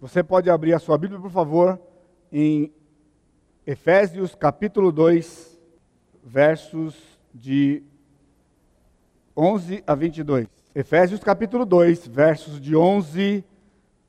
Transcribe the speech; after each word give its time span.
Você 0.00 0.22
pode 0.22 0.48
abrir 0.48 0.74
a 0.74 0.78
sua 0.78 0.96
Bíblia, 0.96 1.20
por 1.20 1.32
favor, 1.32 1.76
em 2.30 2.72
Efésios 3.66 4.32
capítulo 4.32 4.92
2, 4.92 5.58
versos 6.22 6.94
de 7.34 7.82
11 9.36 9.82
a 9.84 9.96
22. 9.96 10.46
Efésios 10.72 11.18
capítulo 11.18 11.66
2, 11.66 12.06
versos 12.06 12.60
de 12.60 12.76
11 12.76 13.44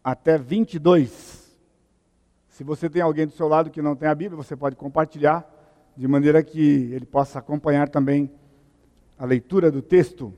até 0.04 0.38
22. 0.38 1.58
Se 2.50 2.64
você 2.64 2.88
tem 2.88 3.02
alguém 3.02 3.26
do 3.26 3.34
seu 3.34 3.48
lado 3.48 3.72
que 3.72 3.82
não 3.82 3.96
tem 3.96 4.10
a 4.10 4.14
Bíblia, 4.14 4.38
você 4.38 4.56
pode 4.56 4.76
compartilhar, 4.76 5.44
de 5.98 6.08
maneira 6.08 6.44
que 6.44 6.92
ele 6.94 7.08
possa 7.08 7.40
acompanhar 7.40 7.90
também 7.90 8.32
a 9.18 9.26
leitura 9.26 9.72
do 9.72 9.82
texto. 9.82 10.38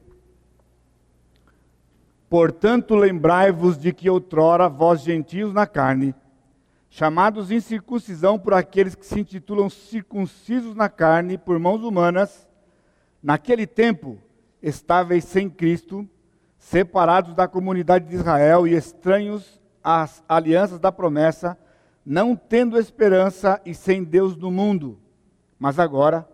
Portanto, 2.32 2.96
lembrai-vos 2.96 3.78
de 3.78 3.92
que 3.92 4.10
outrora 4.10 4.70
vós 4.70 5.02
gentios 5.02 5.52
na 5.52 5.68
carne, 5.68 6.16
chamados 6.90 7.52
em 7.52 7.60
circuncisão 7.60 8.40
por 8.40 8.54
aqueles 8.54 8.96
que 8.96 9.06
se 9.06 9.20
intitulam 9.20 9.70
circuncisos 9.70 10.74
na 10.74 10.88
carne 10.88 11.38
por 11.38 11.60
mãos 11.60 11.84
humanas, 11.84 12.48
naquele 13.22 13.68
tempo 13.68 14.18
estáveis 14.64 15.26
sem 15.26 15.50
Cristo, 15.50 16.08
separados 16.58 17.36
da 17.36 17.50
comunidade 17.50 18.08
de 18.08 18.16
Israel 18.16 18.66
e 18.66 18.76
estranhos 18.76 19.60
às 19.84 20.24
alianças 20.26 20.80
da 20.80 20.90
promessa, 20.90 21.58
não 22.06 22.34
tendo 22.34 22.80
esperança 22.80 23.60
e 23.66 23.76
sem 23.76 24.06
Deus 24.06 24.38
no 24.38 24.50
mundo. 24.50 24.98
Mas 25.60 25.78
agora, 25.78 26.26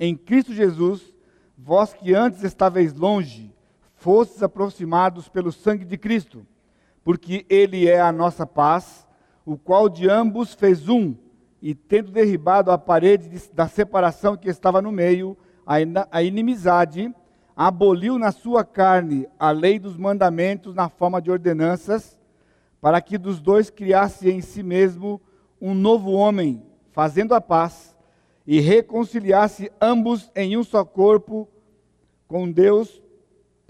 em 0.00 0.16
Cristo 0.16 0.54
Jesus, 0.54 1.14
vós 1.58 1.92
que 1.92 2.14
antes 2.14 2.42
estáveis 2.42 2.94
longe, 2.94 3.51
fostes 4.02 4.42
aproximados 4.42 5.28
pelo 5.28 5.52
sangue 5.52 5.84
de 5.84 5.96
Cristo, 5.96 6.44
porque 7.04 7.46
Ele 7.48 7.88
é 7.88 8.00
a 8.00 8.10
nossa 8.10 8.44
paz, 8.44 9.06
o 9.46 9.56
qual 9.56 9.88
de 9.88 10.10
ambos 10.10 10.54
fez 10.54 10.88
um, 10.88 11.14
e 11.62 11.72
tendo 11.72 12.10
derribado 12.10 12.72
a 12.72 12.76
parede 12.76 13.30
da 13.52 13.68
separação 13.68 14.36
que 14.36 14.48
estava 14.48 14.82
no 14.82 14.90
meio, 14.90 15.36
a 16.10 16.20
inimizade, 16.20 17.14
aboliu 17.56 18.18
na 18.18 18.32
sua 18.32 18.64
carne 18.64 19.28
a 19.38 19.52
lei 19.52 19.78
dos 19.78 19.96
mandamentos 19.96 20.74
na 20.74 20.88
forma 20.88 21.22
de 21.22 21.30
ordenanças, 21.30 22.18
para 22.80 23.00
que 23.00 23.16
dos 23.16 23.40
dois 23.40 23.70
criasse 23.70 24.28
em 24.28 24.40
si 24.40 24.64
mesmo 24.64 25.20
um 25.60 25.74
novo 25.74 26.10
homem, 26.10 26.66
fazendo 26.90 27.36
a 27.36 27.40
paz, 27.40 27.96
e 28.44 28.58
reconciliasse 28.58 29.70
ambos 29.80 30.28
em 30.34 30.56
um 30.56 30.64
só 30.64 30.84
corpo 30.84 31.48
com 32.26 32.50
Deus 32.50 33.01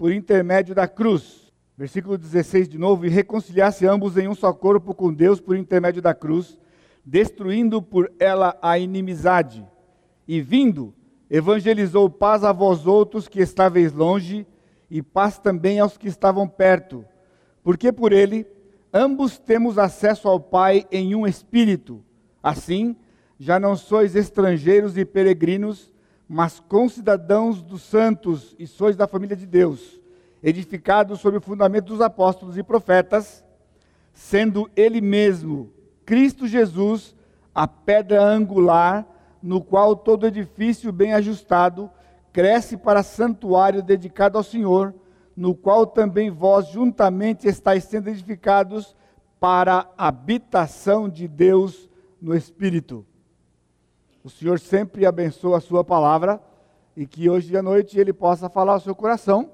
por 0.03 0.11
intermédio 0.11 0.75
da 0.75 0.85
cruz. 0.85 1.49
Versículo 1.77 2.17
16 2.17 2.67
de 2.67 2.77
novo, 2.77 3.05
e 3.05 3.09
reconciliasse 3.09 3.87
ambos 3.87 4.17
em 4.17 4.27
um 4.27 4.35
só 4.35 4.51
corpo 4.51 4.93
com 4.93 5.13
Deus 5.13 5.39
por 5.39 5.55
intermédio 5.55 6.01
da 6.01 6.13
cruz, 6.13 6.59
destruindo 7.05 7.81
por 7.81 8.11
ela 8.19 8.59
a 8.61 8.77
inimizade. 8.77 9.65
E 10.27 10.41
vindo, 10.41 10.93
evangelizou 11.29 12.09
paz 12.09 12.43
a 12.43 12.51
vós 12.51 12.85
outros 12.85 13.29
que 13.29 13.39
estáveis 13.39 13.93
longe, 13.93 14.45
e 14.91 15.01
paz 15.01 15.39
também 15.39 15.79
aos 15.79 15.97
que 15.97 16.09
estavam 16.09 16.49
perto, 16.49 17.05
porque 17.63 17.89
por 17.89 18.11
ele 18.11 18.45
ambos 18.91 19.37
temos 19.37 19.77
acesso 19.77 20.27
ao 20.27 20.37
Pai 20.37 20.85
em 20.91 21.15
um 21.15 21.25
espírito. 21.25 22.03
Assim, 22.43 22.93
já 23.39 23.57
não 23.57 23.73
sois 23.77 24.17
estrangeiros 24.17 24.97
e 24.97 25.05
peregrinos, 25.05 25.92
mas 26.33 26.59
concidadãos 26.59 27.61
dos 27.61 27.83
santos 27.83 28.55
e 28.57 28.65
sois 28.65 28.95
da 28.95 29.05
família 29.05 29.35
de 29.35 29.45
Deus, 29.45 30.01
edificados 30.41 31.19
sobre 31.19 31.37
o 31.37 31.41
fundamento 31.41 31.85
dos 31.85 32.01
apóstolos 32.01 32.57
e 32.57 32.63
profetas, 32.63 33.45
sendo 34.11 34.67
Ele 34.75 34.99
mesmo, 34.99 35.71
Cristo 36.03 36.47
Jesus, 36.47 37.15
a 37.53 37.67
pedra 37.67 38.23
angular, 38.23 39.05
no 39.43 39.61
qual 39.61 39.95
todo 39.95 40.25
edifício 40.25 40.91
bem 40.91 41.13
ajustado 41.13 41.87
cresce 42.31 42.77
para 42.77 43.03
santuário 43.03 43.83
dedicado 43.83 44.35
ao 44.35 44.43
Senhor, 44.43 44.91
no 45.37 45.53
qual 45.53 45.85
também 45.85 46.31
vós 46.31 46.65
juntamente 46.67 47.47
estáis 47.47 47.83
sendo 47.83 48.09
edificados 48.09 48.95
para 49.39 49.87
a 49.95 50.07
habitação 50.07 51.07
de 51.07 51.27
Deus 51.27 51.87
no 52.19 52.35
Espírito. 52.35 53.05
O 54.23 54.29
Senhor 54.29 54.57
sempre 54.57 55.05
abençoa 55.05 55.57
a 55.57 55.61
sua 55.61 55.83
palavra 55.83 56.41
e 56.95 57.05
que 57.05 57.29
hoje 57.29 57.57
à 57.57 57.61
noite 57.61 57.99
ele 57.99 58.13
possa 58.13 58.47
falar 58.47 58.73
ao 58.73 58.79
seu 58.79 58.95
coração, 58.95 59.51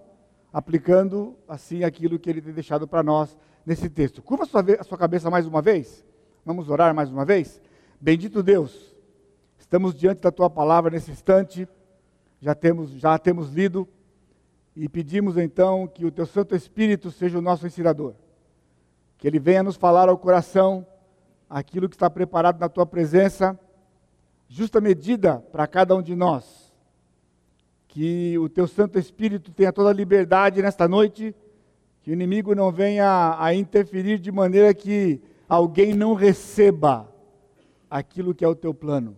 aplicando 0.53 1.35
assim 1.47 1.84
aquilo 1.84 2.19
que 2.19 2.30
ele 2.30 2.40
tem 2.40 2.53
deixado 2.53 2.88
para 2.88 3.02
nós 3.02 3.35
nesse 3.66 3.90
texto. 3.90 4.22
Curva 4.22 4.44
a 4.44 4.46
sua, 4.46 4.63
a 4.80 4.84
sua 4.84 4.97
cabeça 4.97 5.28
mais 5.31 5.47
uma 5.47 5.59
vez. 5.59 6.06
Vamos 6.46 6.69
orar 6.69 6.94
mais 6.94 7.09
uma 7.09 7.25
vez. 7.25 7.59
Bendito 8.00 8.44
Deus, 8.44 8.96
estamos 9.57 9.96
diante 9.96 10.22
da 10.22 10.31
tua 10.31 10.52
palavra 10.52 10.91
nesse 10.91 11.09
instante. 11.09 11.68
Já 12.40 12.53
temos, 12.53 12.91
já 12.91 13.18
temos 13.18 13.51
lido 13.51 13.88
e 14.75 14.88
pedimos 14.88 15.36
então 15.36 15.88
que 15.88 16.06
o 16.06 16.12
teu 16.12 16.28
Santo 16.28 16.56
Espírito 16.56 17.09
seja 17.09 17.40
o 17.40 17.41
nosso 17.41 17.66
ensinador. 17.66 18.13
Que 19.18 19.28
ele 19.28 19.40
venha 19.40 19.63
nos 19.63 19.75
falar 19.75 20.09
ao 20.09 20.18
coração 20.18 20.86
aquilo 21.50 21.90
que 21.90 21.96
está 21.96 22.07
preparado 22.07 22.59
na 22.59 22.69
tua 22.69 22.86
presença 22.86 23.59
justa 24.50 24.82
medida 24.82 25.38
para 25.52 25.68
cada 25.68 25.96
um 25.96 26.02
de 26.02 26.16
nós. 26.16 26.74
Que 27.88 28.38
o 28.38 28.50
teu 28.50 28.68
Santo 28.68 29.00
Espírito 29.00 29.52
tenha 29.52 29.72
toda 29.72 29.90
a 29.90 29.94
liberdade 29.94 30.62
nesta 30.62 30.88
noite, 30.88 31.34
que 32.02 32.12
o 32.12 32.14
inimigo 32.14 32.54
não 32.54 32.72
venha 32.72 33.38
a 33.40 33.54
interferir 33.54 34.20
de 34.20 34.32
maneira 34.32 34.74
que 34.74 35.22
alguém 35.48 35.94
não 35.94 36.14
receba 36.14 37.10
aquilo 37.90 38.36
que 38.36 38.44
é 38.44 38.48
o 38.48 38.56
teu 38.56 38.74
plano. 38.74 39.16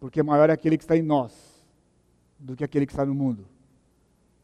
Porque 0.00 0.22
maior 0.22 0.50
é 0.50 0.52
aquele 0.52 0.76
que 0.78 0.84
está 0.84 0.96
em 0.96 1.02
nós 1.02 1.32
do 2.38 2.56
que 2.56 2.64
aquele 2.64 2.86
que 2.86 2.92
está 2.92 3.04
no 3.04 3.14
mundo. 3.14 3.46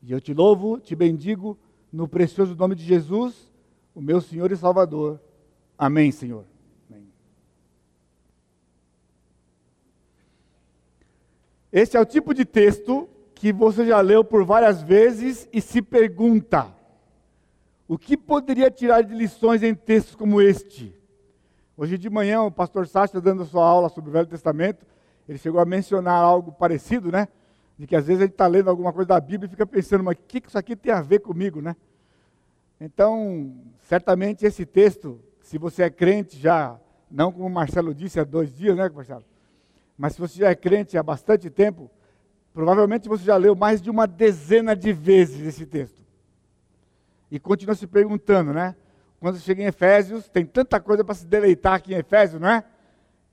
E 0.03 0.13
eu 0.13 0.21
te 0.21 0.33
louvo, 0.33 0.81
te 0.81 0.97
bendigo 0.97 1.59
no 1.93 2.09
precioso 2.09 2.55
nome 2.55 2.75
de 2.75 2.85
Jesus, 2.85 3.53
o 3.95 4.01
meu 4.01 4.21
Senhor 4.21 4.51
e 4.51 4.57
Salvador. 4.57 5.21
Amém, 5.77 6.11
Senhor. 6.11 6.45
Esse 11.73 11.97
é 11.97 12.01
o 12.01 12.05
tipo 12.05 12.35
de 12.35 12.45
texto 12.45 13.09
que 13.35 13.53
você 13.53 13.87
já 13.87 14.01
leu 14.01 14.25
por 14.25 14.45
várias 14.45 14.83
vezes 14.83 15.49
e 15.53 15.61
se 15.61 15.81
pergunta: 15.81 16.67
o 17.87 17.97
que 17.97 18.17
poderia 18.17 18.71
tirar 18.71 19.03
de 19.03 19.15
lições 19.15 19.63
em 19.63 19.75
textos 19.75 20.15
como 20.15 20.43
este? 20.43 20.95
Hoje 21.77 21.97
de 21.97 22.11
manhã, 22.11 22.43
o 22.43 22.51
pastor 22.51 22.87
Sasha, 22.87 23.21
dando 23.21 23.45
sua 23.45 23.67
aula 23.67 23.89
sobre 23.89 24.11
o 24.11 24.13
Velho 24.13 24.27
Testamento, 24.27 24.85
ele 25.29 25.39
chegou 25.39 25.61
a 25.61 25.65
mencionar 25.65 26.15
algo 26.15 26.53
parecido, 26.53 27.11
né? 27.11 27.29
De 27.79 27.87
que 27.87 27.97
às 27.97 28.07
vezes 28.07 28.21
a 28.21 28.25
gente 28.27 28.33
está 28.33 28.47
lendo 28.47 28.69
alguma 28.69 28.93
coisa 28.93 29.09
da 29.09 29.21
Bíblia 29.21 29.47
e 29.47 29.51
fica 29.51 29.67
pensando, 29.67 30.05
mas 30.05 30.17
o 30.17 30.21
que 30.27 30.43
isso 30.47 30.59
aqui 30.59 30.77
tem 30.77 30.93
a 30.93 31.01
ver 31.01 31.21
comigo, 31.21 31.63
né? 31.63 31.75
Então, 32.81 33.55
certamente 33.83 34.45
esse 34.45 34.67
texto, 34.67 35.21
se 35.41 35.57
você 35.57 35.85
é 35.85 35.91
crente 35.91 36.39
já, 36.39 36.79
não 37.11 37.33
como 37.33 37.47
o 37.47 37.51
Marcelo 37.51 37.95
disse 37.95 38.19
há 38.21 38.25
dois 38.25 38.55
dias, 38.55 38.77
né, 38.77 38.89
Marcelo? 38.89 39.25
Mas 40.01 40.15
se 40.15 40.19
você 40.19 40.39
já 40.39 40.49
é 40.49 40.55
crente 40.55 40.97
há 40.97 41.03
bastante 41.03 41.51
tempo, 41.51 41.91
provavelmente 42.55 43.07
você 43.07 43.23
já 43.23 43.37
leu 43.37 43.55
mais 43.55 43.83
de 43.83 43.91
uma 43.91 44.07
dezena 44.07 44.75
de 44.75 44.95
vezes 44.95 45.47
esse 45.47 45.67
texto. 45.67 46.01
E 47.31 47.39
continua 47.39 47.75
se 47.75 47.87
perguntando, 47.87 48.51
né? 48.55 48.75
Quando 49.21 49.39
chega 49.39 49.63
em 49.63 49.67
Efésios, 49.67 50.27
tem 50.27 50.47
tanta 50.47 50.81
coisa 50.81 51.05
para 51.05 51.15
se 51.15 51.27
deleitar 51.27 51.75
aqui 51.75 51.93
em 51.93 51.99
Efésios, 51.99 52.41
não 52.41 52.49
é? 52.49 52.65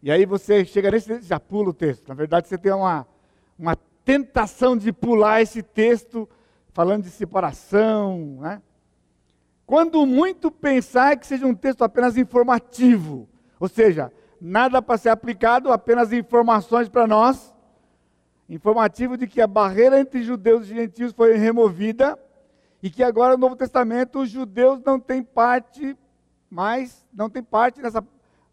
E 0.04 0.12
aí 0.12 0.26
você 0.26 0.66
chega 0.66 0.92
nesse 0.92 1.22
já 1.22 1.40
pula 1.40 1.70
o 1.70 1.74
texto. 1.74 2.06
Na 2.10 2.14
verdade, 2.14 2.50
você 2.50 2.58
tem 2.58 2.74
uma, 2.74 3.08
uma 3.58 3.78
tentação 4.04 4.76
de 4.76 4.92
pular 4.92 5.42
esse 5.42 5.64
texto 5.64 6.28
falando 6.74 7.04
de 7.04 7.12
separação, 7.12 8.40
né? 8.42 8.62
Quando 9.66 10.06
muito 10.06 10.52
pensar 10.52 11.16
que 11.16 11.26
seja 11.26 11.48
um 11.48 11.56
texto 11.56 11.86
apenas 11.86 12.18
informativo, 12.18 13.26
ou 13.58 13.70
seja, 13.70 14.12
nada 14.40 14.82
para 14.82 14.98
ser 14.98 15.10
aplicado, 15.10 15.72
apenas 15.72 16.14
informações 16.14 16.90
para 16.90 17.08
nós. 17.08 17.54
Informativo 18.50 19.18
de 19.18 19.28
que 19.28 19.42
a 19.42 19.48
barreira 19.48 20.00
entre 20.00 20.24
judeus 20.24 20.66
e 20.66 20.76
gentios 20.76 21.12
foi 21.12 21.36
removida 21.36 22.18
e 22.82 22.90
que 22.90 23.04
agora 23.04 23.34
no 23.34 23.42
Novo 23.42 23.56
Testamento 23.56 24.20
os 24.20 24.30
judeus 24.30 24.82
não 24.86 25.00
têm 25.00 25.22
parte 25.22 25.98
mais, 26.50 27.06
não 27.14 27.30
têm 27.30 27.44
parte 27.44 27.82
nessa, 27.82 28.06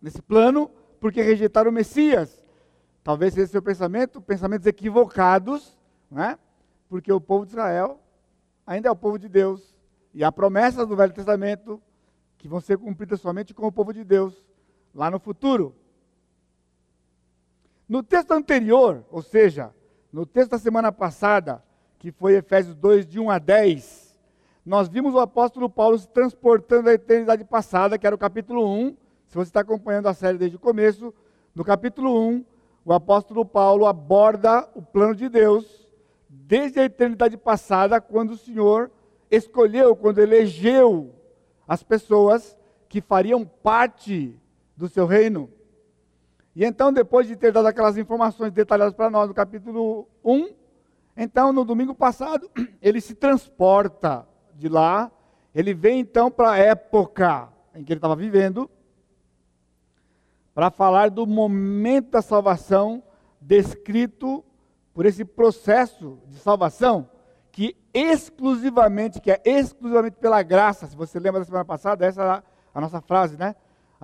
nesse 0.02 0.20
plano 0.20 0.70
porque 0.98 1.22
rejeitaram 1.22 1.70
o 1.70 1.75
Messias. 1.75 2.42
Talvez 3.04 3.36
esse 3.36 3.52
seu 3.52 3.62
pensamento, 3.62 4.20
pensamentos 4.20 4.66
equivocados, 4.66 5.78
né? 6.10 6.38
porque 6.88 7.12
o 7.12 7.20
povo 7.20 7.44
de 7.44 7.52
Israel 7.52 8.00
ainda 8.66 8.88
é 8.88 8.90
o 8.90 8.96
povo 8.96 9.19
de 9.19 9.28
Deus. 9.28 9.75
E 10.12 10.25
há 10.25 10.32
promessas 10.32 10.88
do 10.88 10.96
Velho 10.96 11.12
Testamento 11.12 11.81
que 12.38 12.48
vão 12.48 12.60
ser 12.60 12.78
cumpridas 12.78 13.20
somente 13.20 13.54
com 13.54 13.66
o 13.66 13.72
povo 13.72 13.92
de 13.92 14.02
Deus 14.02 14.44
lá 14.94 15.11
no 15.11 15.19
futuro. 15.19 15.75
No 17.88 18.02
texto 18.02 18.32
anterior, 18.32 19.05
ou 19.11 19.20
seja, 19.20 19.75
no 20.12 20.25
texto 20.25 20.52
da 20.52 20.58
semana 20.58 20.93
passada, 20.93 21.62
que 21.99 22.12
foi 22.12 22.35
Efésios 22.35 22.75
2, 22.76 23.06
de 23.06 23.19
1 23.19 23.31
a 23.31 23.38
10, 23.38 24.19
nós 24.64 24.88
vimos 24.88 25.14
o 25.14 25.20
apóstolo 25.20 25.69
Paulo 25.69 25.99
se 25.99 26.08
transportando 26.08 26.88
à 26.88 26.94
eternidade 26.94 27.44
passada, 27.44 27.99
que 27.99 28.06
era 28.06 28.17
o 28.17 28.19
capítulo 28.19 28.67
1. 28.67 28.96
Se 29.26 29.35
você 29.35 29.49
está 29.49 29.61
acompanhando 29.61 30.08
a 30.08 30.14
série 30.14 30.38
desde 30.38 30.56
o 30.56 30.61
começo, 30.61 31.12
no 31.55 31.64
capítulo 31.64 32.19
1, 32.31 32.44
o 32.85 32.93
apóstolo 32.93 33.44
Paulo 33.44 33.87
aborda 33.87 34.69
o 34.75 34.81
plano 34.81 35.14
de 35.14 35.29
Deus 35.29 35.87
desde 36.29 36.81
a 36.81 36.85
eternidade 36.85 37.37
passada, 37.37 38.00
quando 38.00 38.31
o 38.31 38.37
Senhor 38.37 38.91
escolheu, 39.31 39.94
quando 39.94 40.19
elegeu 40.19 41.14
as 41.67 41.82
pessoas 41.82 42.56
que 42.88 43.00
fariam 43.00 43.44
parte 43.44 44.38
do 44.76 44.88
seu 44.88 45.06
reino. 45.06 45.50
E 46.55 46.65
então, 46.65 46.93
depois 46.93 47.26
de 47.26 47.37
ter 47.37 47.53
dado 47.53 47.67
aquelas 47.67 47.97
informações 47.97 48.53
detalhadas 48.53 48.94
para 48.94 49.11
nós 49.11 49.29
no 49.29 49.35
capítulo 49.35 50.09
1, 50.25 50.55
então 51.17 51.53
no 51.53 51.65
domingo 51.65 51.94
passado, 51.94 52.50
ele 52.81 53.00
se 53.00 53.15
transporta 53.15 54.26
de 54.55 54.69
lá, 54.69 55.11
ele 55.55 55.75
vem 55.75 56.00
então 56.00 56.31
para 56.31 56.53
a 56.53 56.59
época 56.59 57.49
em 57.75 57.82
que 57.82 57.93
ele 57.93 57.99
estava 57.99 58.15
vivendo, 58.15 58.71
para 60.55 60.71
falar 60.71 61.11
do 61.11 61.27
momento 61.27 62.11
da 62.11 62.23
salvação 62.23 63.03
descrito 63.41 64.44
por 64.93 65.05
esse 65.05 65.25
processo 65.25 66.20
de 66.29 66.38
salvação 66.38 67.11
que 67.50 67.77
exclusivamente, 67.93 69.20
que 69.20 69.31
é 69.31 69.41
exclusivamente 69.44 70.17
pela 70.17 70.43
graça. 70.43 70.87
Se 70.87 70.97
você 70.97 71.19
lembra 71.19 71.41
da 71.41 71.47
semana 71.47 71.65
passada, 71.65 72.06
essa 72.06 72.23
era 72.23 72.44
a 72.73 72.81
nossa 72.81 73.00
frase, 73.00 73.37
né? 73.37 73.55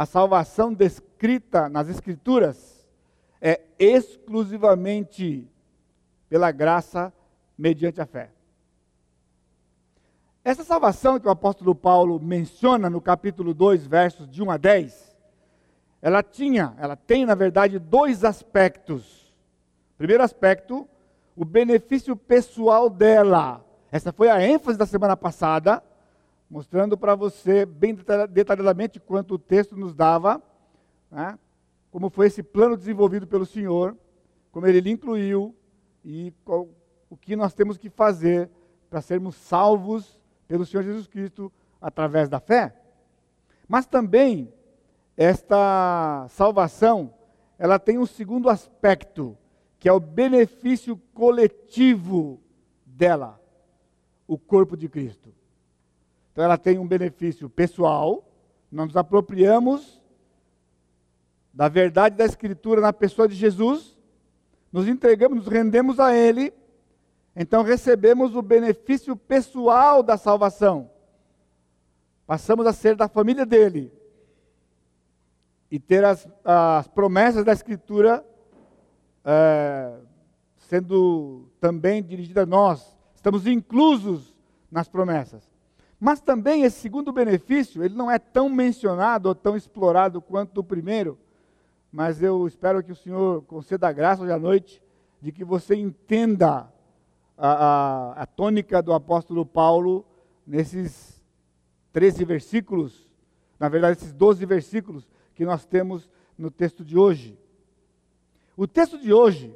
A 0.00 0.06
salvação 0.06 0.72
descrita 0.72 1.68
nas 1.68 1.86
escrituras 1.86 2.88
é 3.38 3.60
exclusivamente 3.78 5.46
pela 6.26 6.50
graça 6.50 7.12
mediante 7.58 8.00
a 8.00 8.06
fé. 8.06 8.30
Essa 10.42 10.64
salvação 10.64 11.20
que 11.20 11.28
o 11.28 11.30
apóstolo 11.30 11.74
Paulo 11.74 12.18
menciona 12.18 12.88
no 12.88 12.98
capítulo 12.98 13.52
2, 13.52 13.86
versos 13.86 14.26
de 14.26 14.42
1 14.42 14.50
a 14.50 14.56
10, 14.56 15.18
ela 16.00 16.22
tinha, 16.22 16.74
ela 16.78 16.96
tem, 16.96 17.26
na 17.26 17.34
verdade, 17.34 17.78
dois 17.78 18.24
aspectos. 18.24 19.30
Primeiro 19.98 20.22
aspecto, 20.22 20.88
o 21.36 21.44
benefício 21.44 22.16
pessoal 22.16 22.88
dela. 22.88 23.62
Essa 23.92 24.14
foi 24.14 24.30
a 24.30 24.40
ênfase 24.40 24.78
da 24.78 24.86
semana 24.86 25.14
passada, 25.14 25.82
mostrando 26.50 26.98
para 26.98 27.14
você 27.14 27.64
bem 27.64 27.96
detalhadamente 28.28 28.98
quanto 28.98 29.34
o 29.34 29.38
texto 29.38 29.76
nos 29.76 29.94
dava, 29.94 30.42
né? 31.08 31.38
como 31.92 32.10
foi 32.10 32.26
esse 32.26 32.42
plano 32.42 32.76
desenvolvido 32.76 33.26
pelo 33.26 33.46
Senhor, 33.46 33.96
como 34.50 34.66
ele 34.66 34.80
lhe 34.80 34.90
incluiu 34.90 35.54
e 36.04 36.32
qual, 36.44 36.68
o 37.08 37.16
que 37.16 37.36
nós 37.36 37.54
temos 37.54 37.78
que 37.78 37.88
fazer 37.88 38.50
para 38.88 39.00
sermos 39.00 39.36
salvos 39.36 40.20
pelo 40.48 40.66
Senhor 40.66 40.82
Jesus 40.82 41.06
Cristo 41.06 41.52
através 41.80 42.28
da 42.28 42.40
fé. 42.40 42.74
Mas 43.68 43.86
também 43.86 44.52
esta 45.16 46.26
salvação, 46.30 47.14
ela 47.56 47.78
tem 47.78 47.96
um 47.98 48.06
segundo 48.06 48.48
aspecto, 48.48 49.38
que 49.78 49.88
é 49.88 49.92
o 49.92 50.00
benefício 50.00 50.96
coletivo 51.14 52.40
dela, 52.84 53.40
o 54.26 54.36
corpo 54.36 54.76
de 54.76 54.88
Cristo. 54.88 55.32
Então 56.40 56.46
ela 56.46 56.56
tem 56.56 56.78
um 56.78 56.88
benefício 56.88 57.50
pessoal, 57.50 58.26
nós 58.72 58.86
nos 58.86 58.96
apropriamos 58.96 60.00
da 61.52 61.68
verdade 61.68 62.16
da 62.16 62.24
Escritura 62.24 62.80
na 62.80 62.94
pessoa 62.94 63.28
de 63.28 63.34
Jesus, 63.34 63.94
nos 64.72 64.88
entregamos, 64.88 65.36
nos 65.36 65.46
rendemos 65.46 66.00
a 66.00 66.14
Ele, 66.14 66.50
então 67.36 67.62
recebemos 67.62 68.34
o 68.34 68.40
benefício 68.40 69.14
pessoal 69.14 70.02
da 70.02 70.16
salvação. 70.16 70.90
Passamos 72.26 72.66
a 72.66 72.72
ser 72.72 72.96
da 72.96 73.06
família 73.06 73.44
dele. 73.44 73.92
E 75.70 75.78
ter 75.78 76.02
as, 76.06 76.26
as 76.42 76.88
promessas 76.88 77.44
da 77.44 77.52
Escritura 77.52 78.26
é, 79.22 79.94
sendo 80.56 81.50
também 81.60 82.02
dirigidas 82.02 82.44
a 82.44 82.46
nós. 82.46 82.96
Estamos 83.14 83.46
inclusos 83.46 84.34
nas 84.70 84.88
promessas. 84.88 85.49
Mas 86.00 86.18
também 86.18 86.62
esse 86.62 86.80
segundo 86.80 87.12
benefício, 87.12 87.84
ele 87.84 87.94
não 87.94 88.10
é 88.10 88.18
tão 88.18 88.48
mencionado 88.48 89.28
ou 89.28 89.34
tão 89.34 89.54
explorado 89.54 90.22
quanto 90.22 90.58
o 90.58 90.64
primeiro. 90.64 91.18
Mas 91.92 92.22
eu 92.22 92.46
espero 92.46 92.82
que 92.82 92.90
o 92.90 92.96
Senhor 92.96 93.42
conceda 93.42 93.88
a 93.88 93.92
graça 93.92 94.22
hoje 94.22 94.32
à 94.32 94.38
noite 94.38 94.82
de 95.20 95.30
que 95.30 95.44
você 95.44 95.74
entenda 95.74 96.72
a, 97.36 97.50
a, 97.50 98.22
a 98.22 98.26
tônica 98.26 98.80
do 98.80 98.94
apóstolo 98.94 99.44
Paulo 99.44 100.06
nesses 100.46 101.22
13 101.92 102.24
versículos, 102.24 103.06
na 103.58 103.68
verdade, 103.68 103.98
esses 103.98 104.14
12 104.14 104.46
versículos 104.46 105.06
que 105.34 105.44
nós 105.44 105.66
temos 105.66 106.08
no 106.38 106.50
texto 106.50 106.82
de 106.82 106.96
hoje. 106.96 107.38
O 108.56 108.66
texto 108.66 108.98
de 108.98 109.12
hoje, 109.12 109.54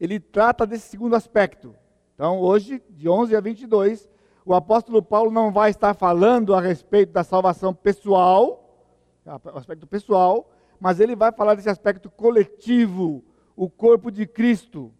ele 0.00 0.18
trata 0.18 0.66
desse 0.66 0.88
segundo 0.88 1.14
aspecto. 1.14 1.76
Então, 2.14 2.40
hoje, 2.40 2.82
de 2.90 3.08
11 3.08 3.36
a 3.36 3.40
22, 3.40 4.08
o 4.50 4.54
apóstolo 4.54 5.00
Paulo 5.00 5.30
não 5.30 5.52
vai 5.52 5.70
estar 5.70 5.94
falando 5.94 6.56
a 6.56 6.60
respeito 6.60 7.12
da 7.12 7.22
salvação 7.22 7.72
pessoal, 7.72 8.90
o 9.24 9.56
aspecto 9.56 9.86
pessoal, 9.86 10.50
mas 10.80 10.98
ele 10.98 11.14
vai 11.14 11.30
falar 11.30 11.54
desse 11.54 11.70
aspecto 11.70 12.10
coletivo, 12.10 13.22
o 13.54 13.70
corpo 13.70 14.10
de 14.10 14.26
Cristo. 14.26 14.92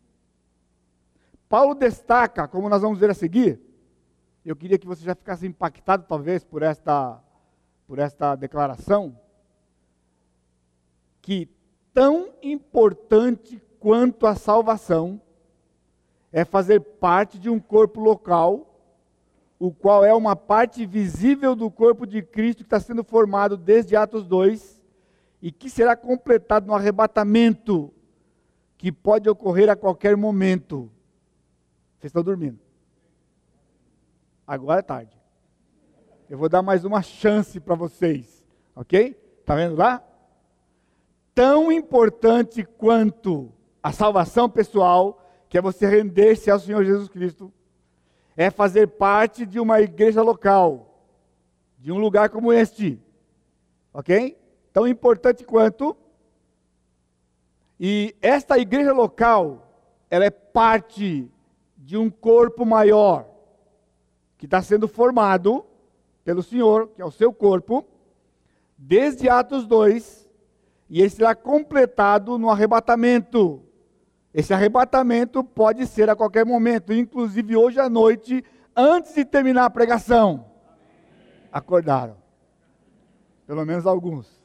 Paulo 1.48 1.74
destaca, 1.74 2.46
como 2.46 2.68
nós 2.68 2.80
vamos 2.80 3.00
ver 3.00 3.10
a 3.10 3.14
seguir, 3.14 3.60
eu 4.44 4.54
queria 4.54 4.78
que 4.78 4.86
você 4.86 5.02
já 5.02 5.16
ficasse 5.16 5.48
impactado 5.48 6.04
talvez 6.06 6.44
por 6.44 6.62
esta, 6.62 7.20
por 7.88 7.98
esta 7.98 8.36
declaração, 8.36 9.18
que 11.20 11.48
tão 11.92 12.28
importante 12.40 13.60
quanto 13.80 14.28
a 14.28 14.36
salvação 14.36 15.20
é 16.30 16.44
fazer 16.44 16.78
parte 16.78 17.36
de 17.36 17.50
um 17.50 17.58
corpo 17.58 17.98
local, 17.98 18.69
o 19.60 19.70
qual 19.70 20.02
é 20.02 20.14
uma 20.14 20.34
parte 20.34 20.86
visível 20.86 21.54
do 21.54 21.70
corpo 21.70 22.06
de 22.06 22.22
Cristo 22.22 22.60
que 22.60 22.62
está 22.64 22.80
sendo 22.80 23.04
formado 23.04 23.58
desde 23.58 23.94
Atos 23.94 24.26
2 24.26 24.80
e 25.42 25.52
que 25.52 25.68
será 25.68 25.94
completado 25.94 26.66
no 26.66 26.74
arrebatamento 26.74 27.92
que 28.78 28.90
pode 28.90 29.28
ocorrer 29.28 29.68
a 29.68 29.76
qualquer 29.76 30.16
momento. 30.16 30.90
Vocês 31.98 32.08
estão 32.08 32.22
dormindo. 32.22 32.58
Agora 34.46 34.80
é 34.80 34.82
tarde. 34.82 35.14
Eu 36.30 36.38
vou 36.38 36.48
dar 36.48 36.62
mais 36.62 36.82
uma 36.82 37.02
chance 37.02 37.60
para 37.60 37.74
vocês. 37.74 38.42
Ok? 38.74 39.14
Está 39.40 39.54
vendo 39.56 39.76
lá? 39.76 40.02
Tão 41.34 41.70
importante 41.70 42.64
quanto 42.64 43.52
a 43.82 43.92
salvação 43.92 44.48
pessoal, 44.48 45.22
que 45.50 45.58
é 45.58 45.60
você 45.60 45.86
render-se 45.86 46.50
ao 46.50 46.58
Senhor 46.58 46.82
Jesus 46.82 47.10
Cristo, 47.10 47.52
é 48.40 48.50
fazer 48.50 48.86
parte 48.86 49.44
de 49.44 49.60
uma 49.60 49.82
igreja 49.82 50.22
local, 50.22 50.98
de 51.78 51.92
um 51.92 51.98
lugar 51.98 52.30
como 52.30 52.50
este. 52.50 52.98
Ok? 53.92 54.34
Tão 54.72 54.88
importante 54.88 55.44
quanto. 55.44 55.94
E 57.78 58.16
esta 58.22 58.58
igreja 58.58 58.94
local, 58.94 59.70
ela 60.08 60.24
é 60.24 60.30
parte 60.30 61.30
de 61.76 61.98
um 61.98 62.08
corpo 62.08 62.64
maior, 62.64 63.28
que 64.38 64.46
está 64.46 64.62
sendo 64.62 64.88
formado 64.88 65.62
pelo 66.24 66.42
Senhor, 66.42 66.88
que 66.88 67.02
é 67.02 67.04
o 67.04 67.10
seu 67.10 67.34
corpo, 67.34 67.84
desde 68.78 69.28
Atos 69.28 69.66
2, 69.66 70.26
e 70.88 71.02
ele 71.02 71.10
será 71.10 71.34
completado 71.34 72.38
no 72.38 72.48
arrebatamento. 72.48 73.62
Esse 74.32 74.54
arrebatamento 74.54 75.42
pode 75.42 75.86
ser 75.86 76.08
a 76.08 76.14
qualquer 76.14 76.46
momento, 76.46 76.92
inclusive 76.92 77.56
hoje 77.56 77.80
à 77.80 77.88
noite, 77.88 78.44
antes 78.76 79.14
de 79.14 79.24
terminar 79.24 79.64
a 79.64 79.70
pregação. 79.70 80.46
Acordaram. 81.50 82.16
Pelo 83.46 83.66
menos 83.66 83.86
alguns. 83.86 84.40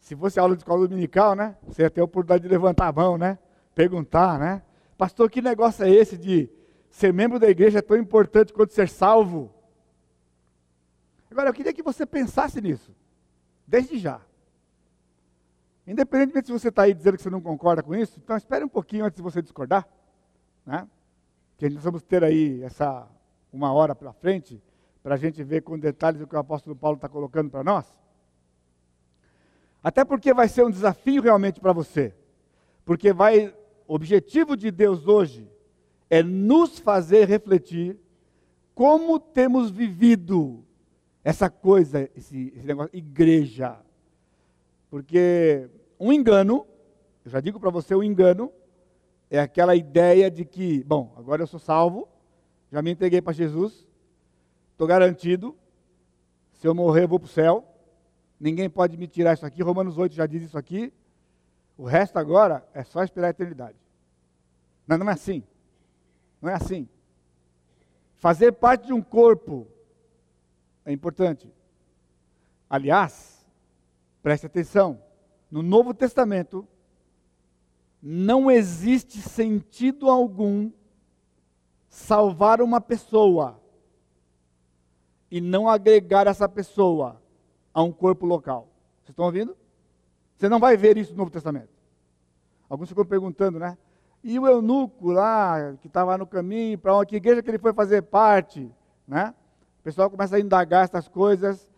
Se 0.00 0.14
fosse 0.14 0.38
aula 0.38 0.54
de 0.54 0.60
escola 0.60 0.86
dominical, 0.86 1.34
né? 1.34 1.56
Você 1.66 1.82
ia 1.82 1.90
ter 1.90 2.02
a 2.02 2.04
oportunidade 2.04 2.42
de 2.42 2.48
levantar 2.48 2.88
a 2.88 2.92
mão, 2.92 3.16
né? 3.16 3.38
Perguntar, 3.74 4.38
né? 4.38 4.62
Pastor, 4.96 5.30
que 5.30 5.40
negócio 5.40 5.84
é 5.84 5.90
esse 5.90 6.18
de 6.18 6.50
ser 6.90 7.12
membro 7.12 7.38
da 7.38 7.48
igreja 7.48 7.78
é 7.78 7.82
tão 7.82 7.96
importante 7.96 8.52
quanto 8.52 8.74
ser 8.74 8.88
salvo? 8.88 9.54
Agora, 11.30 11.48
eu 11.50 11.54
queria 11.54 11.72
que 11.72 11.82
você 11.82 12.04
pensasse 12.04 12.60
nisso, 12.60 12.94
desde 13.66 13.98
já. 13.98 14.20
Independentemente 15.88 16.48
se 16.48 16.52
você 16.52 16.68
está 16.68 16.82
aí 16.82 16.92
dizendo 16.92 17.16
que 17.16 17.22
você 17.22 17.30
não 17.30 17.40
concorda 17.40 17.82
com 17.82 17.96
isso, 17.96 18.20
então 18.22 18.36
espere 18.36 18.62
um 18.62 18.68
pouquinho 18.68 19.06
antes 19.06 19.16
de 19.16 19.22
você 19.22 19.40
discordar, 19.40 19.88
né? 20.66 20.86
Que 21.56 21.70
nós 21.70 21.82
vamos 21.82 22.02
ter 22.02 22.22
aí 22.22 22.62
essa 22.62 23.08
uma 23.50 23.72
hora 23.72 23.94
pela 23.94 24.12
frente 24.12 24.62
para 25.02 25.14
a 25.14 25.16
gente 25.16 25.42
ver 25.42 25.62
com 25.62 25.78
detalhes 25.78 26.20
o 26.20 26.26
que 26.26 26.36
o 26.36 26.38
apóstolo 26.38 26.76
Paulo 26.76 26.96
está 26.96 27.08
colocando 27.08 27.48
para 27.48 27.64
nós. 27.64 27.90
Até 29.82 30.04
porque 30.04 30.34
vai 30.34 30.46
ser 30.46 30.62
um 30.62 30.70
desafio 30.70 31.22
realmente 31.22 31.58
para 31.58 31.72
você. 31.72 32.14
Porque 32.84 33.10
vai, 33.10 33.54
o 33.86 33.94
objetivo 33.94 34.58
de 34.58 34.70
Deus 34.70 35.08
hoje 35.08 35.50
é 36.10 36.22
nos 36.22 36.78
fazer 36.78 37.26
refletir 37.26 37.98
como 38.74 39.18
temos 39.18 39.70
vivido 39.70 40.62
essa 41.24 41.48
coisa, 41.48 42.10
esse, 42.14 42.52
esse 42.54 42.66
negócio, 42.66 42.94
igreja. 42.94 43.78
Porque 44.90 45.70
um 45.98 46.12
engano, 46.12 46.66
eu 47.24 47.30
já 47.30 47.40
digo 47.40 47.58
para 47.58 47.70
você, 47.70 47.94
o 47.94 47.98
um 47.98 48.02
engano 48.02 48.52
é 49.30 49.38
aquela 49.40 49.74
ideia 49.74 50.30
de 50.30 50.44
que, 50.44 50.82
bom, 50.84 51.12
agora 51.16 51.42
eu 51.42 51.46
sou 51.46 51.60
salvo, 51.60 52.08
já 52.70 52.80
me 52.80 52.90
entreguei 52.90 53.20
para 53.20 53.32
Jesus, 53.32 53.86
estou 54.72 54.86
garantido, 54.86 55.56
se 56.54 56.66
eu 56.66 56.74
morrer 56.74 57.04
eu 57.04 57.08
vou 57.08 57.18
para 57.18 57.26
o 57.26 57.30
céu, 57.30 57.64
ninguém 58.38 58.68
pode 58.70 58.96
me 58.96 59.06
tirar 59.06 59.34
isso 59.34 59.44
aqui, 59.44 59.62
Romanos 59.62 59.98
8 59.98 60.14
já 60.14 60.26
diz 60.26 60.42
isso 60.42 60.58
aqui, 60.58 60.92
o 61.76 61.84
resto 61.84 62.18
agora 62.18 62.66
é 62.74 62.82
só 62.82 63.04
esperar 63.04 63.28
a 63.28 63.30
eternidade. 63.30 63.78
Não, 64.86 64.98
não 64.98 65.08
é 65.08 65.12
assim. 65.12 65.44
Não 66.40 66.50
é 66.50 66.54
assim. 66.54 66.88
Fazer 68.14 68.52
parte 68.52 68.86
de 68.86 68.92
um 68.92 69.02
corpo 69.02 69.68
é 70.84 70.90
importante. 70.90 71.52
Aliás, 72.68 73.46
preste 74.22 74.46
atenção, 74.46 75.00
no 75.50 75.62
Novo 75.62 75.94
Testamento 75.94 76.66
não 78.02 78.50
existe 78.50 79.20
sentido 79.20 80.08
algum 80.08 80.70
salvar 81.88 82.60
uma 82.60 82.80
pessoa 82.80 83.60
e 85.30 85.40
não 85.40 85.68
agregar 85.68 86.26
essa 86.26 86.48
pessoa 86.48 87.20
a 87.72 87.82
um 87.82 87.92
corpo 87.92 88.24
local. 88.24 88.68
Vocês 88.98 89.10
estão 89.10 89.24
ouvindo? 89.24 89.56
Você 90.36 90.48
não 90.48 90.60
vai 90.60 90.76
ver 90.76 90.96
isso 90.96 91.12
no 91.12 91.18
Novo 91.18 91.30
Testamento. 91.30 91.70
Alguns 92.68 92.88
ficam 92.88 93.04
perguntando, 93.04 93.58
né? 93.58 93.76
E 94.22 94.38
o 94.38 94.46
eunuco 94.46 95.10
lá, 95.10 95.74
que 95.80 95.86
estava 95.86 96.18
no 96.18 96.26
caminho, 96.26 96.78
para 96.78 97.04
que 97.06 97.16
igreja 97.16 97.42
que 97.42 97.50
ele 97.50 97.58
foi 97.58 97.72
fazer 97.72 98.02
parte, 98.02 98.70
né? 99.06 99.34
O 99.80 99.82
pessoal 99.82 100.10
começa 100.10 100.36
a 100.36 100.40
indagar 100.40 100.84
essas 100.84 101.08
coisas, 101.08 101.68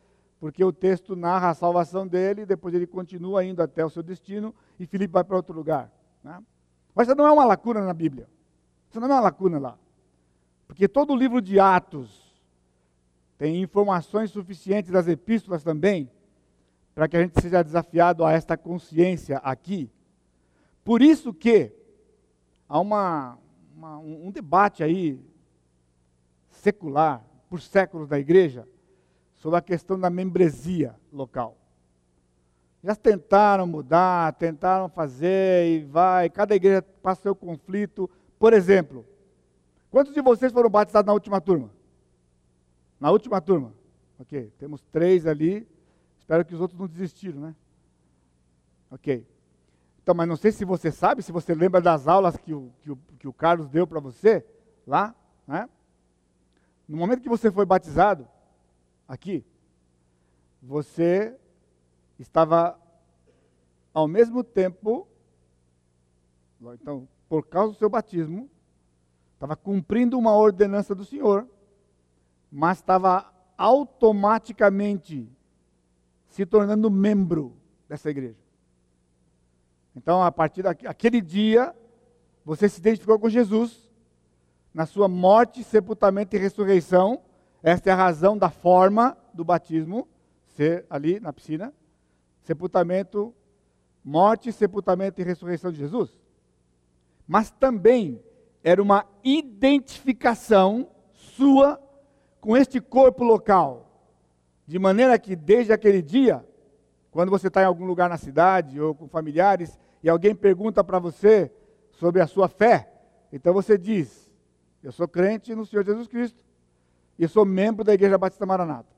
porque 0.40 0.64
o 0.64 0.72
texto 0.72 1.14
narra 1.14 1.50
a 1.50 1.54
salvação 1.54 2.06
dele, 2.06 2.46
depois 2.46 2.74
ele 2.74 2.86
continua 2.86 3.44
indo 3.44 3.62
até 3.62 3.84
o 3.84 3.90
seu 3.90 4.02
destino, 4.02 4.54
e 4.78 4.86
Filipe 4.86 5.12
vai 5.12 5.22
para 5.22 5.36
outro 5.36 5.54
lugar. 5.54 5.92
Né? 6.24 6.42
Mas 6.94 7.06
isso 7.06 7.14
não 7.14 7.26
é 7.26 7.30
uma 7.30 7.44
lacuna 7.44 7.82
na 7.82 7.92
Bíblia. 7.92 8.26
Isso 8.88 8.98
não 8.98 9.06
é 9.06 9.12
uma 9.12 9.20
lacuna 9.20 9.58
lá. 9.58 9.78
Porque 10.66 10.88
todo 10.88 11.12
o 11.12 11.16
livro 11.16 11.42
de 11.42 11.60
Atos 11.60 12.34
tem 13.36 13.62
informações 13.62 14.30
suficientes 14.30 14.90
das 14.90 15.06
epístolas 15.06 15.62
também, 15.62 16.10
para 16.94 17.06
que 17.06 17.18
a 17.18 17.22
gente 17.22 17.38
seja 17.40 17.62
desafiado 17.62 18.24
a 18.24 18.32
esta 18.32 18.56
consciência 18.56 19.38
aqui. 19.38 19.90
Por 20.82 21.02
isso 21.02 21.34
que 21.34 21.70
há 22.66 22.80
uma, 22.80 23.38
uma, 23.76 23.98
um 23.98 24.30
debate 24.30 24.82
aí 24.82 25.20
secular, 26.50 27.22
por 27.48 27.60
séculos 27.60 28.08
da 28.08 28.18
igreja, 28.18 28.66
sobre 29.40 29.58
a 29.58 29.62
questão 29.62 29.98
da 29.98 30.10
membresia 30.10 30.94
local. 31.10 31.56
Já 32.84 32.94
tentaram 32.94 33.66
mudar, 33.66 34.34
tentaram 34.34 34.88
fazer 34.88 35.66
e 35.66 35.84
vai, 35.84 36.30
cada 36.30 36.54
igreja 36.54 36.82
passa 37.02 37.22
seu 37.22 37.34
conflito. 37.34 38.08
Por 38.38 38.52
exemplo, 38.52 39.04
quantos 39.90 40.14
de 40.14 40.20
vocês 40.20 40.52
foram 40.52 40.70
batizados 40.70 41.06
na 41.06 41.12
última 41.12 41.40
turma? 41.40 41.70
Na 42.98 43.10
última 43.10 43.40
turma? 43.40 43.72
Ok, 44.18 44.52
temos 44.58 44.82
três 44.92 45.26
ali. 45.26 45.66
Espero 46.18 46.44
que 46.44 46.54
os 46.54 46.60
outros 46.60 46.78
não 46.78 46.86
desistiram, 46.86 47.40
né? 47.40 47.56
Ok. 48.90 49.26
Então, 50.02 50.14
mas 50.14 50.28
não 50.28 50.36
sei 50.36 50.52
se 50.52 50.64
você 50.64 50.90
sabe, 50.92 51.22
se 51.22 51.32
você 51.32 51.54
lembra 51.54 51.80
das 51.80 52.06
aulas 52.06 52.36
que 52.36 52.52
o, 52.52 52.70
que 52.82 52.90
o, 52.90 52.98
que 53.18 53.28
o 53.28 53.32
Carlos 53.32 53.68
deu 53.68 53.86
para 53.86 54.00
você 54.00 54.44
lá, 54.86 55.14
né? 55.46 55.68
No 56.86 56.96
momento 56.96 57.22
que 57.22 57.28
você 57.28 57.50
foi 57.50 57.64
batizado, 57.64 58.28
aqui, 59.10 59.44
você 60.62 61.36
estava 62.16 62.80
ao 63.92 64.06
mesmo 64.06 64.44
tempo, 64.44 65.08
então, 66.60 67.08
por 67.28 67.44
causa 67.44 67.72
do 67.72 67.78
seu 67.78 67.90
batismo, 67.90 68.48
estava 69.34 69.56
cumprindo 69.56 70.16
uma 70.16 70.36
ordenança 70.36 70.94
do 70.94 71.04
Senhor, 71.04 71.44
mas 72.52 72.78
estava 72.78 73.28
automaticamente 73.58 75.28
se 76.28 76.46
tornando 76.46 76.88
membro 76.88 77.56
dessa 77.88 78.10
igreja. 78.10 78.38
Então, 79.96 80.22
a 80.22 80.30
partir 80.30 80.62
daquele 80.62 81.20
dia, 81.20 81.74
você 82.44 82.68
se 82.68 82.78
identificou 82.78 83.18
com 83.18 83.28
Jesus, 83.28 83.90
na 84.72 84.86
sua 84.86 85.08
morte, 85.08 85.64
sepultamento 85.64 86.36
e 86.36 86.38
ressurreição. 86.38 87.24
Esta 87.62 87.90
é 87.90 87.92
a 87.92 87.96
razão 87.96 88.36
da 88.36 88.50
forma 88.50 89.16
do 89.34 89.44
batismo, 89.44 90.08
ser 90.56 90.86
ali 90.88 91.20
na 91.20 91.32
piscina. 91.32 91.72
Sepultamento, 92.42 93.34
morte, 94.02 94.50
sepultamento 94.50 95.20
e 95.20 95.24
ressurreição 95.24 95.70
de 95.70 95.78
Jesus. 95.78 96.10
Mas 97.26 97.50
também 97.50 98.22
era 98.64 98.82
uma 98.82 99.06
identificação 99.22 100.88
sua 101.12 101.80
com 102.40 102.56
este 102.56 102.80
corpo 102.80 103.22
local. 103.22 103.86
De 104.66 104.78
maneira 104.78 105.18
que 105.18 105.36
desde 105.36 105.72
aquele 105.72 106.00
dia, 106.00 106.44
quando 107.10 107.30
você 107.30 107.48
está 107.48 107.62
em 107.62 107.66
algum 107.66 107.84
lugar 107.84 108.08
na 108.08 108.16
cidade 108.16 108.80
ou 108.80 108.94
com 108.94 109.08
familiares 109.08 109.78
e 110.02 110.08
alguém 110.08 110.34
pergunta 110.34 110.82
para 110.82 110.98
você 110.98 111.52
sobre 111.92 112.22
a 112.22 112.26
sua 112.26 112.48
fé, 112.48 112.90
então 113.32 113.52
você 113.52 113.76
diz: 113.76 114.30
eu 114.82 114.92
sou 114.92 115.06
crente 115.06 115.54
no 115.54 115.66
Senhor 115.66 115.84
Jesus 115.84 116.08
Cristo. 116.08 116.42
E 117.20 117.28
sou 117.28 117.44
membro 117.44 117.84
da 117.84 117.92
Igreja 117.92 118.16
Batista 118.16 118.46
Maranata. 118.46 118.88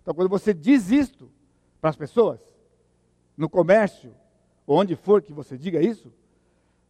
Então, 0.00 0.14
quando 0.14 0.30
você 0.30 0.54
diz 0.54 0.90
isto 0.90 1.30
para 1.82 1.90
as 1.90 1.96
pessoas, 1.96 2.40
no 3.36 3.46
comércio, 3.46 4.14
onde 4.66 4.96
for 4.96 5.20
que 5.20 5.34
você 5.34 5.58
diga 5.58 5.82
isso, 5.82 6.10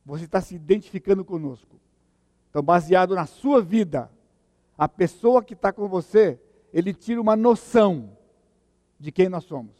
você 0.05 0.25
está 0.25 0.41
se 0.41 0.55
identificando 0.55 1.25
conosco. 1.25 1.81
Então, 2.49 2.63
baseado 2.63 3.13
na 3.13 3.27
sua 3.27 3.61
vida, 3.61 4.09
a 4.79 4.89
pessoa 4.89 5.43
que 5.43 5.55
está 5.55 5.73
com 5.73 5.89
você, 5.89 6.41
ele 6.73 6.95
tira 6.95 7.21
uma 7.21 7.35
noção 7.35 8.17
de 9.01 9.11
quem 9.11 9.29
nós 9.29 9.43
somos. 9.43 9.75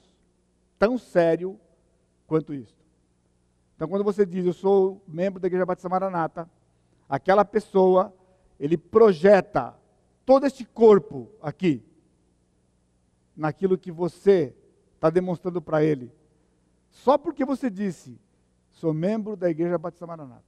Tão 0.81 0.99
sério 0.99 1.61
quanto 2.27 2.53
isso. 2.53 2.75
Então, 3.77 3.87
quando 3.87 4.03
você 4.03 4.27
diz, 4.27 4.45
eu 4.45 4.53
sou 4.53 5.01
membro 5.07 5.39
da 5.39 5.47
Igreja 5.47 5.65
Batista 5.65 5.89
Maranata, 5.89 6.51
aquela 7.09 7.45
pessoa, 7.45 8.13
ele 8.59 8.77
projeta 8.77 9.77
todo 10.27 10.45
este 10.45 10.65
corpo 10.65 11.31
aqui, 11.41 11.83
naquilo 13.37 13.79
que 13.79 13.93
você 13.93 14.55
está 14.97 15.09
demonstrando 15.09 15.63
para 15.63 15.85
ele, 15.85 16.13
só 16.91 17.17
porque 17.17 17.45
você 17.45 17.71
disse, 17.71 18.19
sou 18.73 18.93
membro 18.93 19.37
da 19.37 19.49
Igreja 19.49 19.79
Batista 19.79 20.07
Maranata. 20.07 20.43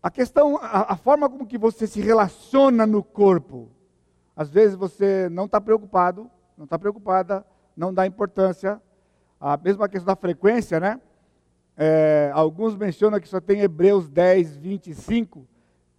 A 0.00 0.10
questão, 0.10 0.58
a, 0.58 0.92
a 0.92 0.96
forma 0.96 1.28
como 1.28 1.46
que 1.46 1.58
você 1.58 1.86
se 1.86 2.00
relaciona 2.00 2.86
no 2.86 3.02
corpo, 3.02 3.70
às 4.36 4.48
vezes 4.48 4.76
você 4.76 5.28
não 5.30 5.46
está 5.46 5.60
preocupado, 5.60 6.30
não 6.56 6.64
está 6.64 6.78
preocupada, 6.78 7.44
não 7.76 7.92
dá 7.92 8.06
importância. 8.06 8.80
A 9.40 9.56
mesma 9.56 9.88
questão 9.88 10.14
da 10.14 10.16
frequência, 10.16 10.78
né? 10.78 11.00
É, 11.76 12.30
alguns 12.34 12.76
mencionam 12.76 13.18
que 13.18 13.28
só 13.28 13.40
tem 13.40 13.60
Hebreus 13.60 14.08
10, 14.08 14.56
25, 14.56 15.48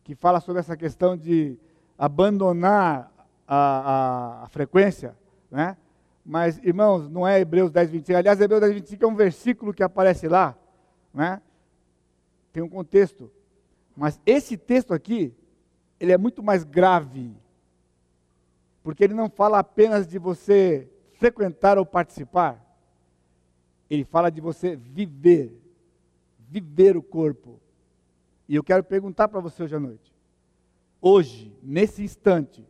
que 0.06 0.16
fala 0.16 0.40
sobre 0.40 0.62
essa 0.62 0.78
questão 0.78 1.18
de 1.18 1.58
abandonar 1.98 3.12
a, 3.46 3.58
a, 3.58 4.44
a 4.44 4.48
frequência, 4.48 5.18
né? 5.52 5.76
Mas, 6.26 6.58
irmãos, 6.60 7.10
não 7.10 7.28
é 7.28 7.42
Hebreus 7.42 7.70
10, 7.70 7.92
25. 7.92 8.18
Aliás, 8.18 8.40
Hebreus 8.40 8.62
10, 8.62 8.74
25 8.76 9.04
é 9.04 9.08
um 9.08 9.16
versículo 9.16 9.74
que 9.74 9.84
aparece 9.84 10.28
lá, 10.30 10.58
né? 11.14 11.42
Tem 12.54 12.64
um 12.64 12.70
contexto. 12.70 13.30
Mas 13.98 14.22
esse 14.26 14.56
texto 14.56 14.94
aqui, 14.94 15.34
ele 16.00 16.14
é 16.14 16.18
muito 16.18 16.42
mais 16.42 16.64
grave. 16.64 17.36
Porque 18.82 19.04
ele 19.04 19.14
não 19.14 19.30
fala 19.30 19.60
apenas 19.60 20.08
de 20.08 20.18
você 20.18 20.90
frequentar 21.20 21.78
ou 21.78 21.86
participar. 21.86 22.64
Ele 23.90 24.06
fala 24.06 24.32
de 24.32 24.40
você 24.40 24.76
viver 24.76 25.66
viver 26.56 26.96
o 26.96 27.02
corpo. 27.02 27.60
E 28.48 28.56
eu 28.56 28.64
quero 28.64 28.84
perguntar 28.84 29.28
para 29.28 29.40
você 29.40 29.64
hoje 29.64 29.76
à 29.76 29.80
noite. 29.80 30.14
Hoje, 31.02 31.56
nesse 31.62 32.04
instante, 32.04 32.66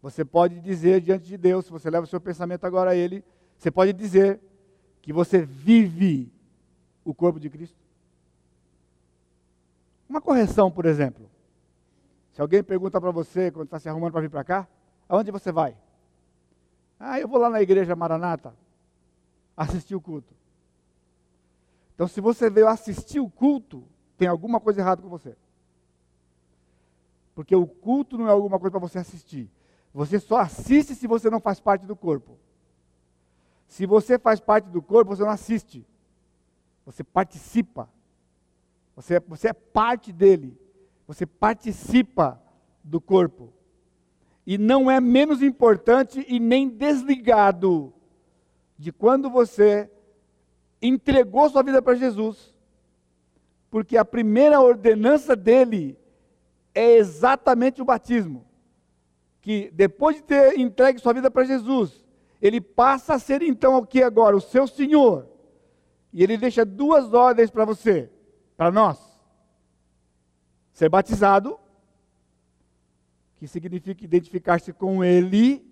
você 0.00 0.24
pode 0.24 0.60
dizer 0.60 1.00
diante 1.00 1.26
de 1.26 1.36
Deus, 1.36 1.66
se 1.66 1.70
você 1.70 1.90
leva 1.90 2.04
o 2.04 2.08
seu 2.08 2.20
pensamento 2.20 2.64
agora 2.64 2.90
a 2.90 2.96
Ele, 2.96 3.24
você 3.56 3.70
pode 3.70 3.92
dizer 3.92 4.40
que 5.02 5.12
você 5.12 5.44
vive 5.44 6.32
o 7.04 7.12
corpo 7.12 7.40
de 7.40 7.50
Cristo? 7.50 7.76
Uma 10.08 10.20
correção, 10.20 10.70
por 10.70 10.86
exemplo. 10.86 11.28
Se 12.32 12.40
alguém 12.40 12.62
pergunta 12.62 13.00
para 13.00 13.10
você, 13.10 13.50
quando 13.50 13.66
está 13.66 13.78
se 13.78 13.88
arrumando 13.88 14.12
para 14.12 14.20
vir 14.20 14.30
para 14.30 14.44
cá, 14.44 14.68
aonde 15.08 15.30
você 15.30 15.50
vai? 15.50 15.76
Ah, 16.98 17.20
eu 17.20 17.28
vou 17.28 17.38
lá 17.38 17.50
na 17.50 17.60
igreja 17.60 17.94
Maranata 17.94 18.54
assistir 19.56 19.94
o 19.94 20.00
culto. 20.00 20.34
Então, 21.94 22.06
se 22.06 22.20
você 22.20 22.48
veio 22.48 22.68
assistir 22.68 23.18
o 23.18 23.28
culto, 23.28 23.84
tem 24.18 24.28
alguma 24.28 24.60
coisa 24.60 24.80
errada 24.80 25.00
com 25.00 25.08
você. 25.08 25.36
Porque 27.34 27.54
o 27.54 27.66
culto 27.66 28.18
não 28.18 28.26
é 28.26 28.32
alguma 28.32 28.58
coisa 28.58 28.72
para 28.72 28.88
você 28.88 28.98
assistir. 28.98 29.48
Você 29.94 30.18
só 30.18 30.38
assiste 30.38 30.94
se 30.94 31.06
você 31.06 31.30
não 31.30 31.40
faz 31.40 31.60
parte 31.60 31.86
do 31.86 31.94
corpo. 31.94 32.36
Se 33.68 33.86
você 33.86 34.18
faz 34.18 34.40
parte 34.40 34.68
do 34.68 34.82
corpo, 34.82 35.14
você 35.14 35.22
não 35.22 35.30
assiste. 35.30 35.86
Você 36.84 37.04
participa. 37.04 37.88
Você, 38.96 39.20
você 39.20 39.48
é 39.48 39.52
parte 39.52 40.12
dele. 40.12 40.58
Você 41.06 41.24
participa 41.24 42.42
do 42.82 43.00
corpo. 43.00 43.52
E 44.44 44.58
não 44.58 44.90
é 44.90 45.00
menos 45.00 45.42
importante 45.42 46.24
e 46.28 46.40
nem 46.40 46.68
desligado 46.68 47.94
de 48.76 48.90
quando 48.90 49.30
você 49.30 49.90
entregou 50.80 51.48
sua 51.50 51.62
vida 51.62 51.82
para 51.82 51.94
Jesus, 51.94 52.54
porque 53.70 53.96
a 53.96 54.04
primeira 54.04 54.60
ordenança 54.60 55.36
dele 55.36 55.98
é 56.74 56.96
exatamente 56.96 57.82
o 57.82 57.84
batismo. 57.84 58.46
Que 59.40 59.70
depois 59.72 60.16
de 60.16 60.22
ter 60.22 60.58
entregue 60.58 61.00
sua 61.00 61.12
vida 61.12 61.30
para 61.30 61.44
Jesus, 61.44 62.04
ele 62.40 62.60
passa 62.60 63.14
a 63.14 63.18
ser 63.18 63.42
então 63.42 63.76
o 63.76 63.86
que 63.86 64.02
agora? 64.02 64.36
O 64.36 64.40
seu 64.40 64.66
Senhor. 64.66 65.28
E 66.12 66.22
ele 66.22 66.36
deixa 66.36 66.64
duas 66.64 67.12
ordens 67.12 67.50
para 67.50 67.64
você, 67.64 68.10
para 68.56 68.70
nós: 68.70 68.98
ser 70.72 70.88
batizado, 70.88 71.58
que 73.36 73.46
significa 73.46 74.04
identificar-se 74.04 74.72
com 74.72 75.04
Ele 75.04 75.64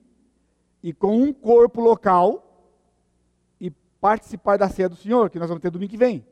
e 0.83 0.93
com 0.93 1.17
um 1.21 1.33
corpo 1.33 1.81
local, 1.81 2.71
e 3.61 3.71
participar 4.01 4.57
da 4.57 4.69
ceia 4.69 4.89
do 4.89 4.97
Senhor, 4.97 5.31
que 5.31 5.39
nós 5.39 5.49
vamos 5.49 5.63
ter 5.63 5.71
domingo 5.71 5.91
que 5.91 5.97
vem. 5.97 6.25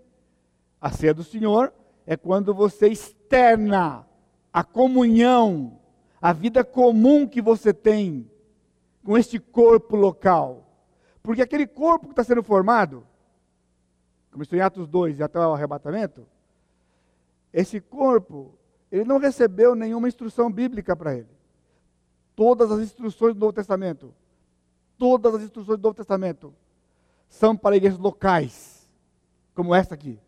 A 0.85 0.91
ceia 0.91 1.15
do 1.15 1.25
Senhor 1.25 1.73
é 2.07 2.15
quando 2.15 2.53
você 2.53 2.89
externa 2.89 4.07
a 4.53 4.63
comunhão, 4.63 5.81
a 6.21 6.31
vida 6.31 6.63
comum 6.63 7.27
que 7.27 7.41
você 7.41 7.73
tem 7.73 8.31
com 9.03 9.17
este 9.17 9.41
corpo 9.41 9.97
local. 9.97 10.69
Porque 11.23 11.41
aquele 11.41 11.67
corpo 11.67 12.09
que 12.09 12.13
está 12.13 12.23
sendo 12.23 12.43
formado, 12.43 13.03
começou 14.31 14.59
em 14.59 14.61
Atos 14.61 14.87
2 14.87 15.21
e 15.21 15.23
até 15.23 15.39
o 15.39 15.55
arrebatamento, 15.55 16.27
esse 17.51 17.81
corpo, 17.81 18.53
ele 18.93 19.07
não 19.07 19.17
recebeu 19.17 19.75
nenhuma 19.75 20.07
instrução 20.07 20.53
bíblica 20.53 20.95
para 20.95 21.15
ele. 21.15 21.31
Todas 22.37 22.71
as 22.71 22.81
instruções 22.81 23.33
do 23.33 23.41
Novo 23.41 23.55
Testamento, 23.55 24.15
todas 24.99 25.35
as 25.35 25.41
instruções 25.45 25.79
do 25.79 25.83
Novo 25.83 25.97
Testamento, 25.97 26.55
são 27.27 27.57
para 27.57 27.75
igrejas 27.75 27.99
locais, 27.99 28.87
como 29.55 29.75
esta 29.75 29.95
aqui. 29.95 30.21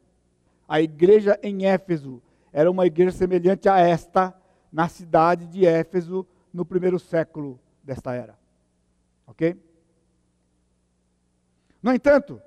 A 0.69 0.81
igreja 0.81 1.39
em 1.43 1.67
Éfeso 1.67 2.23
era 2.53 2.71
uma 2.71 2.87
igreja 2.87 3.13
semelhante 3.13 3.69
a 3.69 3.79
esta, 3.79 4.35
na 4.73 4.89
cidade 4.89 5.47
de 5.47 5.67
Éfeso, 5.67 6.27
no 6.53 6.65
primeiro 6.65 6.99
século 6.99 7.61
desta 7.83 8.15
era. 8.15 8.37
Ok? 9.27 9.57
No 11.83 11.93
entanto, 11.93 12.41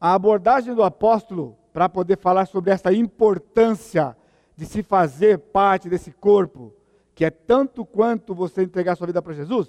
a 0.00 0.14
abordagem 0.14 0.74
do 0.74 0.82
apóstolo 0.82 1.56
para 1.72 1.88
poder 1.88 2.18
falar 2.18 2.46
sobre 2.46 2.72
essa 2.72 2.92
importância 2.92 4.16
de 4.56 4.66
se 4.66 4.82
fazer 4.82 5.38
parte 5.38 5.88
desse 5.88 6.10
corpo, 6.10 6.72
que 7.14 7.24
é 7.24 7.30
tanto 7.30 7.84
quanto 7.84 8.34
você 8.34 8.62
entregar 8.62 8.96
sua 8.96 9.06
vida 9.06 9.22
para 9.22 9.32
Jesus, 9.32 9.68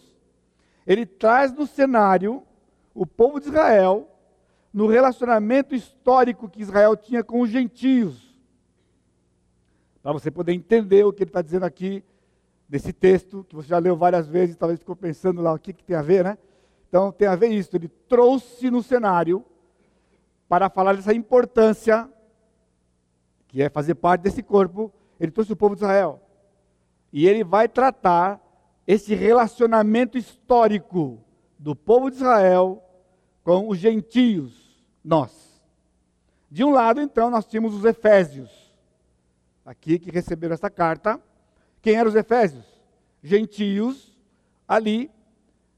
ele 0.87 1.05
traz 1.05 1.51
no 1.51 1.67
cenário 1.67 2.41
o 2.95 3.05
povo 3.05 3.39
de 3.39 3.47
Israel 3.47 4.07
no 4.73 4.87
relacionamento 4.87 5.73
histórico 5.75 6.49
que 6.49 6.61
Israel 6.61 6.95
tinha 6.95 7.23
com 7.23 7.41
os 7.41 7.49
gentios. 7.49 8.35
Para 10.01 10.13
você 10.13 10.31
poder 10.31 10.53
entender 10.53 11.03
o 11.03 11.11
que 11.11 11.23
ele 11.23 11.29
está 11.29 11.41
dizendo 11.41 11.65
aqui, 11.65 12.03
desse 12.69 12.93
texto, 12.93 13.43
que 13.49 13.55
você 13.55 13.67
já 13.67 13.79
leu 13.79 13.97
várias 13.97 14.27
vezes, 14.27 14.55
talvez 14.55 14.79
ficou 14.79 14.95
pensando 14.95 15.41
lá 15.41 15.51
o 15.51 15.57
que, 15.57 15.73
que 15.73 15.83
tem 15.83 15.95
a 15.95 16.03
ver, 16.03 16.23
né? 16.23 16.37
Então 16.87 17.11
tem 17.11 17.27
a 17.27 17.35
ver 17.35 17.47
isso. 17.47 17.75
Ele 17.75 17.87
trouxe 18.07 18.69
no 18.69 18.83
cenário 18.83 19.43
para 20.47 20.69
falar 20.69 20.95
dessa 20.95 21.13
importância, 21.13 22.07
que 23.47 23.63
é 23.63 23.69
fazer 23.69 23.95
parte 23.95 24.21
desse 24.21 24.43
corpo, 24.43 24.93
ele 25.19 25.31
trouxe 25.31 25.51
o 25.51 25.55
povo 25.55 25.75
de 25.75 25.81
Israel. 25.81 26.21
E 27.11 27.27
ele 27.27 27.43
vai 27.43 27.67
tratar 27.67 28.39
esse 28.85 29.15
relacionamento 29.15 30.17
histórico 30.17 31.19
do 31.57 31.75
povo 31.75 32.11
de 32.11 32.17
Israel 32.17 32.83
com 33.49 33.67
os 33.67 33.79
gentios, 33.79 34.79
nós. 35.03 35.59
De 36.51 36.63
um 36.63 36.69
lado, 36.69 37.01
então, 37.01 37.31
nós 37.31 37.47
tínhamos 37.47 37.73
os 37.73 37.83
efésios, 37.83 38.71
aqui 39.65 39.97
que 39.97 40.11
receberam 40.11 40.53
essa 40.53 40.69
carta. 40.69 41.19
Quem 41.81 41.95
eram 41.95 42.09
os 42.09 42.15
efésios? 42.15 42.63
Gentios, 43.23 44.15
ali, 44.67 45.09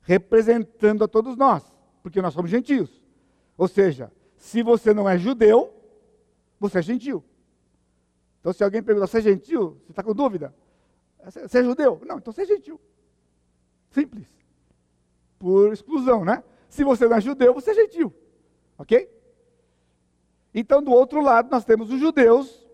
representando 0.01 1.05
a 1.05 1.07
todos 1.07 1.37
nós, 1.37 1.63
porque 2.03 2.21
nós 2.21 2.33
somos 2.33 2.51
gentios. 2.51 3.01
Ou 3.57 3.69
seja, 3.69 4.11
se 4.35 4.61
você 4.61 4.93
não 4.93 5.07
é 5.07 5.17
judeu, 5.17 5.73
você 6.59 6.79
é 6.79 6.81
gentil. 6.81 7.23
Então, 8.41 8.51
se 8.51 8.65
alguém 8.65 8.83
pergunta, 8.83 9.07
você 9.07 9.19
é 9.19 9.21
gentil? 9.21 9.81
Você 9.85 9.93
está 9.93 10.03
com 10.03 10.13
dúvida? 10.13 10.53
Você 11.23 11.59
é 11.59 11.63
judeu? 11.63 12.01
Não, 12.05 12.17
então 12.17 12.33
você 12.33 12.41
é 12.41 12.47
gentil. 12.47 12.81
Simples. 13.91 14.27
Por 15.39 15.71
exclusão, 15.71 16.25
né? 16.25 16.43
Se 16.71 16.85
você 16.85 17.05
não 17.05 17.17
é 17.17 17.21
judeu, 17.21 17.53
você 17.53 17.71
é 17.71 17.73
gentil. 17.73 18.13
Ok? 18.77 19.11
Então, 20.55 20.81
do 20.81 20.89
outro 20.91 21.21
lado, 21.21 21.51
nós 21.51 21.65
temos 21.65 21.91
os 21.91 21.99
judeus, 21.99 22.65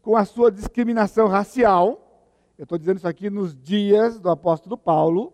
com 0.00 0.16
a 0.16 0.24
sua 0.24 0.50
discriminação 0.50 1.26
racial. 1.26 2.24
Eu 2.56 2.62
estou 2.62 2.78
dizendo 2.78 2.98
isso 2.98 3.08
aqui 3.08 3.28
nos 3.28 3.52
dias 3.60 4.20
do 4.20 4.30
apóstolo 4.30 4.78
Paulo. 4.78 5.32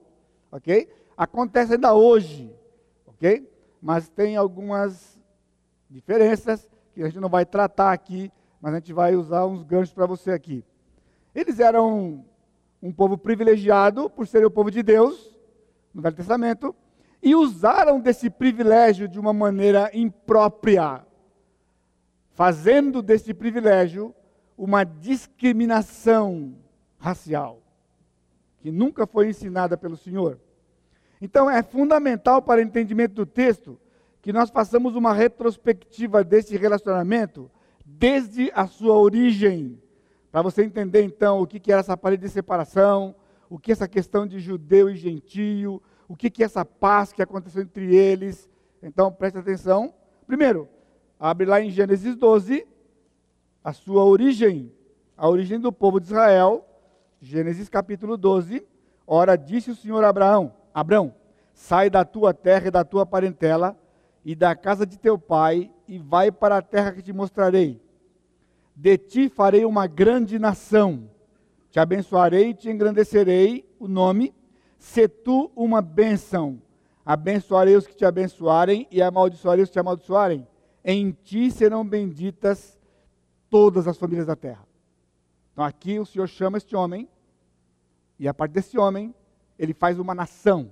Ok? 0.50 0.88
Acontece 1.18 1.74
ainda 1.74 1.92
hoje. 1.92 2.50
Ok? 3.06 3.46
Mas 3.80 4.08
tem 4.08 4.38
algumas 4.38 5.20
diferenças 5.90 6.66
que 6.94 7.02
a 7.02 7.08
gente 7.08 7.20
não 7.20 7.28
vai 7.28 7.44
tratar 7.44 7.92
aqui, 7.92 8.32
mas 8.58 8.72
a 8.72 8.78
gente 8.78 8.94
vai 8.94 9.16
usar 9.16 9.44
uns 9.44 9.62
ganchos 9.62 9.92
para 9.92 10.06
você 10.06 10.30
aqui. 10.30 10.64
Eles 11.34 11.60
eram 11.60 12.24
um 12.82 12.90
povo 12.90 13.18
privilegiado 13.18 14.08
por 14.08 14.26
serem 14.26 14.46
o 14.46 14.50
povo 14.50 14.70
de 14.70 14.82
Deus, 14.82 15.38
no 15.92 16.00
Velho 16.00 16.16
Testamento, 16.16 16.74
e 17.22 17.34
usaram 17.34 18.00
desse 18.00 18.30
privilégio 18.30 19.08
de 19.08 19.18
uma 19.18 19.32
maneira 19.32 19.90
imprópria, 19.92 21.04
fazendo 22.30 23.02
desse 23.02 23.34
privilégio 23.34 24.14
uma 24.56 24.84
discriminação 24.84 26.54
racial, 26.98 27.62
que 28.60 28.70
nunca 28.70 29.06
foi 29.06 29.28
ensinada 29.28 29.76
pelo 29.76 29.96
Senhor. 29.96 30.38
Então 31.20 31.50
é 31.50 31.62
fundamental 31.62 32.40
para 32.40 32.60
o 32.60 32.62
entendimento 32.62 33.14
do 33.14 33.26
texto 33.26 33.78
que 34.22 34.32
nós 34.32 34.50
façamos 34.50 34.94
uma 34.94 35.12
retrospectiva 35.12 36.22
desse 36.22 36.56
relacionamento 36.56 37.50
desde 37.84 38.50
a 38.54 38.66
sua 38.66 38.94
origem, 38.94 39.80
para 40.30 40.42
você 40.42 40.62
entender 40.62 41.02
então 41.02 41.40
o 41.40 41.46
que 41.46 41.72
era 41.72 41.80
essa 41.80 41.96
parede 41.96 42.22
de 42.24 42.28
separação, 42.28 43.14
o 43.48 43.58
que 43.58 43.72
essa 43.72 43.88
questão 43.88 44.26
de 44.26 44.38
judeu 44.38 44.90
e 44.90 44.96
gentio, 44.96 45.82
o 46.08 46.16
que, 46.16 46.30
que 46.30 46.42
é 46.42 46.46
essa 46.46 46.64
paz 46.64 47.12
que 47.12 47.22
aconteceu 47.22 47.62
entre 47.62 47.94
eles. 47.94 48.48
Então, 48.82 49.12
preste 49.12 49.38
atenção. 49.38 49.92
Primeiro, 50.26 50.66
abre 51.20 51.46
lá 51.46 51.60
em 51.60 51.70
Gênesis 51.70 52.16
12, 52.16 52.66
a 53.62 53.72
sua 53.72 54.04
origem, 54.04 54.72
a 55.16 55.28
origem 55.28 55.60
do 55.60 55.70
povo 55.70 56.00
de 56.00 56.06
Israel. 56.06 56.64
Gênesis 57.20 57.68
capítulo 57.68 58.16
12. 58.16 58.66
Ora, 59.06 59.36
disse 59.36 59.70
o 59.70 59.76
Senhor 59.76 60.02
a 60.02 60.08
Abraão: 60.08 60.54
Abraão, 60.72 61.14
sai 61.52 61.90
da 61.90 62.04
tua 62.04 62.32
terra 62.32 62.68
e 62.68 62.70
da 62.70 62.84
tua 62.84 63.04
parentela 63.04 63.76
e 64.24 64.34
da 64.34 64.54
casa 64.54 64.86
de 64.86 64.98
teu 64.98 65.18
pai 65.18 65.70
e 65.86 65.98
vai 65.98 66.30
para 66.30 66.58
a 66.58 66.62
terra 66.62 66.92
que 66.92 67.02
te 67.02 67.12
mostrarei. 67.12 67.80
De 68.74 68.96
ti 68.96 69.28
farei 69.28 69.64
uma 69.64 69.86
grande 69.86 70.38
nação. 70.38 71.10
Te 71.70 71.80
abençoarei 71.80 72.50
e 72.50 72.54
te 72.54 72.70
engrandecerei 72.70 73.68
o 73.78 73.88
nome 73.88 74.32
se 74.78 75.08
tu 75.08 75.50
uma 75.56 75.82
bênção, 75.82 76.62
abençoarei 77.04 77.76
os 77.76 77.86
que 77.86 77.96
te 77.96 78.04
abençoarem 78.04 78.86
e 78.90 79.02
amaldiçoarei 79.02 79.64
os 79.64 79.68
que 79.68 79.72
te 79.74 79.80
amaldiçoarem. 79.80 80.46
Em 80.84 81.10
ti 81.10 81.50
serão 81.50 81.86
benditas 81.86 82.78
todas 83.50 83.88
as 83.88 83.98
famílias 83.98 84.26
da 84.26 84.36
terra. 84.36 84.66
Então 85.52 85.64
aqui 85.64 85.98
o 85.98 86.06
Senhor 86.06 86.28
chama 86.28 86.58
este 86.58 86.76
homem, 86.76 87.08
e 88.18 88.28
a 88.28 88.34
partir 88.34 88.54
desse 88.54 88.78
homem, 88.78 89.14
ele 89.58 89.74
faz 89.74 89.98
uma 89.98 90.14
nação. 90.14 90.70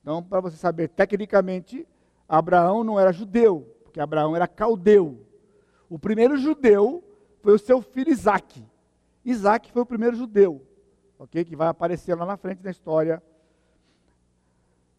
Então, 0.00 0.22
para 0.22 0.40
você 0.40 0.56
saber, 0.56 0.88
tecnicamente, 0.88 1.86
Abraão 2.28 2.82
não 2.82 2.98
era 2.98 3.12
judeu, 3.12 3.76
porque 3.82 4.00
Abraão 4.00 4.34
era 4.34 4.46
caldeu. 4.46 5.26
O 5.88 5.98
primeiro 5.98 6.36
judeu 6.36 7.04
foi 7.42 7.54
o 7.54 7.58
seu 7.58 7.82
filho 7.82 8.10
Isaac. 8.10 8.64
Isaac 9.24 9.70
foi 9.72 9.82
o 9.82 9.86
primeiro 9.86 10.16
judeu 10.16 10.69
ok? 11.20 11.44
Que 11.44 11.54
vai 11.54 11.68
aparecer 11.68 12.14
lá 12.14 12.24
na 12.24 12.36
frente 12.38 12.62
da 12.62 12.70
história. 12.70 13.22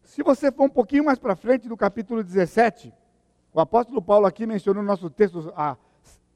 Se 0.04 0.22
você 0.22 0.52
for 0.52 0.64
um 0.64 0.68
pouquinho 0.68 1.04
mais 1.04 1.18
para 1.18 1.34
frente, 1.34 1.68
no 1.68 1.76
capítulo 1.76 2.22
17, 2.22 2.94
o 3.52 3.60
apóstolo 3.60 4.00
Paulo 4.00 4.24
aqui 4.24 4.46
menciona 4.46 4.80
no 4.80 4.86
nosso 4.86 5.10
texto 5.10 5.52
a 5.56 5.76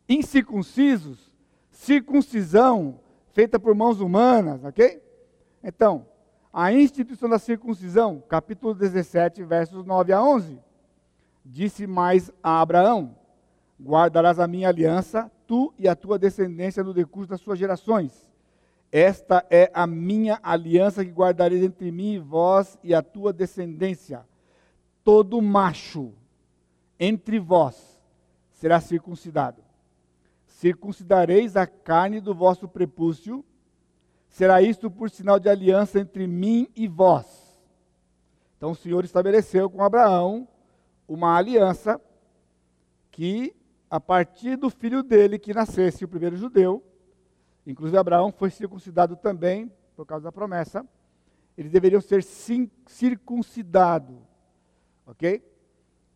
incircuncisos, 0.09 1.33
circuncisão 1.70 2.99
feita 3.33 3.61
por 3.61 3.75
mãos 3.75 4.01
humanas, 4.01 4.64
ok? 4.64 5.01
Então, 5.62 6.07
a 6.53 6.72
instituição 6.72 7.29
da 7.29 7.38
circuncisão, 7.38 8.22
capítulo 8.29 8.75
17, 8.75 9.44
versos 9.44 9.85
9 9.85 10.12
a 10.12 10.22
11. 10.22 10.59
Disse 11.44 11.87
mais 11.87 12.33
a 12.42 12.61
Abraão: 12.61 13.16
Guardarás 13.81 14.40
a 14.40 14.49
minha 14.49 14.68
aliança, 14.68 15.31
tu 15.46 15.72
e 15.79 15.87
a 15.87 15.94
tua 15.94 16.18
descendência 16.18 16.83
no 16.83 16.92
decurso 16.92 17.31
das 17.31 17.40
suas 17.40 17.59
gerações. 17.59 18.27
Esta 18.98 19.44
é 19.50 19.70
a 19.74 19.87
minha 19.87 20.40
aliança 20.42 21.04
que 21.04 21.11
guardarei 21.11 21.62
entre 21.62 21.92
mim 21.92 22.14
e 22.14 22.18
vós 22.18 22.78
e 22.82 22.94
a 22.94 23.02
tua 23.02 23.30
descendência. 23.30 24.24
Todo 25.04 25.42
macho 25.42 26.14
entre 26.98 27.38
vós 27.38 28.00
será 28.52 28.80
circuncidado. 28.80 29.62
Circuncidareis 30.46 31.56
a 31.59 31.66
carne 31.66 32.22
do 32.22 32.35
vosso 32.35 32.66
prepúcio 32.66 33.44
será 34.30 34.62
isto 34.62 34.90
por 34.90 35.11
sinal 35.11 35.38
de 35.38 35.50
aliança 35.50 36.00
entre 36.00 36.26
mim 36.26 36.66
e 36.74 36.88
vós. 36.88 37.54
Então 38.56 38.70
o 38.70 38.74
Senhor 38.74 39.04
estabeleceu 39.04 39.68
com 39.68 39.82
Abraão 39.82 40.48
uma 41.06 41.37
aliança 41.37 42.00
que, 43.11 43.54
a 43.90 44.00
partir 44.00 44.56
do 44.56 44.70
filho 44.70 45.02
dele 45.02 45.38
que 45.38 45.52
nascesse, 45.52 46.02
o 46.02 46.09
primeiro 46.09 46.38
judeu, 46.38 46.82
inclusive 47.66 47.98
Abraão 47.98 48.33
foi 48.33 48.50
circuncidado 48.50 49.16
também, 49.16 49.70
por 49.94 50.07
causa 50.07 50.24
da 50.24 50.33
promessa, 50.33 50.87
eles 51.57 51.72
deveriam 51.72 52.00
ser 52.00 52.22
circuncidados. 52.22 54.16
Ok? 55.07 55.42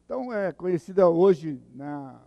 Então 0.05 0.33
é 0.33 0.53
conhecida 0.53 1.09
hoje 1.09 1.61
na, 1.75 2.21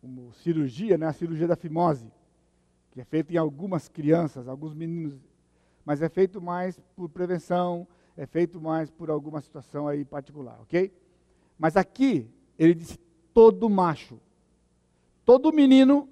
como 0.00 0.32
cirurgia, 0.34 0.96
né, 0.96 1.06
a 1.06 1.12
cirurgia 1.12 1.46
da 1.46 1.56
fimose 1.56 2.10
que 2.94 3.00
é 3.00 3.04
feito 3.04 3.32
em 3.32 3.36
algumas 3.36 3.88
crianças, 3.88 4.46
alguns 4.46 4.72
meninos, 4.72 5.18
mas 5.84 6.00
é 6.00 6.08
feito 6.08 6.40
mais 6.40 6.80
por 6.94 7.08
prevenção, 7.08 7.88
é 8.16 8.24
feito 8.24 8.60
mais 8.60 8.88
por 8.88 9.10
alguma 9.10 9.40
situação 9.40 9.88
aí 9.88 10.04
particular, 10.04 10.56
ok? 10.60 10.92
Mas 11.58 11.76
aqui, 11.76 12.30
ele 12.56 12.72
disse 12.72 12.96
todo 13.34 13.68
macho, 13.68 14.20
todo 15.24 15.52
menino, 15.52 16.08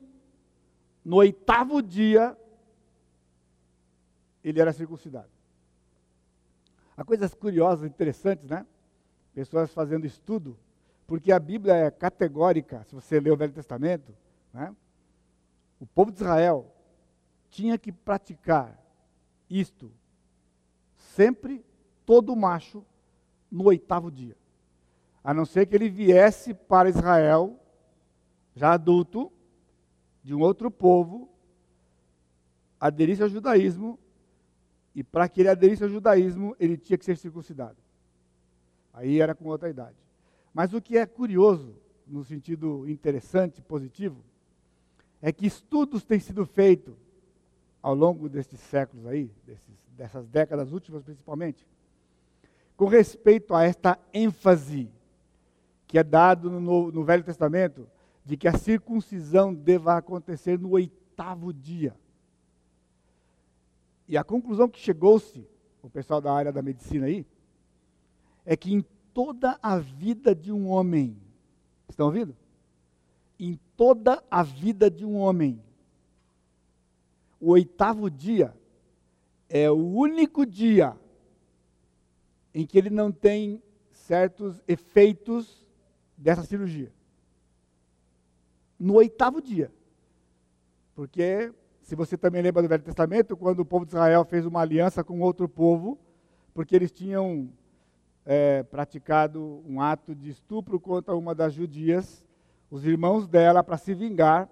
no 1.04 1.16
oitavo 1.16 1.82
dia, 1.82 2.36
ele 4.42 4.60
era 4.60 4.72
circuncidado. 4.72 5.30
Há 6.96 7.04
coisas 7.04 7.34
curiosas, 7.34 7.88
interessantes, 7.88 8.48
né? 8.48 8.66
Pessoas 9.34 9.72
fazendo 9.72 10.06
estudo, 10.06 10.58
porque 11.06 11.32
a 11.32 11.38
Bíblia 11.38 11.74
é 11.74 11.90
categórica, 11.90 12.84
se 12.84 12.94
você 12.94 13.18
ler 13.18 13.32
o 13.32 13.36
Velho 13.36 13.52
Testamento, 13.52 14.14
né? 14.52 14.74
O 15.80 15.86
povo 15.86 16.12
de 16.12 16.18
Israel 16.18 16.72
tinha 17.50 17.76
que 17.76 17.90
praticar 17.90 18.78
isto 19.50 19.90
sempre, 20.94 21.64
todo 22.06 22.36
macho, 22.36 22.84
no 23.50 23.64
oitavo 23.64 24.10
dia. 24.10 24.36
A 25.22 25.34
não 25.34 25.44
ser 25.44 25.66
que 25.66 25.76
ele 25.76 25.88
viesse 25.88 26.54
para 26.54 26.88
Israel, 26.88 27.58
já 28.54 28.72
adulto, 28.72 29.32
de 30.22 30.34
um 30.34 30.40
outro 30.40 30.70
povo, 30.70 31.28
aderisse 32.78 33.22
ao 33.22 33.28
judaísmo, 33.28 33.98
e 34.94 35.02
para 35.02 35.28
que 35.28 35.40
ele 35.40 35.48
aderisse 35.48 35.82
ao 35.82 35.88
judaísmo, 35.88 36.54
ele 36.60 36.76
tinha 36.76 36.98
que 36.98 37.04
ser 37.04 37.16
circuncidado. 37.16 37.76
Aí 38.92 39.20
era 39.20 39.34
com 39.34 39.46
outra 39.46 39.70
idade. 39.70 39.96
Mas 40.52 40.74
o 40.74 40.80
que 40.80 40.98
é 40.98 41.06
curioso, 41.06 41.74
no 42.06 42.24
sentido 42.24 42.88
interessante, 42.88 43.62
positivo, 43.62 44.22
é 45.20 45.32
que 45.32 45.46
estudos 45.46 46.04
têm 46.04 46.18
sido 46.18 46.44
feitos 46.44 46.94
ao 47.80 47.94
longo 47.94 48.28
destes 48.28 48.60
séculos 48.60 49.06
aí, 49.06 49.30
desses, 49.46 49.74
dessas 49.96 50.26
décadas 50.28 50.72
últimas 50.72 51.02
principalmente, 51.02 51.66
com 52.76 52.86
respeito 52.86 53.54
a 53.54 53.64
esta 53.64 53.98
ênfase 54.12 54.90
que 55.86 55.98
é 55.98 56.02
dado 56.02 56.50
no, 56.50 56.90
no 56.90 57.04
Velho 57.04 57.22
Testamento 57.22 57.86
de 58.24 58.36
que 58.36 58.48
a 58.48 58.56
circuncisão 58.56 59.52
deva 59.52 59.96
acontecer 59.96 60.58
no 60.58 60.70
oitavo 60.70 61.52
dia. 61.52 61.94
E 64.08 64.16
a 64.16 64.24
conclusão 64.24 64.68
que 64.68 64.78
chegou-se, 64.78 65.46
o 65.82 65.90
pessoal 65.90 66.20
da 66.20 66.32
área 66.32 66.52
da 66.52 66.62
medicina 66.62 67.06
aí, 67.06 67.26
é 68.44 68.56
que 68.56 68.72
em 68.72 68.84
toda 69.12 69.58
a 69.62 69.78
vida 69.78 70.34
de 70.34 70.52
um 70.52 70.68
homem, 70.68 71.16
estão 71.88 72.06
ouvindo? 72.06 72.36
em 73.42 73.58
toda 73.76 74.22
a 74.30 74.44
vida 74.44 74.88
de 74.88 75.04
um 75.04 75.16
homem. 75.16 75.60
O 77.40 77.50
oitavo 77.50 78.08
dia 78.08 78.56
é 79.48 79.68
o 79.68 79.74
único 79.74 80.46
dia 80.46 80.96
em 82.54 82.64
que 82.64 82.78
ele 82.78 82.88
não 82.88 83.10
tem 83.10 83.60
certos 83.90 84.62
efeitos 84.68 85.66
dessa 86.16 86.44
cirurgia. 86.44 86.92
No 88.82 88.94
oitavo 88.94 89.40
dia. 89.40 89.70
Porque, 90.92 91.52
se 91.82 91.94
você 91.94 92.18
também 92.18 92.42
lembra 92.42 92.60
do 92.60 92.68
Velho 92.68 92.82
Testamento, 92.82 93.36
quando 93.36 93.60
o 93.60 93.64
povo 93.64 93.86
de 93.86 93.92
Israel 93.92 94.24
fez 94.24 94.44
uma 94.44 94.60
aliança 94.60 95.04
com 95.04 95.20
outro 95.20 95.48
povo, 95.48 95.96
porque 96.52 96.74
eles 96.74 96.90
tinham 96.90 97.48
é, 98.26 98.64
praticado 98.64 99.62
um 99.68 99.80
ato 99.80 100.16
de 100.16 100.30
estupro 100.30 100.80
contra 100.80 101.14
uma 101.14 101.32
das 101.32 101.54
judias, 101.54 102.24
os 102.72 102.84
irmãos 102.84 103.28
dela, 103.28 103.62
para 103.62 103.76
se 103.76 103.94
vingar, 103.94 104.50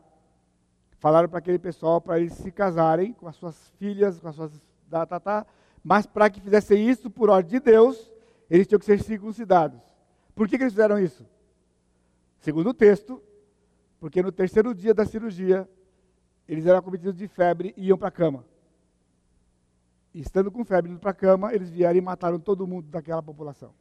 falaram 1.00 1.28
para 1.28 1.40
aquele 1.40 1.58
pessoal 1.58 2.00
para 2.00 2.20
eles 2.20 2.34
se 2.34 2.52
casarem 2.52 3.12
com 3.12 3.26
as 3.26 3.34
suas 3.34 3.56
filhas, 3.80 4.20
com 4.20 4.28
as 4.28 4.36
suas 4.36 4.62
datatá, 4.86 5.44
mas 5.82 6.06
para 6.06 6.30
que 6.30 6.40
fizessem 6.40 6.88
isso 6.88 7.10
por 7.10 7.30
ordem 7.30 7.50
de 7.50 7.58
Deus, 7.58 8.12
eles 8.48 8.68
tinham 8.68 8.78
que 8.78 8.86
ser 8.86 9.02
circuncidados. 9.02 9.80
Por 10.36 10.46
que, 10.46 10.56
que 10.56 10.62
eles 10.62 10.72
fizeram 10.72 11.00
isso? 11.00 11.26
Segundo 12.38 12.70
o 12.70 12.74
texto, 12.74 13.20
porque 14.00 14.22
no 14.22 14.32
terceiro 14.32 14.74
dia 14.74 14.94
da 14.94 15.04
cirurgia, 15.04 15.68
eles 16.48 16.64
eram 16.64 16.78
acometidos 16.78 17.14
de 17.14 17.28
febre 17.28 17.74
e 17.76 17.88
iam 17.88 17.98
para 17.98 18.08
a 18.08 18.10
cama. 18.10 18.44
E 20.12 20.20
estando 20.20 20.50
com 20.50 20.64
febre 20.64 20.90
indo 20.90 20.98
para 20.98 21.10
a 21.10 21.14
cama, 21.14 21.54
eles 21.54 21.70
vieram 21.70 21.98
e 21.98 22.00
mataram 22.00 22.40
todo 22.40 22.66
mundo 22.66 22.88
daquela 22.88 23.22
população, 23.22 23.72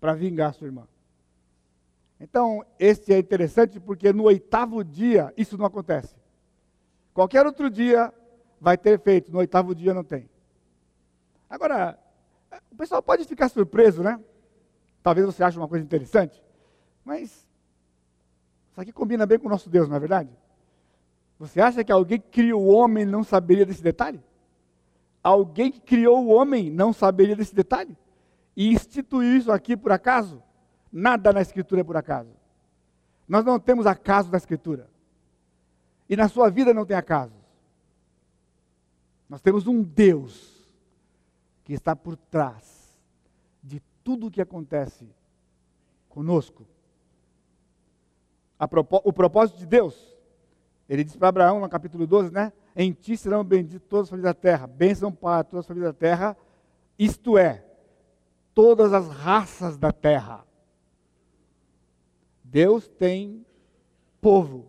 para 0.00 0.14
vingar 0.14 0.54
sua 0.54 0.68
irmã. 0.68 0.86
Então, 2.20 2.64
esse 2.78 3.12
é 3.12 3.18
interessante 3.18 3.78
porque 3.78 4.12
no 4.12 4.24
oitavo 4.24 4.82
dia 4.82 5.34
isso 5.36 5.58
não 5.58 5.66
acontece. 5.66 6.16
Qualquer 7.12 7.44
outro 7.44 7.68
dia 7.68 8.14
vai 8.60 8.78
ter 8.78 8.98
feito, 9.00 9.32
no 9.32 9.38
oitavo 9.38 9.74
dia 9.74 9.92
não 9.92 10.04
tem. 10.04 10.30
Agora, 11.50 11.98
o 12.70 12.76
pessoal 12.76 13.02
pode 13.02 13.24
ficar 13.24 13.48
surpreso, 13.48 14.02
né? 14.02 14.22
Talvez 15.02 15.26
você 15.26 15.42
ache 15.42 15.58
uma 15.58 15.68
coisa 15.68 15.84
interessante, 15.84 16.42
mas 17.04 17.47
isso 18.78 18.82
aqui 18.82 18.92
combina 18.92 19.26
bem 19.26 19.40
com 19.40 19.48
o 19.48 19.50
nosso 19.50 19.68
Deus, 19.68 19.88
não 19.88 19.96
é 19.96 19.98
verdade? 19.98 20.30
Você 21.36 21.60
acha 21.60 21.82
que 21.82 21.90
alguém 21.90 22.20
que 22.20 22.28
criou 22.28 22.62
o 22.62 22.68
homem 22.68 23.04
não 23.04 23.24
saberia 23.24 23.66
desse 23.66 23.82
detalhe? 23.82 24.22
Alguém 25.20 25.72
que 25.72 25.80
criou 25.80 26.24
o 26.24 26.28
homem 26.28 26.70
não 26.70 26.92
saberia 26.92 27.34
desse 27.34 27.52
detalhe? 27.52 27.96
E 28.56 28.72
instituiu 28.72 29.36
isso 29.36 29.50
aqui 29.50 29.76
por 29.76 29.90
acaso? 29.90 30.40
Nada 30.92 31.32
na 31.32 31.40
Escritura 31.40 31.80
é 31.80 31.84
por 31.84 31.96
acaso. 31.96 32.30
Nós 33.28 33.44
não 33.44 33.58
temos 33.58 33.84
acaso 33.84 34.30
na 34.30 34.38
Escritura. 34.38 34.88
E 36.08 36.16
na 36.16 36.28
sua 36.28 36.48
vida 36.48 36.72
não 36.72 36.86
tem 36.86 36.96
acasos. 36.96 37.36
Nós 39.28 39.40
temos 39.40 39.66
um 39.66 39.82
Deus 39.82 40.56
que 41.64 41.72
está 41.72 41.96
por 41.96 42.16
trás 42.16 42.96
de 43.60 43.82
tudo 44.04 44.28
o 44.28 44.30
que 44.30 44.40
acontece 44.40 45.08
conosco. 46.08 46.64
O 48.58 49.12
propósito 49.12 49.58
de 49.58 49.66
Deus, 49.66 50.16
ele 50.88 51.04
diz 51.04 51.14
para 51.16 51.28
Abraão 51.28 51.60
no 51.60 51.68
capítulo 51.68 52.06
12, 52.06 52.32
né? 52.32 52.52
Em 52.74 52.92
ti 52.92 53.16
serão 53.16 53.44
benditas 53.44 53.86
todas 53.88 54.04
as 54.04 54.10
famílias 54.10 54.34
da 54.34 54.40
terra, 54.40 54.66
bênção 54.66 55.12
para 55.12 55.44
todas 55.44 55.64
as 55.64 55.66
famílias 55.66 55.92
da 55.92 55.98
terra, 55.98 56.36
isto 56.98 57.36
é, 57.36 57.64
todas 58.54 58.92
as 58.92 59.08
raças 59.08 59.76
da 59.76 59.92
terra. 59.92 60.44
Deus 62.42 62.88
tem 62.88 63.44
povo 64.20 64.66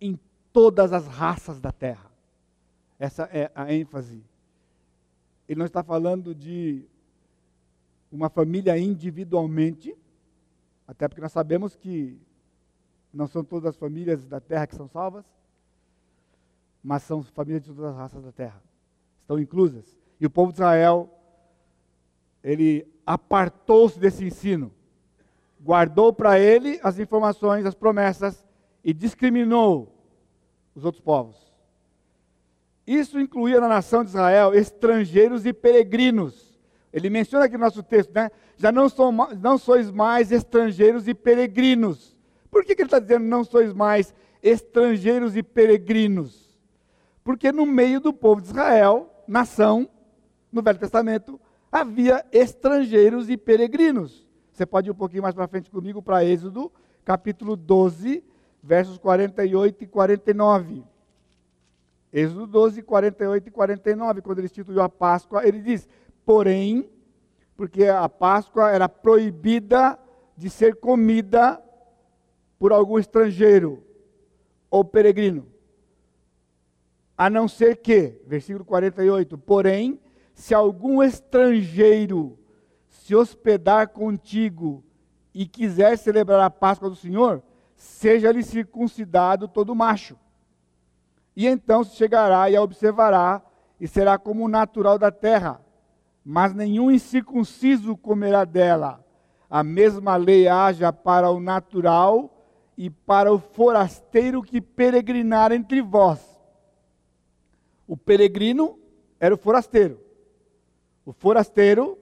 em 0.00 0.18
todas 0.52 0.92
as 0.92 1.06
raças 1.06 1.60
da 1.60 1.72
terra. 1.72 2.10
Essa 2.98 3.24
é 3.32 3.50
a 3.54 3.72
ênfase. 3.72 4.22
Ele 5.48 5.58
não 5.58 5.66
está 5.66 5.82
falando 5.82 6.34
de 6.34 6.86
uma 8.12 8.28
família 8.28 8.78
individualmente, 8.78 9.96
até 10.86 11.08
porque 11.08 11.20
nós 11.20 11.32
sabemos 11.32 11.74
que 11.74 12.20
não 13.12 13.26
são 13.26 13.44
todas 13.44 13.70
as 13.70 13.76
famílias 13.76 14.26
da 14.26 14.40
terra 14.40 14.66
que 14.66 14.76
são 14.76 14.88
salvas, 14.88 15.24
mas 16.82 17.02
são 17.02 17.22
famílias 17.22 17.62
de 17.62 17.72
todas 17.72 17.90
as 17.90 17.96
raças 17.96 18.22
da 18.22 18.32
terra. 18.32 18.62
Estão 19.22 19.38
inclusas. 19.38 19.98
E 20.20 20.26
o 20.26 20.30
povo 20.30 20.52
de 20.52 20.56
Israel, 20.56 21.08
ele 22.42 22.86
apartou-se 23.06 23.98
desse 23.98 24.24
ensino 24.24 24.72
guardou 25.62 26.12
para 26.12 26.38
ele 26.38 26.80
as 26.82 26.98
informações, 26.98 27.66
as 27.66 27.74
promessas 27.74 28.42
e 28.82 28.94
discriminou 28.94 29.94
os 30.74 30.84
outros 30.84 31.02
povos. 31.02 31.36
Isso 32.86 33.20
incluía 33.20 33.60
na 33.60 33.68
nação 33.68 34.02
de 34.02 34.10
Israel 34.10 34.54
estrangeiros 34.54 35.44
e 35.44 35.52
peregrinos. 35.52 36.58
Ele 36.92 37.10
menciona 37.10 37.44
aqui 37.44 37.56
no 37.56 37.64
nosso 37.64 37.82
texto, 37.82 38.12
né? 38.12 38.30
Já 38.56 38.72
não, 38.72 38.88
sou, 38.88 39.12
não 39.12 39.58
sois 39.58 39.90
mais 39.90 40.32
estrangeiros 40.32 41.06
e 41.06 41.14
peregrinos. 41.14 42.16
Por 42.50 42.64
que, 42.64 42.74
que 42.74 42.82
ele 42.82 42.88
está 42.88 42.98
dizendo 42.98 43.24
não 43.24 43.44
sois 43.44 43.72
mais 43.72 44.14
estrangeiros 44.42 45.36
e 45.36 45.42
peregrinos? 45.42 46.58
Porque 47.22 47.52
no 47.52 47.64
meio 47.64 48.00
do 48.00 48.12
povo 48.12 48.40
de 48.40 48.48
Israel, 48.48 49.08
nação, 49.26 49.88
no 50.50 50.62
Velho 50.62 50.78
Testamento, 50.78 51.40
havia 51.70 52.24
estrangeiros 52.32 53.30
e 53.30 53.36
peregrinos. 53.36 54.26
Você 54.52 54.66
pode 54.66 54.88
ir 54.88 54.92
um 54.92 54.96
pouquinho 54.96 55.22
mais 55.22 55.34
para 55.34 55.46
frente 55.46 55.70
comigo 55.70 56.02
para 56.02 56.24
Êxodo, 56.24 56.72
capítulo 57.04 57.56
12, 57.56 58.24
versos 58.62 58.98
48 58.98 59.84
e 59.84 59.86
49. 59.86 60.82
Êxodo 62.12 62.46
12, 62.46 62.82
48 62.82 63.48
e 63.48 63.50
49, 63.50 64.22
quando 64.22 64.38
ele 64.38 64.46
instituiu 64.46 64.82
a 64.82 64.88
Páscoa, 64.88 65.46
ele 65.46 65.60
diz: 65.60 65.88
Porém, 66.24 66.90
porque 67.56 67.86
a 67.86 68.08
Páscoa 68.08 68.70
era 68.70 68.88
proibida 68.88 69.98
de 70.36 70.50
ser 70.50 70.76
comida 70.76 71.62
por 72.60 72.74
algum 72.74 72.98
estrangeiro 72.98 73.82
ou 74.70 74.84
peregrino. 74.84 75.46
A 77.16 77.30
não 77.30 77.48
ser 77.48 77.78
que, 77.78 78.20
versículo 78.26 78.66
48, 78.66 79.38
porém, 79.38 79.98
se 80.34 80.54
algum 80.54 81.02
estrangeiro 81.02 82.38
se 82.86 83.16
hospedar 83.16 83.88
contigo 83.88 84.84
e 85.32 85.46
quiser 85.46 85.96
celebrar 85.96 86.40
a 86.40 86.50
Páscoa 86.50 86.90
do 86.90 86.94
Senhor, 86.94 87.42
seja-lhe 87.74 88.42
circuncidado 88.42 89.48
todo 89.48 89.74
macho. 89.74 90.18
E 91.34 91.46
então 91.46 91.82
se 91.82 91.96
chegará 91.96 92.50
e 92.50 92.56
a 92.56 92.62
observará, 92.62 93.42
e 93.80 93.88
será 93.88 94.18
como 94.18 94.48
natural 94.48 94.98
da 94.98 95.10
terra. 95.10 95.62
Mas 96.22 96.52
nenhum 96.52 96.90
incircunciso 96.90 97.96
comerá 97.96 98.44
dela. 98.44 99.02
A 99.48 99.62
mesma 99.64 100.16
lei 100.16 100.46
haja 100.46 100.92
para 100.92 101.30
o 101.30 101.40
natural 101.40 102.36
e 102.82 102.88
para 102.88 103.30
o 103.30 103.38
forasteiro 103.38 104.42
que 104.42 104.58
peregrinar 104.58 105.52
entre 105.52 105.82
vós. 105.82 106.18
O 107.86 107.94
peregrino 107.94 108.78
era 109.20 109.34
o 109.34 109.36
forasteiro. 109.36 110.00
O 111.04 111.12
forasteiro 111.12 111.98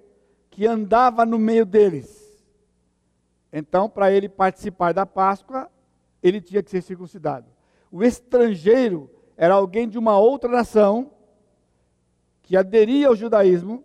que 0.49 0.69
andava 0.69 1.27
no 1.27 1.37
meio 1.37 1.67
deles. 1.67 2.49
Então, 3.53 3.91
para 3.91 4.13
ele 4.13 4.29
participar 4.29 4.95
da 4.95 5.05
Páscoa, 5.05 5.69
ele 6.23 6.41
tinha 6.41 6.63
que 6.63 6.71
ser 6.71 6.81
circuncidado. 6.81 7.49
O 7.91 8.05
estrangeiro 8.05 9.11
era 9.37 9.55
alguém 9.55 9.89
de 9.89 9.99
uma 9.99 10.17
outra 10.17 10.49
nação 10.49 11.11
que 12.41 12.57
aderia 12.57 13.09
ao 13.09 13.17
judaísmo, 13.17 13.83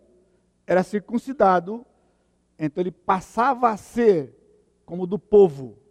era 0.67 0.83
circuncidado, 0.83 1.83
então 2.59 2.83
ele 2.83 2.91
passava 2.91 3.69
a 3.71 3.77
ser 3.77 4.31
como 4.85 5.07
do 5.07 5.17
povo. 5.17 5.81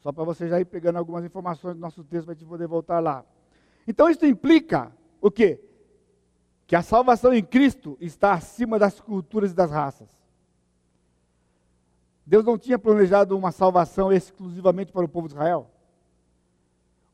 Só 0.00 0.10
para 0.12 0.24
você 0.24 0.48
já 0.48 0.60
ir 0.60 0.64
pegando 0.64 0.96
algumas 0.96 1.24
informações 1.24 1.74
do 1.74 1.80
nosso 1.80 2.02
texto 2.02 2.24
para 2.24 2.32
a 2.32 2.34
gente 2.34 2.48
poder 2.48 2.66
voltar 2.66 3.00
lá. 3.00 3.24
Então 3.86 4.08
isso 4.08 4.24
implica 4.24 4.92
o 5.20 5.30
quê? 5.30 5.60
Que 6.66 6.74
a 6.74 6.82
salvação 6.82 7.32
em 7.32 7.42
Cristo 7.42 7.96
está 8.00 8.32
acima 8.32 8.78
das 8.78 8.98
culturas 9.00 9.52
e 9.52 9.54
das 9.54 9.70
raças. 9.70 10.08
Deus 12.24 12.44
não 12.44 12.56
tinha 12.56 12.78
planejado 12.78 13.36
uma 13.36 13.50
salvação 13.50 14.12
exclusivamente 14.12 14.92
para 14.92 15.04
o 15.04 15.08
povo 15.08 15.26
de 15.28 15.34
Israel. 15.34 15.68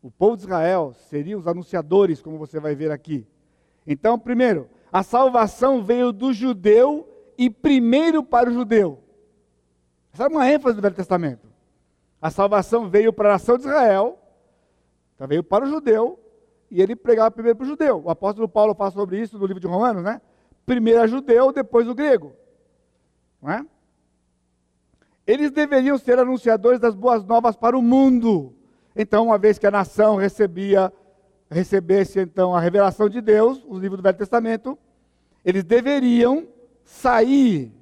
O 0.03 0.11
povo 0.11 0.37
de 0.37 0.45
Israel 0.45 0.93
seriam 1.09 1.41
os 1.41 1.47
anunciadores, 1.47 2.21
como 2.21 2.39
você 2.39 2.61
vai 2.61 2.75
ver 2.75 2.93
aqui. 2.93 3.27
Então, 3.87 4.19
primeiro, 4.19 4.69
a 4.93 5.03
salvação 5.03 5.83
veio 5.83 6.13
do 6.13 6.33
judeu 6.33 7.09
e 7.39 7.49
primeiro 7.49 8.23
para 8.23 8.51
o 8.51 8.53
judeu. 8.53 9.03
Essa 10.13 10.25
é 10.25 10.29
uma 10.29 10.51
ênfase 10.51 10.77
do 10.77 10.83
Velho 10.83 10.95
Testamento. 10.95 11.46
A 12.21 12.31
salvação 12.31 12.89
veio 12.89 13.13
para 13.13 13.29
a 13.29 13.33
nação 13.33 13.57
de 13.57 13.65
Israel, 13.65 14.19
então 15.15 15.27
veio 15.27 15.43
para 15.43 15.65
o 15.65 15.69
judeu, 15.69 16.19
e 16.71 16.83
ele 16.83 16.97
pregava 16.97 17.31
primeiro 17.31 17.57
para 17.59 17.65
o 17.65 17.69
judeu. 17.69 18.03
O 18.05 18.11
apóstolo 18.11 18.49
Paulo 18.49 18.75
fala 18.75 18.91
sobre 18.91 19.21
isso 19.21 19.39
no 19.39 19.47
livro 19.47 19.61
de 19.61 19.67
Romanos, 19.67 20.03
né? 20.03 20.21
Primeiro 20.65 21.01
é 21.01 21.09
judeu, 21.09 21.53
depois 21.53 21.89
o 21.89 21.95
grego. 21.95 22.33
Não 23.41 23.53
é? 23.53 23.65
Eles 25.27 25.51
deveriam 25.51 25.99
ser 25.99 26.19
anunciadores 26.19 26.81
das 26.81 26.95
boas 26.95 27.25
novas 27.25 27.57
para 27.57 27.77
o 27.77 27.83
mundo. 27.83 28.55
Então, 28.95 29.27
uma 29.27 29.39
vez 29.39 29.59
que 29.59 29.67
a 29.67 29.71
nação 29.71 30.17
recebia, 30.17 30.93
recebesse 31.51 32.21
então 32.21 32.55
a 32.55 32.61
revelação 32.61 33.09
de 33.09 33.21
Deus, 33.21 33.65
os 33.69 33.79
livros 33.81 33.99
do 33.99 34.03
Velho 34.03 34.17
Testamento, 34.17 34.79
eles 35.45 35.65
deveriam 35.65 36.47
sair 36.85 37.73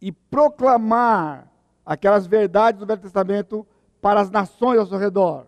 e 0.00 0.12
proclamar 0.12 1.48
aquelas 1.88 2.26
verdades 2.26 2.78
do 2.78 2.84
Velho 2.84 3.00
Testamento 3.00 3.66
para 3.98 4.20
as 4.20 4.30
nações 4.30 4.78
ao 4.78 4.84
seu 4.84 4.98
redor. 4.98 5.46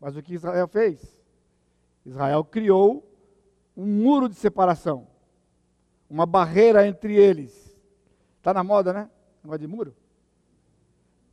Mas 0.00 0.16
o 0.16 0.22
que 0.22 0.34
Israel 0.34 0.68
fez? 0.68 1.18
Israel 2.06 2.44
criou 2.44 3.04
um 3.76 3.84
muro 3.84 4.28
de 4.28 4.36
separação, 4.36 5.08
uma 6.08 6.24
barreira 6.24 6.86
entre 6.86 7.16
eles. 7.16 7.76
Está 8.36 8.54
na 8.54 8.62
moda, 8.62 8.92
né? 8.92 9.10
Negócio 9.42 9.58
de 9.58 9.66
muro. 9.66 9.96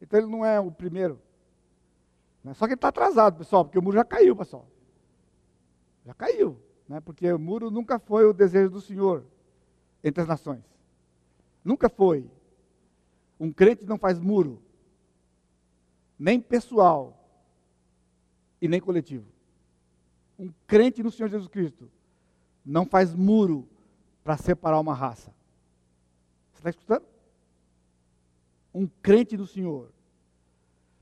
Então 0.02 0.20
ele 0.20 0.28
não 0.28 0.44
é 0.44 0.60
o 0.60 0.72
primeiro. 0.72 1.22
Né? 2.44 2.56
Só 2.56 2.66
que 2.66 2.72
ele 2.72 2.78
está 2.78 2.88
atrasado, 2.88 3.38
pessoal, 3.38 3.64
porque 3.64 3.78
o 3.78 3.82
muro 3.82 3.96
já 3.96 4.04
caiu, 4.04 4.36
pessoal. 4.36 4.66
Já 6.04 6.16
caiu. 6.16 6.60
Né? 6.90 7.00
Porque 7.00 7.32
o 7.32 7.38
muro 7.38 7.70
nunca 7.70 8.00
foi 8.00 8.26
o 8.26 8.34
desejo 8.34 8.72
do 8.72 8.82
Senhor 8.82 9.24
entre 10.04 10.24
as 10.24 10.28
nações. 10.28 10.64
Nunca 11.64 11.90
foi. 11.90 12.28
Um 13.40 13.52
crente 13.52 13.86
não 13.86 13.98
faz 13.98 14.20
muro, 14.20 14.62
nem 16.18 16.40
pessoal 16.40 17.18
e 18.62 18.68
nem 18.68 18.80
coletivo. 18.80 19.26
Um 20.38 20.52
crente 20.68 21.04
no 21.04 21.12
Senhor 21.12 21.30
Jesus 21.30 21.48
Cristo 21.48 21.90
não 22.66 22.86
faz 22.86 23.14
muro 23.14 23.68
para 24.24 24.38
separar 24.38 24.80
uma 24.80 24.94
raça. 24.94 25.34
Você 26.52 26.60
está 26.60 26.70
escutando? 26.70 27.06
Um 28.74 28.88
crente 29.02 29.38
do 29.38 29.46
Senhor. 29.46 29.92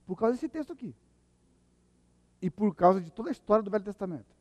Por 0.05 0.17
causa 0.17 0.35
desse 0.35 0.49
texto 0.49 0.73
aqui 0.73 0.93
e 2.43 2.49
por 2.49 2.75
causa 2.75 2.99
de 2.99 3.09
toda 3.09 3.29
a 3.29 3.31
história 3.31 3.63
do 3.63 3.71
Velho 3.71 3.85
Testamento. 3.85 4.35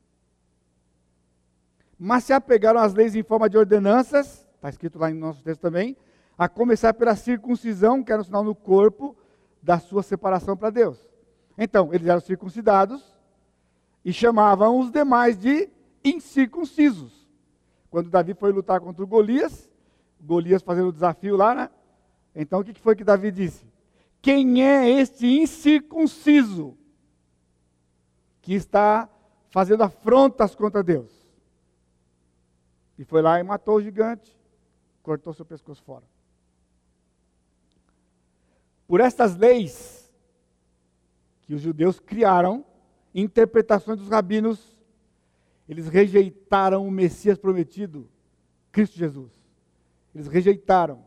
Mas 1.97 2.25
se 2.25 2.33
apegaram 2.33 2.81
às 2.81 2.93
leis 2.93 3.15
em 3.15 3.23
forma 3.23 3.49
de 3.49 3.57
ordenanças, 3.57 4.45
está 4.55 4.67
escrito 4.67 4.99
lá 4.99 5.09
em 5.09 5.13
nosso 5.13 5.41
texto 5.41 5.61
também, 5.61 5.95
a 6.37 6.49
começar 6.49 6.93
pela 6.93 7.15
circuncisão, 7.15 8.03
que 8.03 8.11
era 8.11 8.21
um 8.21 8.25
sinal 8.25 8.43
no 8.43 8.55
corpo 8.55 9.15
da 9.61 9.79
sua 9.79 10.03
separação 10.03 10.57
para 10.57 10.69
Deus. 10.69 10.97
Então, 11.57 11.93
eles 11.93 12.07
eram 12.07 12.19
circuncidados 12.19 13.15
e 14.03 14.11
chamavam 14.11 14.79
os 14.79 14.91
demais 14.91 15.37
de 15.37 15.69
incircuncisos. 16.03 17.29
Quando 17.89 18.09
Davi 18.09 18.33
foi 18.33 18.51
lutar 18.51 18.81
contra 18.81 19.03
o 19.03 19.07
Golias, 19.07 19.69
Golias 20.19 20.61
fazendo 20.61 20.89
o 20.89 20.93
desafio 20.93 21.37
lá, 21.37 21.53
né? 21.53 21.69
Então 22.35 22.61
o 22.61 22.63
que 22.63 22.73
foi 22.79 22.95
que 22.95 23.03
Davi 23.03 23.31
disse? 23.31 23.65
Quem 24.21 24.63
é 24.63 24.89
este 24.89 25.27
incircunciso 25.27 26.75
que 28.41 28.53
está 28.53 29.07
fazendo 29.49 29.83
afrontas 29.83 30.55
contra 30.55 30.83
Deus. 30.83 31.11
E 32.97 33.05
foi 33.05 33.21
lá 33.21 33.39
e 33.39 33.43
matou 33.43 33.75
o 33.75 33.81
gigante, 33.81 34.35
cortou 35.01 35.33
seu 35.33 35.45
pescoço 35.45 35.81
fora. 35.83 36.03
Por 38.93 39.01
estas 39.01 39.35
leis 39.35 40.07
que 41.41 41.55
os 41.55 41.61
judeus 41.63 41.99
criaram, 41.99 42.63
interpretações 43.11 43.97
dos 43.97 44.07
rabinos, 44.07 44.77
eles 45.67 45.87
rejeitaram 45.87 46.87
o 46.87 46.91
Messias 46.91 47.39
prometido, 47.39 48.07
Cristo 48.71 48.95
Jesus. 48.95 49.31
Eles 50.13 50.27
rejeitaram 50.27 51.03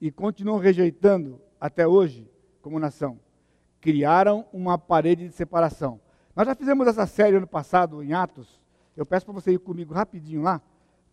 e 0.00 0.12
continuam 0.12 0.58
rejeitando 0.58 1.40
até 1.60 1.88
hoje 1.88 2.30
como 2.62 2.78
nação. 2.78 3.18
Criaram 3.80 4.46
uma 4.52 4.78
parede 4.78 5.26
de 5.26 5.34
separação. 5.34 6.00
Nós 6.36 6.46
já 6.46 6.54
fizemos 6.54 6.86
essa 6.86 7.04
série 7.04 7.36
ano 7.36 7.48
passado 7.48 8.00
em 8.00 8.12
Atos. 8.12 8.60
Eu 8.96 9.04
peço 9.04 9.26
para 9.26 9.34
você 9.34 9.50
ir 9.50 9.58
comigo 9.58 9.92
rapidinho 9.92 10.42
lá, 10.42 10.62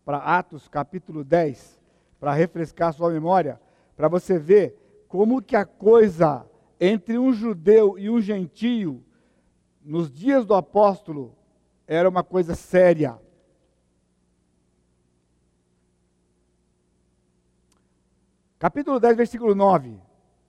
para 0.04 0.18
Atos 0.18 0.68
capítulo 0.68 1.24
10, 1.24 1.80
para 2.20 2.32
refrescar 2.32 2.92
sua 2.92 3.10
memória, 3.10 3.60
para 3.96 4.06
você 4.06 4.38
ver 4.38 4.85
como 5.08 5.42
que 5.42 5.56
a 5.56 5.64
coisa 5.64 6.46
entre 6.80 7.18
um 7.18 7.32
judeu 7.32 7.98
e 7.98 8.10
um 8.10 8.20
gentio, 8.20 9.02
nos 9.82 10.10
dias 10.10 10.44
do 10.44 10.54
apóstolo, 10.54 11.34
era 11.86 12.08
uma 12.08 12.22
coisa 12.22 12.54
séria. 12.54 13.18
Capítulo 18.58 18.98
10, 18.98 19.16
versículo 19.16 19.54
9. 19.54 19.98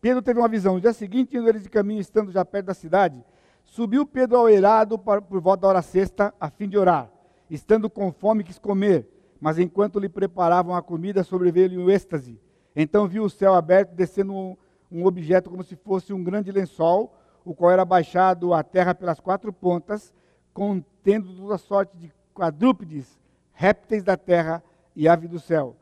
Pedro 0.01 0.21
teve 0.21 0.39
uma 0.39 0.47
visão. 0.47 0.75
No 0.75 0.81
dia 0.81 0.93
seguinte, 0.93 1.37
indo 1.37 1.47
eles 1.47 1.63
de 1.63 1.69
caminho, 1.69 2.01
estando 2.01 2.31
já 2.31 2.43
perto 2.43 2.67
da 2.67 2.73
cidade, 2.73 3.23
Subiu 3.67 4.05
Pedro 4.05 4.37
ao 4.37 4.49
eirado 4.49 4.97
por 4.97 5.41
volta 5.41 5.61
da 5.61 5.67
hora 5.67 5.81
sexta, 5.81 6.33
a 6.39 6.49
fim 6.49 6.67
de 6.67 6.77
orar. 6.77 7.11
Estando 7.49 7.89
com 7.89 8.11
fome, 8.11 8.43
quis 8.43 8.57
comer, 8.57 9.07
mas 9.39 9.59
enquanto 9.59 9.99
lhe 9.99 10.09
preparavam 10.09 10.73
a 10.73 10.81
comida, 10.81 11.23
sobreveio-lhe 11.23 11.77
um 11.77 11.89
êxtase. 11.89 12.39
Então 12.79 13.07
viu 13.07 13.23
o 13.23 13.29
céu 13.29 13.55
aberto, 13.55 13.95
descendo 13.95 14.31
um, 14.31 14.55
um 14.91 15.05
objeto 15.07 15.49
como 15.49 15.63
se 15.63 15.75
fosse 15.75 16.13
um 16.13 16.23
grande 16.23 16.51
lençol, 16.51 17.11
o 17.43 17.55
qual 17.55 17.71
era 17.71 17.83
baixado 17.83 18.53
à 18.53 18.61
terra 18.61 18.93
pelas 18.93 19.19
quatro 19.19 19.51
pontas, 19.51 20.13
contendo 20.53 21.35
toda 21.35 21.57
sorte 21.57 21.97
de 21.97 22.13
quadrúpedes, 22.35 23.19
répteis 23.51 24.03
da 24.03 24.15
terra 24.15 24.63
e 24.95 25.07
ave 25.07 25.27
do 25.27 25.39
céu. 25.39 25.75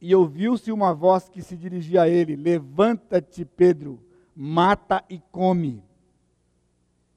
E 0.00 0.12
ouviu-se 0.16 0.72
uma 0.72 0.92
voz 0.92 1.28
que 1.28 1.40
se 1.40 1.56
dirigia 1.56 2.02
a 2.02 2.08
ele: 2.08 2.34
Levanta-te, 2.34 3.44
Pedro, 3.44 4.02
mata 4.34 5.04
e 5.08 5.20
come. 5.30 5.80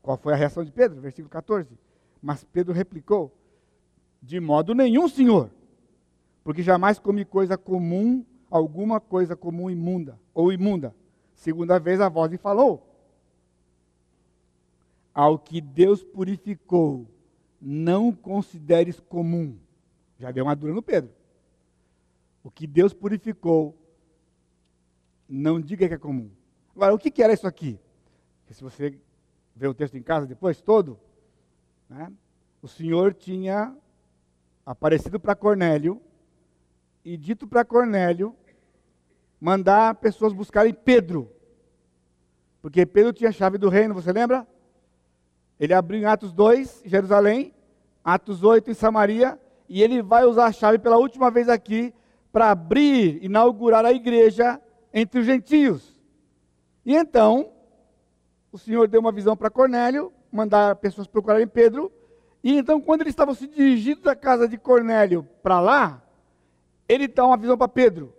Qual 0.04 0.18
foi 0.18 0.34
a 0.34 0.38
reação 0.38 0.64
de 0.64 0.72
Pedro? 0.72 1.02
Versículo 1.02 1.32
14. 1.32 1.76
Mas 2.22 2.44
Pedro 2.44 2.76
replicou: 2.76 3.36
De 4.22 4.40
modo 4.40 4.76
nenhum, 4.76 5.08
Senhor, 5.08 5.50
porque 6.44 6.62
jamais 6.62 7.00
comi 7.00 7.26
coisa 7.26 7.58
comum, 7.58 8.24
alguma 8.50 9.00
coisa 9.00 9.36
comum 9.36 9.70
imunda 9.70 10.20
ou 10.34 10.52
imunda. 10.52 10.96
Segunda 11.34 11.80
vez 11.80 12.02
a 12.02 12.10
voz 12.10 12.32
lhe 12.32 12.38
falou: 12.38 12.86
Ao 15.14 15.38
que 15.38 15.62
Deus 15.62 16.04
purificou, 16.04 17.08
não 17.62 18.12
consideres 18.12 19.00
comum. 19.00 19.58
Já 20.20 20.32
deu 20.32 20.46
uma 20.46 20.56
dura 20.56 20.74
no 20.74 20.82
Pedro. 20.82 21.12
O 22.44 22.50
que 22.50 22.66
Deus 22.66 22.94
purificou, 22.94 23.78
não 25.28 25.60
diga 25.60 25.88
que 25.88 25.94
é 25.94 25.98
comum. 25.98 26.32
Agora, 26.76 26.94
o 26.94 26.98
que, 26.98 27.12
que 27.12 27.22
era 27.22 27.34
isso 27.34 27.48
aqui? 27.48 27.80
se 28.54 28.64
você 28.64 28.98
ver 29.56 29.68
o 29.68 29.74
texto 29.74 29.98
em 29.98 30.02
casa 30.02 30.26
depois, 30.26 30.62
todo, 30.62 30.98
né, 31.90 32.12
o 32.62 32.68
Senhor 32.68 33.14
tinha 33.14 33.76
aparecido 34.66 35.20
para 35.20 35.36
Cornélio 35.36 36.02
e 37.08 37.16
dito 37.16 37.48
para 37.48 37.64
Cornélio 37.64 38.36
mandar 39.40 39.96
pessoas 39.96 40.34
buscarem 40.34 40.74
Pedro. 40.74 41.32
Porque 42.62 42.86
Pedro 42.86 43.14
tinha 43.14 43.30
a 43.30 43.34
chave 43.34 43.58
do 43.58 43.70
reino, 43.70 43.94
você 43.94 44.12
lembra? 44.12 44.46
Ele 45.58 45.74
abriu 45.74 46.02
em 46.02 46.06
Atos 46.06 46.34
2, 46.34 46.84
em 46.86 46.90
Jerusalém, 46.90 47.54
Atos 48.04 48.44
8 48.44 48.72
em 48.72 48.74
Samaria, 48.74 49.40
e 49.70 49.82
ele 49.82 50.02
vai 50.02 50.26
usar 50.26 50.48
a 50.48 50.52
chave 50.52 50.80
pela 50.80 50.98
última 50.98 51.32
vez 51.32 51.48
aqui 51.48 51.94
para 52.30 52.52
abrir, 52.52 53.24
inaugurar 53.24 53.86
a 53.86 53.94
igreja 53.94 54.60
entre 54.94 55.22
os 55.22 55.26
gentios. 55.26 55.98
E 56.86 56.94
então, 56.94 57.54
o 58.52 58.58
Senhor 58.58 58.86
deu 58.90 59.00
uma 59.00 59.14
visão 59.14 59.38
para 59.38 59.50
Cornélio, 59.50 60.12
mandar 60.30 60.76
pessoas 60.76 61.08
procurarem 61.08 61.48
Pedro, 61.48 61.90
e 62.44 62.58
então, 62.58 62.82
quando 62.82 63.02
eles 63.02 63.12
estavam 63.12 63.34
se 63.34 63.48
dirigindo 63.48 64.02
da 64.02 64.16
casa 64.16 64.46
de 64.46 64.58
Cornélio 64.58 65.26
para 65.42 65.62
lá, 65.62 66.04
ele 66.88 67.08
dá 67.08 67.26
uma 67.26 67.38
visão 67.38 67.58
para 67.58 67.68
Pedro, 67.68 68.14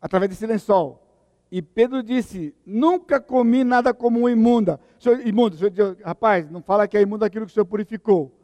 através 0.00 0.30
desse 0.30 0.46
lençol. 0.46 1.04
E 1.50 1.62
Pedro 1.62 2.02
disse: 2.02 2.54
Nunca 2.64 3.20
comi 3.20 3.64
nada 3.64 3.94
como 3.94 4.28
imunda. 4.28 4.80
Senhor, 4.98 5.26
imundo, 5.26 5.56
senhor 5.56 5.96
rapaz, 6.04 6.50
não 6.50 6.62
fala 6.62 6.86
que 6.86 6.96
é 6.96 7.02
imundo 7.02 7.24
aquilo 7.24 7.46
que 7.46 7.52
o 7.52 7.54
senhor 7.54 7.64
purificou. 7.64 8.34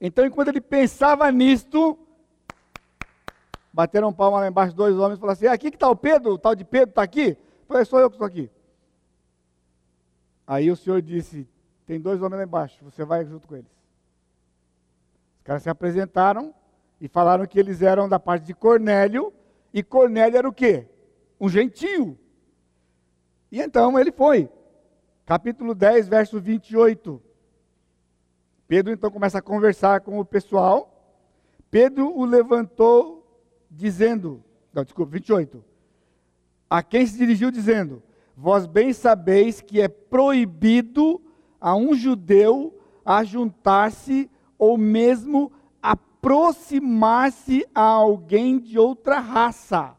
Então, 0.00 0.26
enquanto 0.26 0.48
ele 0.48 0.60
pensava 0.60 1.30
nisto, 1.30 1.96
bateram 3.72 4.12
palma 4.12 4.40
lá 4.40 4.48
embaixo 4.48 4.74
dois 4.74 4.96
homens 4.96 5.18
e 5.18 5.20
falaram 5.20 5.34
assim: 5.34 5.46
aqui 5.46 5.70
que 5.70 5.76
está 5.76 5.88
o 5.88 5.96
Pedro, 5.96 6.32
o 6.32 6.38
tal 6.38 6.54
de 6.54 6.64
Pedro 6.64 6.90
está 6.90 7.02
aqui? 7.02 7.36
Falei, 7.68 7.84
sou 7.84 8.00
eu 8.00 8.10
que 8.10 8.16
estou 8.16 8.26
aqui. 8.26 8.50
Aí 10.46 10.70
o 10.70 10.76
Senhor 10.76 11.00
disse: 11.00 11.48
tem 11.86 12.00
dois 12.00 12.20
homens 12.20 12.38
lá 12.38 12.44
embaixo, 12.44 12.84
você 12.84 13.04
vai 13.04 13.24
junto 13.24 13.46
com 13.46 13.54
eles. 13.54 13.70
Os 15.38 15.42
caras 15.44 15.62
se 15.62 15.70
apresentaram 15.70 16.54
e 17.02 17.08
falaram 17.08 17.44
que 17.48 17.58
eles 17.58 17.82
eram 17.82 18.08
da 18.08 18.20
parte 18.20 18.46
de 18.46 18.54
Cornélio, 18.54 19.32
e 19.74 19.82
Cornélio 19.82 20.38
era 20.38 20.48
o 20.48 20.52
quê? 20.52 20.86
Um 21.40 21.48
gentio. 21.48 22.16
E 23.50 23.60
então 23.60 23.98
ele 23.98 24.12
foi. 24.12 24.48
Capítulo 25.26 25.74
10, 25.74 26.06
verso 26.06 26.40
28. 26.40 27.20
Pedro 28.68 28.92
então 28.92 29.10
começa 29.10 29.38
a 29.38 29.42
conversar 29.42 30.02
com 30.02 30.20
o 30.20 30.24
pessoal. 30.24 31.18
Pedro 31.72 32.16
o 32.16 32.24
levantou 32.24 33.26
dizendo, 33.68 34.40
não, 34.72 34.84
desculpa, 34.84 35.10
28. 35.10 35.64
A 36.70 36.84
quem 36.84 37.04
se 37.04 37.18
dirigiu 37.18 37.50
dizendo: 37.50 38.00
Vós 38.36 38.64
bem 38.64 38.92
sabeis 38.92 39.60
que 39.60 39.80
é 39.80 39.88
proibido 39.88 41.20
a 41.60 41.74
um 41.74 41.96
judeu 41.96 42.78
ajuntar-se 43.04 44.30
ou 44.56 44.78
mesmo 44.78 45.50
aproximar-se 46.22 47.66
a 47.74 47.82
alguém 47.82 48.60
de 48.60 48.78
outra 48.78 49.18
raça. 49.18 49.96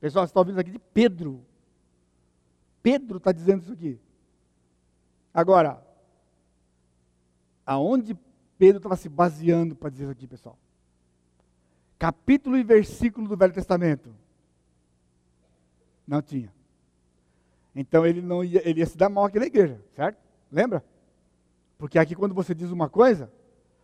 Pessoal, 0.00 0.24
você 0.24 0.30
está 0.30 0.40
ouvindo 0.40 0.60
aqui 0.60 0.70
de 0.70 0.78
Pedro. 0.78 1.44
Pedro 2.80 3.18
está 3.18 3.32
dizendo 3.32 3.62
isso 3.62 3.72
aqui. 3.72 3.98
Agora, 5.34 5.84
aonde 7.66 8.16
Pedro 8.56 8.76
estava 8.76 8.94
se 8.94 9.08
baseando 9.08 9.74
para 9.74 9.90
dizer 9.90 10.04
isso 10.04 10.12
aqui, 10.12 10.28
pessoal? 10.28 10.56
Capítulo 11.98 12.56
e 12.56 12.62
versículo 12.62 13.26
do 13.26 13.36
Velho 13.36 13.52
Testamento. 13.52 14.14
Não 16.06 16.22
tinha. 16.22 16.52
Então 17.74 18.06
ele 18.06 18.22
não 18.22 18.44
ia, 18.44 18.66
ele 18.66 18.78
ia 18.78 18.86
se 18.86 18.96
dar 18.96 19.08
mal 19.08 19.24
aqui 19.24 19.40
na 19.40 19.46
igreja, 19.46 19.80
certo? 19.96 20.18
Lembra? 20.52 20.84
Porque 21.76 21.98
aqui 21.98 22.14
quando 22.14 22.34
você 22.34 22.54
diz 22.54 22.70
uma 22.70 22.88
coisa, 22.88 23.30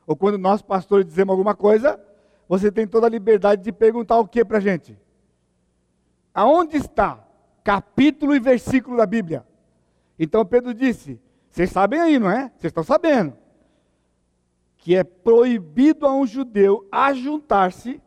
ou 0.07 0.17
quando 0.17 0.38
nós 0.38 0.62
pastores 0.62 1.07
dizemos 1.07 1.33
alguma 1.33 1.55
coisa, 1.55 2.01
você 2.49 2.71
tem 2.71 2.87
toda 2.87 3.07
a 3.07 3.11
liberdade 3.11 3.62
de 3.62 3.73
perguntar 3.73 4.19
o 4.19 4.29
que 4.29 4.45
para 4.45 4.59
a 4.59 4.61
gente. 4.61 4.99
Aonde 6.35 6.77
está 6.77 7.27
capítulo 7.62 8.35
e 8.35 8.40
versículo 8.40 8.97
da 8.97 9.07
Bíblia? 9.07 9.47
Então 10.19 10.45
Pedro 10.45 10.75
disse: 10.75 11.21
Vocês 11.51 11.71
sabem 11.71 12.01
aí, 12.01 12.19
não 12.19 12.31
é? 12.31 12.51
Vocês 12.57 12.71
estão 12.71 12.85
sabendo 12.85 13.37
que 14.85 14.95
é 14.95 15.03
proibido 15.03 16.07
a 16.07 16.14
um 16.14 16.27
judeu 16.27 16.87
ajuntar-se, 16.93 18.03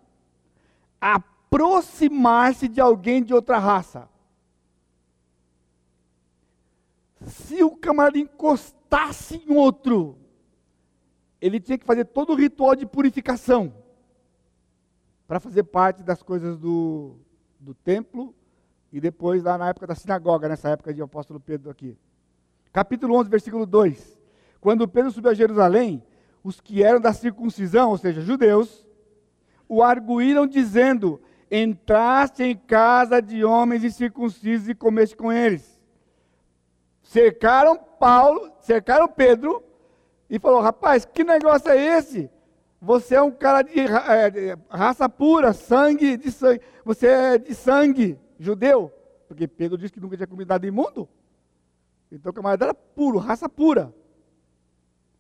aproximar-se 1.01 2.67
de 2.67 2.79
alguém 2.79 3.23
de 3.23 3.33
outra 3.33 3.57
raça. 3.57 4.07
Se 7.25 7.63
o 7.63 7.75
camarada 7.75 8.19
encostasse 8.19 9.43
em 9.43 9.55
outro, 9.55 10.19
ele 11.39 11.59
tinha 11.59 11.77
que 11.77 11.85
fazer 11.85 12.05
todo 12.05 12.33
o 12.33 12.35
ritual 12.35 12.75
de 12.75 12.85
purificação 12.85 13.73
para 15.27 15.39
fazer 15.39 15.63
parte 15.63 16.03
das 16.03 16.23
coisas 16.23 16.57
do, 16.57 17.15
do 17.59 17.73
templo 17.73 18.33
e 18.91 18.99
depois 18.99 19.43
lá 19.43 19.57
na 19.57 19.69
época 19.69 19.87
da 19.87 19.95
sinagoga, 19.95 20.47
nessa 20.47 20.69
época 20.69 20.93
de 20.93 21.01
apóstolo 21.01 21.39
Pedro 21.39 21.69
aqui. 21.69 21.97
Capítulo 22.71 23.15
11, 23.15 23.29
versículo 23.29 23.65
2. 23.65 24.17
Quando 24.61 24.87
Pedro 24.87 25.11
subiu 25.11 25.31
a 25.31 25.33
Jerusalém, 25.33 26.03
os 26.43 26.61
que 26.61 26.83
eram 26.83 26.99
da 26.99 27.13
circuncisão, 27.13 27.89
ou 27.89 27.97
seja, 27.97 28.21
judeus, 28.21 28.85
o 29.67 29.83
arguíram 29.83 30.47
dizendo: 30.47 31.21
Entraste 31.51 32.43
em 32.43 32.55
casa 32.55 33.21
de 33.21 33.43
homens 33.43 33.83
incircuncisos 33.83 34.69
e 34.69 34.75
comeste 34.75 35.15
com 35.15 35.31
eles. 35.31 35.77
Cercaram 37.03 37.77
Paulo, 37.77 38.51
cercaram 38.61 39.07
Pedro 39.07 39.63
e 40.29 40.39
falou: 40.39 40.61
Rapaz, 40.61 41.05
que 41.05 41.23
negócio 41.23 41.69
é 41.69 41.97
esse? 41.97 42.29
Você 42.81 43.15
é 43.15 43.21
um 43.21 43.31
cara 43.31 43.63
de, 43.63 43.79
é, 43.79 44.29
de 44.29 44.57
raça 44.69 45.09
pura, 45.09 45.53
sangue 45.53 46.15
de 46.17 46.31
sangue. 46.31 46.61
Você 46.85 47.07
é 47.07 47.37
de 47.37 47.55
sangue 47.55 48.19
judeu. 48.39 48.91
Porque 49.27 49.47
Pedro 49.47 49.77
disse 49.77 49.93
que 49.93 49.99
nunca 49.99 50.15
tinha 50.15 50.27
comido 50.27 50.49
nada 50.49 50.65
imundo. 50.65 51.09
Então 52.11 52.29
o 52.29 52.33
camarada 52.33 52.65
era 52.65 52.73
puro, 52.73 53.17
raça 53.17 53.49
pura. 53.49 53.93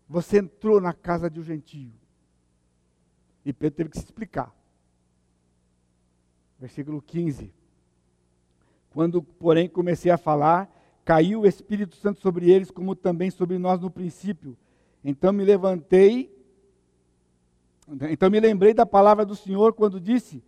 Você 0.07 0.37
entrou 0.37 0.79
na 0.79 0.93
casa 0.93 1.29
de 1.29 1.39
um 1.39 1.43
gentio. 1.43 1.91
E 3.43 3.51
Pedro 3.51 3.77
teve 3.77 3.89
que 3.89 3.97
se 3.97 4.05
explicar. 4.05 4.53
Versículo 6.59 7.01
15. 7.01 7.53
Quando, 8.91 9.21
porém, 9.21 9.67
comecei 9.67 10.11
a 10.11 10.17
falar, 10.17 10.69
caiu 11.03 11.41
o 11.41 11.47
Espírito 11.47 11.95
Santo 11.95 12.19
sobre 12.19 12.49
eles, 12.49 12.71
como 12.71 12.95
também 12.95 13.29
sobre 13.29 13.57
nós 13.57 13.81
no 13.81 13.91
princípio. 13.91 14.57
Então 15.09 15.31
me 15.31 15.45
levantei, 15.45 16.29
então 18.09 18.29
me 18.29 18.41
lembrei 18.41 18.73
da 18.73 18.85
palavra 18.85 19.25
do 19.25 19.37
Senhor 19.37 19.71
quando 19.71 20.01
disse: 20.01 20.43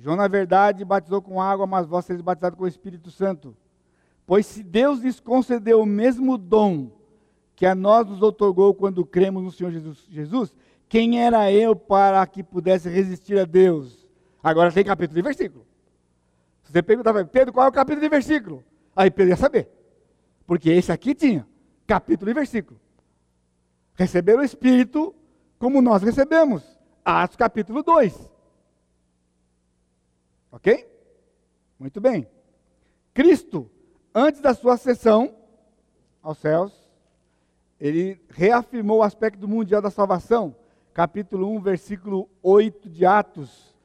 João, 0.00 0.16
na 0.16 0.26
verdade, 0.26 0.84
batizou 0.84 1.22
com 1.22 1.40
água, 1.40 1.64
mas 1.64 1.86
vós 1.86 2.06
sereis 2.06 2.20
batizados 2.20 2.58
com 2.58 2.64
o 2.64 2.68
Espírito 2.68 3.08
Santo. 3.08 3.56
Pois 4.26 4.46
se 4.46 4.64
Deus 4.64 4.98
lhes 4.98 5.20
concedeu 5.20 5.80
o 5.80 5.86
mesmo 5.86 6.36
dom 6.36 6.90
que 7.54 7.64
a 7.64 7.72
nós 7.72 8.04
nos 8.04 8.20
otorgou 8.20 8.74
quando 8.74 9.06
cremos 9.06 9.44
no 9.44 9.52
Senhor 9.52 9.70
Jesus, 9.70 10.04
Jesus, 10.10 10.56
quem 10.88 11.22
era 11.22 11.52
eu 11.52 11.76
para 11.76 12.26
que 12.26 12.42
pudesse 12.42 12.88
resistir 12.88 13.38
a 13.38 13.44
Deus? 13.44 14.08
Agora 14.42 14.72
tem 14.72 14.82
capítulo 14.82 15.20
e 15.20 15.22
versículo. 15.22 15.64
Se 16.64 16.72
você 16.72 16.82
perguntar 16.82 17.12
para 17.12 17.24
Pedro, 17.24 17.52
qual 17.52 17.66
é 17.66 17.68
o 17.68 17.72
capítulo 17.72 18.04
e 18.04 18.08
versículo? 18.08 18.64
Aí 18.96 19.08
Pedro 19.08 19.30
ia 19.30 19.36
saber. 19.36 19.68
Porque 20.48 20.68
esse 20.68 20.90
aqui 20.90 21.14
tinha 21.14 21.46
capítulo 21.86 22.28
e 22.28 22.34
versículo. 22.34 22.80
Receberam 24.00 24.40
o 24.40 24.42
Espírito 24.42 25.14
como 25.58 25.82
nós 25.82 26.02
recebemos. 26.02 26.64
Atos 27.04 27.36
capítulo 27.36 27.82
2. 27.82 28.30
Ok? 30.50 30.90
Muito 31.78 32.00
bem. 32.00 32.26
Cristo, 33.12 33.70
antes 34.14 34.40
da 34.40 34.54
sua 34.54 34.72
ascensão 34.72 35.36
aos 36.22 36.38
céus, 36.38 36.72
ele 37.78 38.18
reafirmou 38.30 39.00
o 39.00 39.02
aspecto 39.02 39.46
mundial 39.46 39.82
da 39.82 39.90
salvação. 39.90 40.56
Capítulo 40.94 41.54
1, 41.56 41.60
versículo 41.60 42.26
8 42.42 42.88
de 42.88 43.04
Atos. 43.04 43.76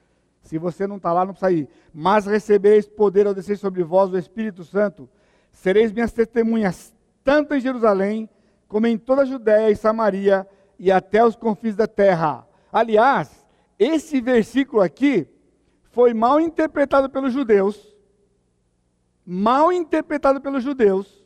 Se 0.43 0.57
você 0.57 0.87
não 0.87 0.95
está 0.95 1.11
lá, 1.11 1.25
não 1.25 1.33
precisa 1.33 1.51
ir. 1.51 1.67
Mas 1.93 2.25
recebereis 2.25 2.87
poder 2.87 3.27
ao 3.27 3.33
descer 3.33 3.57
sobre 3.57 3.83
vós 3.83 4.13
o 4.13 4.17
Espírito 4.17 4.63
Santo. 4.63 5.09
Sereis 5.51 5.91
minhas 5.91 6.13
testemunhas, 6.13 6.95
tanto 7.21 7.53
em 7.53 7.59
Jerusalém, 7.59 8.29
como 8.75 8.87
em 8.87 8.97
toda 8.97 9.21
a 9.21 9.25
Judéia 9.25 9.71
e 9.71 9.75
Samaria 9.77 10.45
e 10.77 10.91
até 10.91 11.23
os 11.23 11.33
confins 11.33 11.77
da 11.77 11.87
terra. 11.87 12.45
Aliás, 12.73 13.47
esse 13.79 14.19
versículo 14.19 14.81
aqui 14.81 15.29
foi 15.91 16.13
mal 16.13 16.41
interpretado 16.41 17.09
pelos 17.09 17.31
judeus, 17.31 17.95
mal 19.25 19.71
interpretado 19.71 20.41
pelos 20.41 20.61
judeus, 20.61 21.23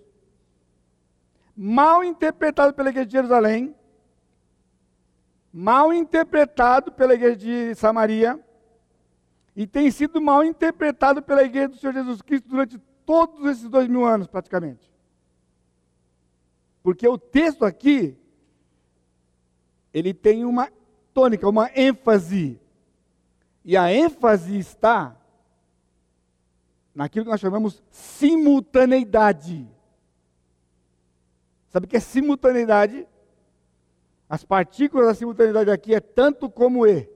mal 1.58 2.04
interpretado 2.04 2.72
pela 2.76 2.90
igreja 2.90 3.08
de 3.08 3.14
Jerusalém, 3.14 3.76
mal 5.52 5.92
interpretado 5.92 6.92
pela 6.92 7.16
igreja 7.16 7.36
de 7.36 7.74
Samaria, 7.74 8.40
e 9.56 9.66
tem 9.66 9.90
sido 9.90 10.22
mal 10.22 10.44
interpretado 10.44 11.20
pela 11.20 11.42
igreja 11.42 11.70
do 11.70 11.78
Senhor 11.78 11.94
Jesus 11.94 12.22
Cristo 12.22 12.48
durante 12.48 12.78
todos 13.08 13.44
esses 13.48 13.68
dois 13.68 13.88
mil 13.88 14.06
anos, 14.06 14.28
praticamente. 14.28 14.89
Porque 16.82 17.08
o 17.08 17.18
texto 17.18 17.66
aqui, 17.66 18.18
ele 19.94 20.14
tem 20.14 20.46
uma 20.46 20.72
tônica, 21.14 21.48
uma 21.48 21.70
ênfase 21.76 22.60
e 23.64 23.78
a 23.78 23.92
ênfase 23.94 24.58
está 24.58 25.16
naquilo 26.96 27.26
que 27.26 27.32
nós 27.32 27.40
chamamos 27.40 27.84
simultaneidade. 27.92 29.70
Sabe 31.68 31.86
o 31.86 31.90
que 31.90 31.98
é 31.98 32.00
simultaneidade? 32.00 33.08
As 34.28 34.44
partículas 34.44 35.08
da 35.08 35.14
simultaneidade 35.14 35.70
aqui 35.70 35.94
é 35.94 36.00
tanto 36.00 36.50
como 36.50 36.88
E. 36.88 37.10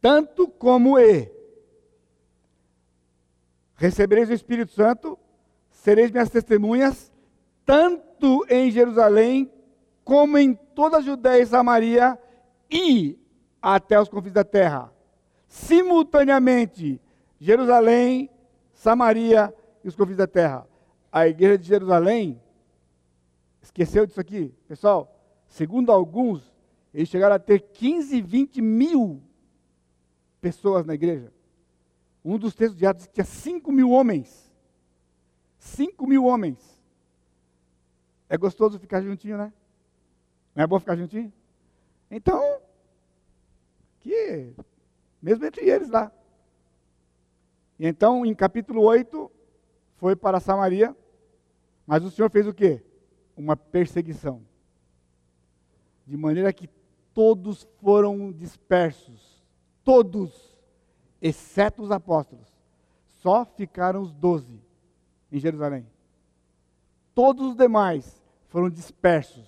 Tanto 0.00 0.46
como 0.46 0.98
E. 0.98 1.28
Recebereis 3.74 4.28
o 4.28 4.34
Espírito 4.34 4.72
Santo, 4.72 5.18
sereis 5.70 6.10
minhas 6.10 6.30
testemunhas, 6.30 7.12
tanto 8.18 8.44
em 8.50 8.70
Jerusalém, 8.70 9.50
como 10.04 10.36
em 10.38 10.54
toda 10.54 10.98
a 10.98 11.00
Judéia 11.00 11.42
e 11.42 11.46
Samaria, 11.46 12.18
e 12.70 13.18
até 13.62 14.00
os 14.00 14.08
confins 14.08 14.32
da 14.32 14.44
terra 14.44 14.92
simultaneamente 15.46 17.00
Jerusalém, 17.40 18.28
Samaria 18.74 19.54
e 19.82 19.88
os 19.88 19.96
confins 19.96 20.18
da 20.18 20.26
terra. 20.26 20.66
A 21.10 21.26
igreja 21.26 21.56
de 21.56 21.66
Jerusalém 21.66 22.38
esqueceu 23.62 24.06
disso 24.06 24.20
aqui. 24.20 24.54
Pessoal, 24.66 25.18
segundo 25.46 25.90
alguns, 25.90 26.54
eles 26.92 27.08
chegaram 27.08 27.34
a 27.34 27.38
ter 27.38 27.60
15, 27.60 28.20
20 28.20 28.60
mil 28.60 29.22
pessoas 30.38 30.84
na 30.84 30.94
igreja. 30.94 31.32
Um 32.22 32.36
dos 32.36 32.54
textos 32.54 32.78
de 32.78 32.84
Atos 32.84 33.08
tinha 33.10 33.24
5 33.24 33.72
mil 33.72 33.90
homens. 33.90 34.52
5 35.58 36.06
mil 36.06 36.24
homens. 36.24 36.77
É 38.28 38.36
gostoso 38.36 38.78
ficar 38.78 39.02
juntinho, 39.02 39.38
né? 39.38 39.52
Não 40.54 40.64
é 40.64 40.66
bom 40.66 40.78
ficar 40.78 40.96
juntinho? 40.96 41.32
Então, 42.10 42.60
que 44.00 44.54
mesmo 45.20 45.44
entre 45.44 45.68
eles 45.68 45.88
lá. 45.88 46.12
E 47.78 47.86
então, 47.86 48.24
em 48.26 48.34
capítulo 48.34 48.82
8, 48.82 49.30
foi 49.96 50.16
para 50.16 50.40
Samaria, 50.40 50.96
mas 51.86 52.04
o 52.04 52.10
Senhor 52.10 52.30
fez 52.30 52.46
o 52.46 52.54
quê? 52.54 52.82
Uma 53.36 53.56
perseguição. 53.56 54.42
De 56.06 56.16
maneira 56.16 56.52
que 56.52 56.68
todos 57.14 57.68
foram 57.80 58.32
dispersos. 58.32 59.44
Todos, 59.84 60.58
exceto 61.20 61.82
os 61.82 61.90
apóstolos. 61.90 62.46
Só 63.06 63.44
ficaram 63.44 64.02
os 64.02 64.12
doze 64.12 64.60
em 65.30 65.38
Jerusalém. 65.38 65.86
Todos 67.18 67.48
os 67.48 67.56
demais 67.56 68.22
foram 68.46 68.70
dispersos 68.70 69.44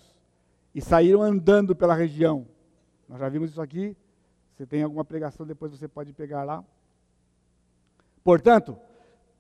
e 0.74 0.80
saíram 0.80 1.22
andando 1.22 1.76
pela 1.76 1.94
região. 1.94 2.44
Nós 3.08 3.20
já 3.20 3.28
vimos 3.28 3.52
isso 3.52 3.62
aqui 3.62 3.96
você 4.60 4.66
tem 4.66 4.82
alguma 4.82 5.06
pregação, 5.06 5.46
depois 5.46 5.72
você 5.72 5.88
pode 5.88 6.12
pegar 6.12 6.44
lá. 6.44 6.62
Portanto, 8.22 8.76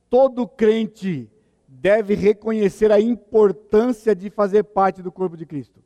todo 0.08 0.48
crente 0.48 1.28
deve 1.68 2.14
reconhecer 2.14 2.90
a 2.90 2.98
importância 2.98 4.14
de 4.14 4.30
fazer 4.30 4.62
parte 4.62 5.02
do 5.02 5.12
corpo 5.12 5.36
de 5.36 5.44
Cristo. 5.44 5.78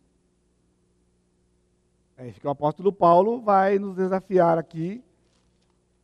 É 2.17 2.29
isso 2.29 2.41
que 2.41 2.47
o 2.47 2.51
apóstolo 2.51 2.93
Paulo 2.93 3.41
vai 3.41 3.77
nos 3.77 3.97
desafiar 3.97 4.57
aqui, 4.57 5.03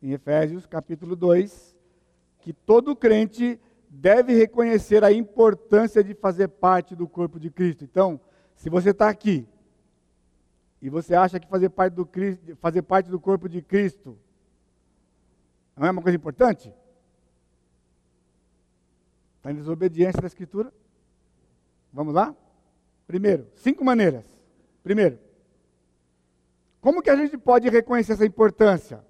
em 0.02 0.10
Efésios 0.10 0.66
capítulo 0.66 1.14
2, 1.14 1.76
que 2.40 2.52
todo 2.52 2.96
crente 2.96 3.60
deve 3.90 4.32
reconhecer 4.34 5.02
a 5.02 5.12
importância 5.12 6.02
de 6.04 6.14
fazer 6.14 6.46
parte 6.46 6.94
do 6.94 7.08
corpo 7.08 7.40
de 7.40 7.50
Cristo. 7.50 7.82
Então, 7.82 8.20
se 8.54 8.70
você 8.70 8.90
está 8.90 9.08
aqui 9.08 9.48
e 10.80 10.88
você 10.88 11.14
acha 11.14 11.40
que 11.40 11.48
fazer 11.48 11.70
parte 11.70 11.94
do, 11.94 12.08
fazer 12.60 12.82
parte 12.82 13.10
do 13.10 13.18
corpo 13.18 13.48
de 13.48 13.60
Cristo 13.60 14.16
não 15.76 15.88
é 15.88 15.90
uma 15.90 16.02
coisa 16.02 16.16
importante? 16.16 16.72
Está 19.38 19.50
em 19.50 19.56
desobediência 19.56 20.20
da 20.20 20.28
Escritura? 20.28 20.72
Vamos 21.92 22.14
lá? 22.14 22.36
Primeiro, 23.06 23.48
cinco 23.56 23.84
maneiras. 23.84 24.24
Primeiro, 24.84 25.18
como 26.80 27.02
que 27.02 27.10
a 27.10 27.16
gente 27.16 27.36
pode 27.36 27.68
reconhecer 27.68 28.12
essa 28.12 28.26
importância? 28.26 29.04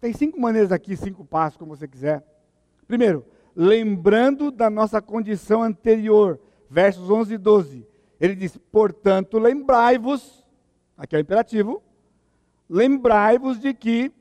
Tem 0.00 0.12
cinco 0.12 0.40
maneiras 0.40 0.72
aqui, 0.72 0.96
cinco 0.96 1.24
passos, 1.24 1.58
como 1.58 1.76
você 1.76 1.86
quiser. 1.86 2.24
Primeiro, 2.86 3.26
lembrando 3.54 4.50
da 4.50 4.68
nossa 4.68 5.00
condição 5.00 5.62
anterior, 5.62 6.40
versos 6.68 7.10
11 7.10 7.34
e 7.34 7.38
12. 7.38 7.86
Ele 8.20 8.34
diz: 8.34 8.56
Portanto, 8.70 9.38
lembrai-vos 9.38 10.44
aqui 10.96 11.16
é 11.16 11.18
o 11.18 11.20
imperativo, 11.20 11.82
lembrai-vos 12.68 13.58
de 13.58 13.74
que, 13.74 14.12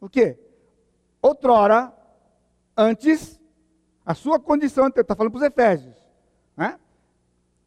o 0.00 0.08
quê? 0.08 0.38
Outrora, 1.20 1.92
antes, 2.76 3.38
a 4.04 4.14
sua 4.14 4.38
condição, 4.40 4.88
está 4.88 5.14
falando 5.14 5.32
para 5.32 5.38
os 5.38 5.46
Efésios, 5.46 5.96
né? 6.56 6.78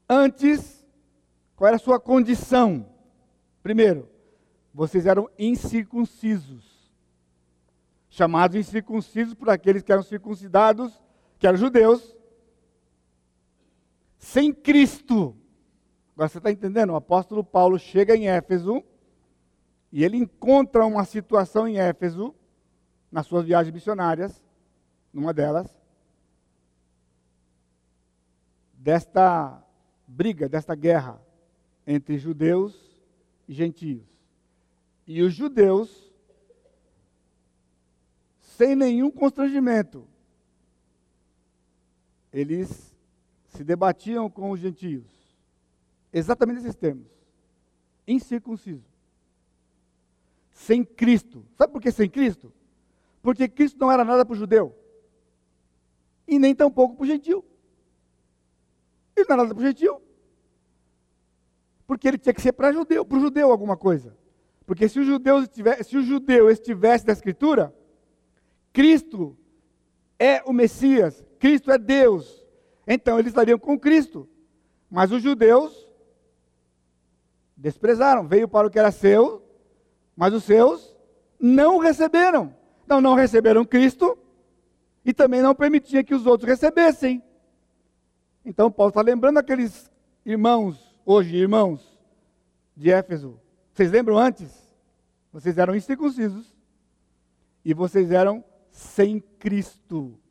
Antes, 0.09 0.85
qual 1.55 1.67
era 1.67 1.75
a 1.75 1.79
sua 1.79 1.99
condição? 1.99 2.85
Primeiro, 3.61 4.09
vocês 4.73 5.05
eram 5.05 5.29
incircuncisos, 5.37 6.91
chamados 8.09 8.57
incircuncisos 8.57 9.33
por 9.33 9.49
aqueles 9.49 9.83
que 9.83 9.91
eram 9.91 10.03
circuncidados, 10.03 11.01
que 11.43 11.47
eram 11.47 11.57
judeus, 11.57 12.15
sem 14.17 14.53
Cristo. 14.53 15.35
Agora 16.15 16.29
você 16.29 16.37
está 16.37 16.49
entendendo? 16.49 16.91
O 16.91 16.95
apóstolo 16.95 17.43
Paulo 17.43 17.77
chega 17.77 18.15
em 18.15 18.29
Éfeso 18.29 18.81
e 19.91 20.05
ele 20.05 20.15
encontra 20.15 20.85
uma 20.85 21.03
situação 21.03 21.67
em 21.67 21.79
Éfeso, 21.79 22.33
nas 23.11 23.27
suas 23.27 23.43
viagens 23.43 23.73
missionárias, 23.73 24.41
numa 25.11 25.33
delas, 25.33 25.67
desta 28.75 29.61
briga, 30.07 30.47
desta 30.47 30.73
guerra 30.75 31.21
entre 31.85 32.17
judeus 32.17 32.73
e 33.49 33.53
gentios. 33.53 34.07
E 35.05 35.21
os 35.21 35.33
judeus, 35.33 36.09
sem 38.39 38.77
nenhum 38.77 39.11
constrangimento, 39.11 40.07
eles 42.33 42.95
se 43.47 43.63
debatiam 43.63 44.29
com 44.29 44.49
os 44.49 44.59
gentios 44.59 45.05
exatamente 46.13 46.59
esses 46.59 46.75
termos: 46.75 47.07
incircunciso. 48.07 48.83
Sem 50.51 50.83
Cristo. 50.83 51.45
Sabe 51.57 51.73
por 51.73 51.81
que 51.81 51.91
sem 51.91 52.09
Cristo? 52.09 52.53
Porque 53.21 53.47
Cristo 53.47 53.79
não 53.79 53.91
era 53.91 54.05
nada 54.05 54.23
para 54.23 54.33
o 54.33 54.37
judeu. 54.37 54.77
E 56.27 56.37
nem 56.37 56.53
tampouco 56.53 56.95
para 56.95 57.03
o 57.03 57.07
gentil. 57.07 57.43
Ele 59.15 59.25
não 59.27 59.33
era 59.33 59.43
nada 59.43 59.55
para 59.55 59.63
o 59.63 59.65
gentil. 59.65 60.01
Porque 61.87 62.07
ele 62.07 62.17
tinha 62.17 62.33
que 62.33 62.41
ser 62.41 62.53
para 62.53 62.71
judeu, 62.71 63.03
para 63.03 63.17
o 63.17 63.21
judeu 63.21 63.51
alguma 63.51 63.75
coisa. 63.75 64.15
Porque 64.65 64.87
se 64.87 64.99
o 64.99 65.03
judeu 65.03 65.41
estivesse, 65.41 65.83
se 65.85 65.97
o 65.97 66.03
judeu 66.03 66.49
estivesse 66.49 67.05
na 67.05 67.13
escritura, 67.13 67.75
Cristo 68.71 69.35
é 70.19 70.41
o 70.45 70.53
Messias, 70.53 71.23
Cristo 71.43 71.69
é 71.73 71.77
Deus. 71.77 72.41
Então 72.87 73.19
eles 73.19 73.31
estariam 73.31 73.59
com 73.59 73.77
Cristo. 73.77 74.29
Mas 74.89 75.11
os 75.11 75.21
judeus 75.21 75.85
desprezaram, 77.57 78.25
veio 78.25 78.47
para 78.47 78.65
o 78.65 78.71
que 78.71 78.79
era 78.79 78.91
seu, 78.91 79.43
mas 80.15 80.33
os 80.33 80.45
seus 80.45 80.95
não 81.37 81.79
receberam. 81.79 82.55
Então 82.85 83.01
não 83.01 83.13
receberam 83.13 83.65
Cristo 83.65 84.17
e 85.03 85.13
também 85.13 85.41
não 85.41 85.53
permitia 85.53 86.01
que 86.01 86.15
os 86.15 86.25
outros 86.25 86.47
recebessem. 86.47 87.21
Então 88.45 88.71
Paulo 88.71 88.91
está 88.91 89.01
lembrando 89.01 89.37
aqueles 89.37 89.91
irmãos, 90.25 90.97
hoje 91.05 91.35
irmãos 91.35 91.99
de 92.73 92.89
Éfeso. 92.89 93.37
Vocês 93.73 93.91
lembram 93.91 94.17
antes? 94.17 94.73
Vocês 95.33 95.57
eram 95.57 95.75
incircuncisos 95.75 96.55
e 97.65 97.73
vocês 97.73 98.11
eram 98.11 98.41
sem 98.71 99.19
Cristo. 99.19 100.22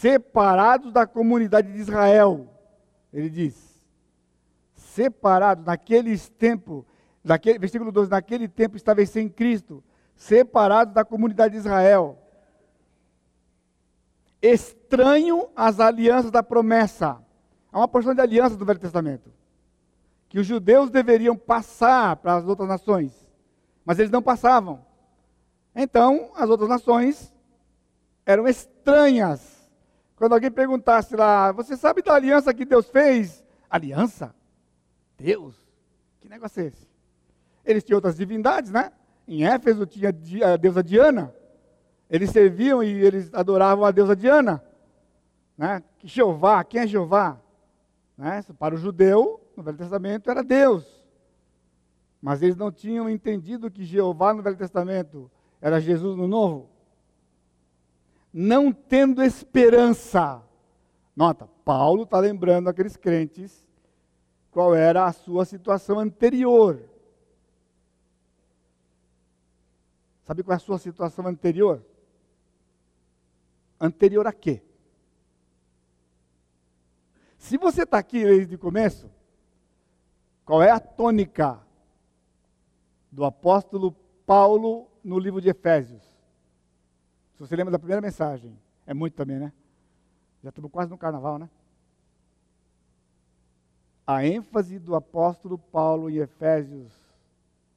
Separados 0.00 0.92
da 0.92 1.06
comunidade 1.06 1.72
de 1.72 1.78
Israel. 1.78 2.48
Ele 3.12 3.30
diz: 3.30 3.54
separados 4.74 5.64
naqueles 5.64 6.28
tempos, 6.28 6.84
naquele, 7.22 7.58
versículo 7.58 7.90
12, 7.90 8.10
naquele 8.10 8.48
tempo 8.48 8.76
estava 8.76 9.04
sem 9.06 9.28
Cristo, 9.28 9.82
separados 10.14 10.92
da 10.94 11.04
comunidade 11.04 11.52
de 11.52 11.58
Israel. 11.58 12.18
Estranho 14.42 15.48
às 15.56 15.80
alianças 15.80 16.30
da 16.30 16.42
promessa. 16.42 17.18
Há 17.72 17.78
uma 17.78 17.88
porção 17.88 18.14
de 18.14 18.20
alianças 18.20 18.56
do 18.56 18.64
Velho 18.64 18.78
Testamento 18.78 19.32
que 20.34 20.40
os 20.40 20.46
judeus 20.48 20.90
deveriam 20.90 21.36
passar 21.36 22.16
para 22.16 22.34
as 22.34 22.44
outras 22.44 22.68
nações, 22.68 23.12
mas 23.84 24.00
eles 24.00 24.10
não 24.10 24.20
passavam. 24.20 24.84
Então, 25.72 26.32
as 26.34 26.50
outras 26.50 26.68
nações 26.68 27.32
eram 28.26 28.48
estranhas. 28.48 29.53
Quando 30.24 30.32
alguém 30.32 30.50
perguntasse 30.50 31.14
lá, 31.14 31.52
você 31.52 31.76
sabe 31.76 32.00
da 32.00 32.14
aliança 32.14 32.54
que 32.54 32.64
Deus 32.64 32.88
fez? 32.88 33.44
Aliança? 33.68 34.34
Deus? 35.18 35.54
Que 36.18 36.30
negócio 36.30 36.62
é 36.62 36.66
esse? 36.68 36.88
Eles 37.62 37.84
tinham 37.84 37.98
outras 37.98 38.16
divindades, 38.16 38.70
né? 38.70 38.90
Em 39.28 39.44
Éfeso 39.44 39.84
tinha 39.84 40.08
a 40.08 40.56
deusa 40.56 40.82
Diana. 40.82 41.34
Eles 42.08 42.30
serviam 42.30 42.82
e 42.82 42.88
eles 42.88 43.34
adoravam 43.34 43.84
a 43.84 43.90
deusa 43.90 44.16
Diana. 44.16 44.64
Né? 45.58 45.82
Jeová, 46.02 46.64
quem 46.64 46.80
é 46.80 46.86
Jeová? 46.86 47.38
Né? 48.16 48.42
Para 48.58 48.76
o 48.76 48.78
judeu, 48.78 49.46
no 49.54 49.62
Velho 49.62 49.76
Testamento 49.76 50.30
era 50.30 50.42
Deus. 50.42 51.04
Mas 52.18 52.40
eles 52.40 52.56
não 52.56 52.72
tinham 52.72 53.10
entendido 53.10 53.70
que 53.70 53.84
Jeová 53.84 54.32
no 54.32 54.42
Velho 54.42 54.56
Testamento 54.56 55.30
era 55.60 55.78
Jesus 55.82 56.16
no 56.16 56.26
Novo. 56.26 56.70
Não 58.36 58.72
tendo 58.72 59.22
esperança. 59.22 60.42
Nota, 61.14 61.46
Paulo 61.64 62.02
está 62.02 62.18
lembrando 62.18 62.68
aqueles 62.68 62.96
crentes 62.96 63.64
qual 64.50 64.74
era 64.74 65.06
a 65.06 65.12
sua 65.12 65.44
situação 65.44 66.00
anterior. 66.00 66.82
Sabe 70.24 70.42
qual 70.42 70.54
é 70.54 70.56
a 70.56 70.58
sua 70.58 70.78
situação 70.78 71.28
anterior? 71.28 71.80
Anterior 73.80 74.26
a 74.26 74.32
quê? 74.32 74.60
Se 77.38 77.56
você 77.56 77.84
está 77.84 77.98
aqui 77.98 78.24
desde 78.24 78.56
o 78.56 78.58
começo, 78.58 79.08
qual 80.44 80.60
é 80.60 80.70
a 80.70 80.80
tônica 80.80 81.60
do 83.12 83.24
apóstolo 83.24 83.92
Paulo 84.26 84.90
no 85.04 85.20
livro 85.20 85.40
de 85.40 85.50
Efésios? 85.50 86.13
Se 87.34 87.40
você 87.40 87.56
lembra 87.56 87.72
da 87.72 87.78
primeira 87.78 88.00
mensagem, 88.00 88.56
é 88.86 88.94
muito 88.94 89.14
também, 89.14 89.38
né? 89.38 89.52
Já 90.42 90.50
estamos 90.50 90.70
quase 90.70 90.90
no 90.90 90.98
carnaval, 90.98 91.38
né? 91.38 91.48
A 94.06 94.24
ênfase 94.24 94.78
do 94.78 94.94
apóstolo 94.94 95.58
Paulo 95.58 96.10
em 96.10 96.16
Efésios 96.16 96.92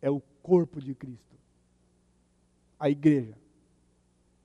é 0.01 0.09
o 0.09 0.21
corpo 0.43 0.79
de 0.79 0.93
Cristo. 0.93 1.35
A 2.79 2.89
igreja. 2.89 3.35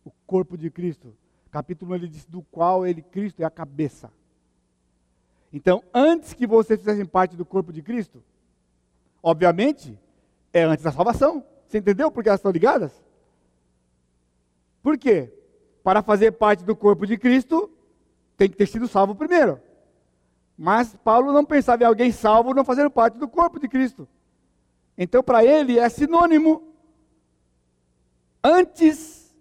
O 0.05 0.11
corpo 0.27 0.57
de 0.57 0.71
Cristo. 0.71 1.15
Capítulo 1.51 1.93
1 1.93 1.95
ele 1.97 2.09
diz 2.09 2.25
do 2.25 2.43
qual 2.43 2.87
ele, 2.87 3.03
Cristo, 3.03 3.43
é 3.43 3.45
a 3.45 3.51
cabeça. 3.51 4.11
Então, 5.53 5.85
antes 5.93 6.33
que 6.33 6.47
vocês 6.47 6.79
fizessem 6.79 7.05
parte 7.05 7.37
do 7.37 7.45
corpo 7.45 7.73
de 7.73 7.83
Cristo, 7.83 8.23
obviamente, 9.23 9.99
é 10.53 10.63
antes 10.63 10.83
da 10.83 10.91
salvação. 10.91 11.45
Você 11.67 11.79
entendeu 11.79 12.11
por 12.11 12.23
que 12.23 12.29
elas 12.31 12.39
estão 12.39 12.51
ligadas? 12.51 12.93
Por 14.83 14.99
quê? 14.99 15.33
Para 15.83 16.03
fazer 16.03 16.33
parte 16.33 16.65
do 16.65 16.75
corpo 16.75 17.07
de 17.07 17.17
Cristo, 17.17 17.71
tem 18.37 18.49
que 18.49 18.57
ter 18.57 18.67
sido 18.67 18.89
salvo 18.89 19.15
primeiro. 19.15 19.61
Mas 20.57 20.95
Paulo 21.05 21.33
não 21.33 21.45
pensava 21.45 21.83
em 21.83 21.87
alguém 21.87 22.13
salvo 22.13 22.55
não 22.55 22.65
fazer 22.65 22.89
parte 22.91 23.19
do 23.19 23.29
corpo 23.29 23.59
de 23.59 23.69
Cristo. 23.69 24.09
Então, 24.97 25.23
para 25.23 25.45
ele, 25.45 25.79
é 25.79 25.89
sinônimo. 25.89 26.75
Antes 28.43 29.35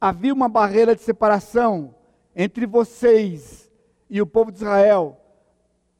havia 0.00 0.32
uma 0.32 0.48
barreira 0.48 0.96
de 0.96 1.02
separação 1.02 1.94
entre 2.34 2.66
vocês 2.66 3.70
e 4.08 4.20
o 4.20 4.26
povo 4.26 4.50
de 4.50 4.58
Israel. 4.58 5.20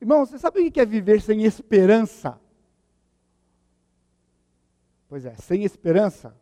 Irmão, 0.00 0.24
você 0.24 0.38
sabe 0.38 0.60
o 0.60 0.72
que 0.72 0.80
é 0.80 0.86
viver 0.86 1.20
sem 1.20 1.44
esperança? 1.44 2.40
Pois 5.08 5.26
é, 5.26 5.34
sem 5.36 5.64
esperança, 5.64 6.34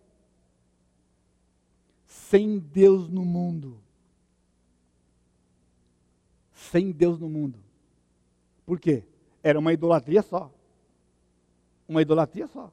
sem 2.31 2.59
Deus 2.59 3.09
no 3.09 3.25
mundo. 3.25 3.81
Sem 6.53 6.91
Deus 6.91 7.19
no 7.19 7.29
mundo. 7.29 7.59
Por 8.67 8.79
quê? 8.79 9.05
Era 9.43 9.59
uma 9.59 9.73
idolatria 9.73 10.23
só. 10.23 10.51
Uma 11.87 12.03
idolatria 12.03 12.47
só. 12.47 12.73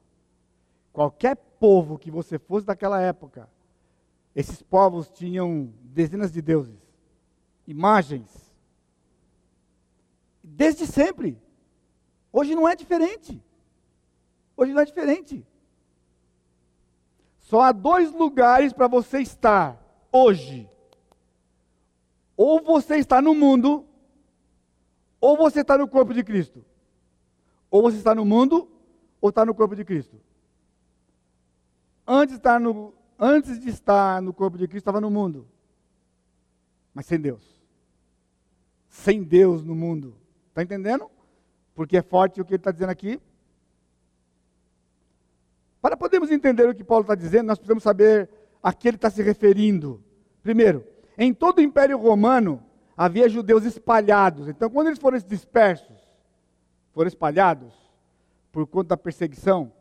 Qualquer 0.92 1.36
povo 1.36 1.98
que 1.98 2.10
você 2.10 2.38
fosse 2.38 2.66
daquela 2.66 3.00
época, 3.00 3.48
esses 4.34 4.62
povos 4.62 5.08
tinham 5.08 5.72
dezenas 5.82 6.32
de 6.32 6.42
deuses, 6.42 6.78
imagens, 7.66 8.46
Desde 10.48 10.86
sempre. 10.86 11.36
Hoje 12.32 12.54
não 12.54 12.68
é 12.68 12.76
diferente. 12.76 13.42
Hoje 14.56 14.72
não 14.72 14.80
é 14.80 14.84
diferente. 14.84 15.44
Só 17.46 17.60
há 17.60 17.70
dois 17.70 18.12
lugares 18.12 18.72
para 18.72 18.88
você 18.88 19.20
estar 19.20 19.80
hoje. 20.10 20.68
Ou 22.36 22.60
você 22.60 22.96
está 22.96 23.22
no 23.22 23.36
mundo, 23.36 23.86
ou 25.20 25.36
você 25.36 25.60
está 25.60 25.78
no 25.78 25.86
corpo 25.86 26.12
de 26.12 26.24
Cristo. 26.24 26.64
Ou 27.70 27.82
você 27.82 27.98
está 27.98 28.16
no 28.16 28.24
mundo, 28.24 28.68
ou 29.20 29.28
está 29.28 29.46
no 29.46 29.54
corpo 29.54 29.76
de 29.76 29.84
Cristo. 29.84 30.20
Antes 32.04 32.34
de 32.34 32.40
estar 32.40 32.58
no, 32.58 32.92
antes 33.16 33.60
de 33.60 33.68
estar 33.68 34.20
no 34.20 34.34
corpo 34.34 34.58
de 34.58 34.66
Cristo, 34.66 34.82
estava 34.82 35.00
no 35.00 35.08
mundo. 35.08 35.46
Mas 36.92 37.06
sem 37.06 37.20
Deus. 37.20 37.64
Sem 38.88 39.22
Deus 39.22 39.62
no 39.62 39.76
mundo. 39.76 40.16
Está 40.48 40.64
entendendo? 40.64 41.08
Porque 41.76 41.96
é 41.96 42.02
forte 42.02 42.40
o 42.40 42.44
que 42.44 42.54
ele 42.54 42.60
está 42.60 42.72
dizendo 42.72 42.90
aqui. 42.90 43.20
Para 45.86 45.96
podermos 45.96 46.32
entender 46.32 46.68
o 46.68 46.74
que 46.74 46.82
Paulo 46.82 47.02
está 47.02 47.14
dizendo, 47.14 47.46
nós 47.46 47.58
precisamos 47.58 47.84
saber 47.84 48.28
a 48.60 48.72
que 48.72 48.88
ele 48.88 48.96
está 48.96 49.08
se 49.08 49.22
referindo. 49.22 50.02
Primeiro, 50.42 50.84
em 51.16 51.32
todo 51.32 51.58
o 51.58 51.62
Império 51.62 51.96
Romano 51.96 52.60
havia 52.96 53.28
judeus 53.28 53.64
espalhados. 53.64 54.48
Então, 54.48 54.68
quando 54.68 54.88
eles 54.88 54.98
foram 54.98 55.16
dispersos, 55.16 55.96
foram 56.92 57.06
espalhados 57.06 57.72
por 58.50 58.66
conta 58.66 58.88
da 58.88 58.96
perseguição, 58.96 59.72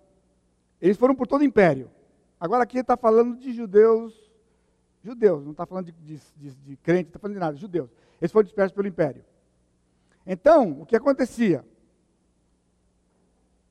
eles 0.79 0.95
foram 0.95 1.15
por 1.15 1.25
todo 1.25 1.41
o 1.41 1.43
Império. 1.43 1.89
Agora 2.39 2.61
aqui 2.61 2.77
está 2.77 2.95
falando 2.95 3.35
de 3.35 3.51
judeus, 3.51 4.13
judeus, 5.03 5.43
não 5.43 5.53
está 5.53 5.65
falando 5.65 5.87
de, 5.87 5.91
de, 5.91 6.21
de, 6.35 6.51
de 6.51 6.77
crente, 6.77 7.05
não 7.05 7.09
está 7.09 7.19
falando 7.19 7.33
de 7.33 7.39
nada, 7.39 7.57
judeus. 7.57 7.89
Eles 8.21 8.31
foram 8.31 8.43
dispersos 8.43 8.75
pelo 8.75 8.87
Império. 8.87 9.25
Então, 10.23 10.81
o 10.81 10.85
que 10.85 10.95
acontecia? 10.95 11.65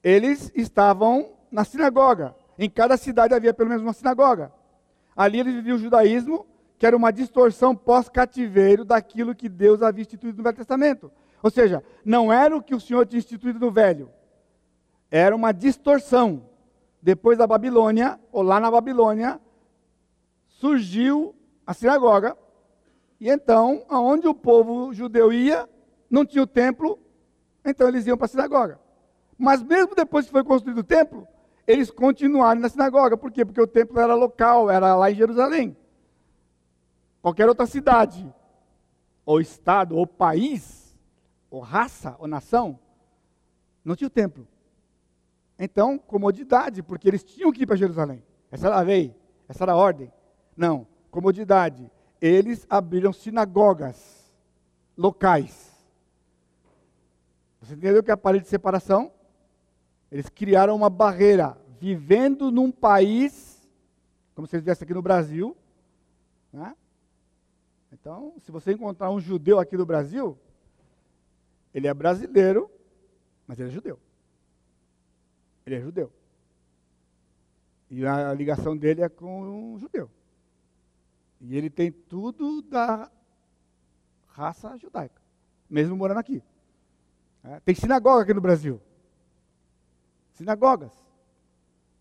Eles 0.02 0.50
estavam 0.52 1.43
na 1.54 1.64
sinagoga. 1.64 2.34
Em 2.58 2.68
cada 2.68 2.96
cidade 2.96 3.32
havia 3.32 3.54
pelo 3.54 3.68
menos 3.68 3.84
uma 3.84 3.92
sinagoga. 3.92 4.52
Ali 5.14 5.38
eles 5.38 5.54
viviam 5.54 5.76
o 5.76 5.78
judaísmo, 5.78 6.44
que 6.76 6.84
era 6.84 6.96
uma 6.96 7.12
distorção 7.12 7.76
pós-cativeiro 7.76 8.84
daquilo 8.84 9.36
que 9.36 9.48
Deus 9.48 9.80
havia 9.80 10.02
instituído 10.02 10.38
no 10.38 10.42
Velho 10.42 10.56
Testamento. 10.56 11.12
Ou 11.40 11.50
seja, 11.50 11.84
não 12.04 12.32
era 12.32 12.56
o 12.56 12.62
que 12.62 12.74
o 12.74 12.80
Senhor 12.80 13.06
tinha 13.06 13.20
instituído 13.20 13.60
no 13.60 13.70
Velho. 13.70 14.10
Era 15.08 15.34
uma 15.34 15.52
distorção. 15.52 16.42
Depois 17.00 17.38
da 17.38 17.46
Babilônia, 17.46 18.18
ou 18.32 18.42
lá 18.42 18.58
na 18.58 18.70
Babilônia, 18.70 19.40
surgiu 20.48 21.36
a 21.64 21.72
sinagoga. 21.72 22.36
E 23.20 23.30
então, 23.30 23.84
aonde 23.88 24.26
o 24.26 24.34
povo 24.34 24.92
judeu 24.92 25.32
ia, 25.32 25.68
não 26.10 26.26
tinha 26.26 26.42
o 26.42 26.48
templo, 26.48 26.98
então 27.64 27.86
eles 27.86 28.06
iam 28.06 28.16
para 28.16 28.24
a 28.24 28.28
sinagoga. 28.28 28.80
Mas 29.38 29.62
mesmo 29.62 29.94
depois 29.94 30.26
que 30.26 30.32
foi 30.32 30.42
construído 30.42 30.78
o 30.78 30.84
templo, 30.84 31.28
eles 31.66 31.90
continuaram 31.90 32.60
na 32.60 32.68
sinagoga. 32.68 33.16
Por 33.16 33.30
quê? 33.30 33.44
Porque 33.44 33.60
o 33.60 33.66
templo 33.66 33.98
era 33.98 34.14
local, 34.14 34.70
era 34.70 34.94
lá 34.94 35.10
em 35.10 35.14
Jerusalém. 35.14 35.76
Qualquer 37.22 37.48
outra 37.48 37.66
cidade, 37.66 38.30
ou 39.24 39.40
estado, 39.40 39.96
ou 39.96 40.06
país, 40.06 40.98
ou 41.50 41.60
raça, 41.60 42.16
ou 42.18 42.26
nação, 42.26 42.78
não 43.84 43.96
tinha 43.96 44.08
o 44.08 44.10
templo. 44.10 44.46
Então, 45.58 45.98
comodidade, 45.98 46.82
porque 46.82 47.08
eles 47.08 47.22
tinham 47.22 47.52
que 47.52 47.62
ir 47.62 47.66
para 47.66 47.76
Jerusalém. 47.76 48.22
Essa 48.50 48.66
era 48.66 48.76
a 48.76 48.82
lei, 48.82 49.14
essa 49.48 49.64
era 49.64 49.72
a 49.72 49.76
ordem. 49.76 50.12
Não, 50.56 50.86
comodidade. 51.10 51.90
Eles 52.20 52.66
abriram 52.68 53.12
sinagogas 53.12 54.32
locais. 54.96 55.72
Você 57.60 57.74
entendeu 57.74 58.02
que 58.02 58.10
é 58.10 58.14
a 58.14 58.16
parede 58.16 58.44
de 58.44 58.50
separação? 58.50 59.12
Eles 60.14 60.28
criaram 60.28 60.76
uma 60.76 60.88
barreira, 60.88 61.58
vivendo 61.80 62.52
num 62.52 62.70
país, 62.70 63.68
como 64.32 64.46
vocês 64.46 64.62
viessem 64.62 64.84
aqui 64.84 64.94
no 64.94 65.02
Brasil. 65.02 65.56
Né? 66.52 66.72
Então, 67.92 68.32
se 68.44 68.52
você 68.52 68.74
encontrar 68.74 69.10
um 69.10 69.18
judeu 69.18 69.58
aqui 69.58 69.76
no 69.76 69.84
Brasil, 69.84 70.38
ele 71.74 71.88
é 71.88 71.92
brasileiro, 71.92 72.70
mas 73.44 73.58
ele 73.58 73.70
é 73.70 73.72
judeu. 73.72 73.98
Ele 75.66 75.74
é 75.74 75.80
judeu. 75.80 76.12
E 77.90 78.06
a 78.06 78.32
ligação 78.34 78.76
dele 78.76 79.02
é 79.02 79.08
com 79.08 79.72
um 79.74 79.78
judeu. 79.80 80.08
E 81.40 81.56
ele 81.56 81.68
tem 81.68 81.90
tudo 81.90 82.62
da 82.62 83.10
raça 84.28 84.76
judaica, 84.78 85.20
mesmo 85.68 85.96
morando 85.96 86.18
aqui. 86.18 86.40
É, 87.42 87.58
tem 87.58 87.74
sinagoga 87.74 88.22
aqui 88.22 88.32
no 88.32 88.40
Brasil. 88.40 88.80
Sinagogas. 90.34 90.92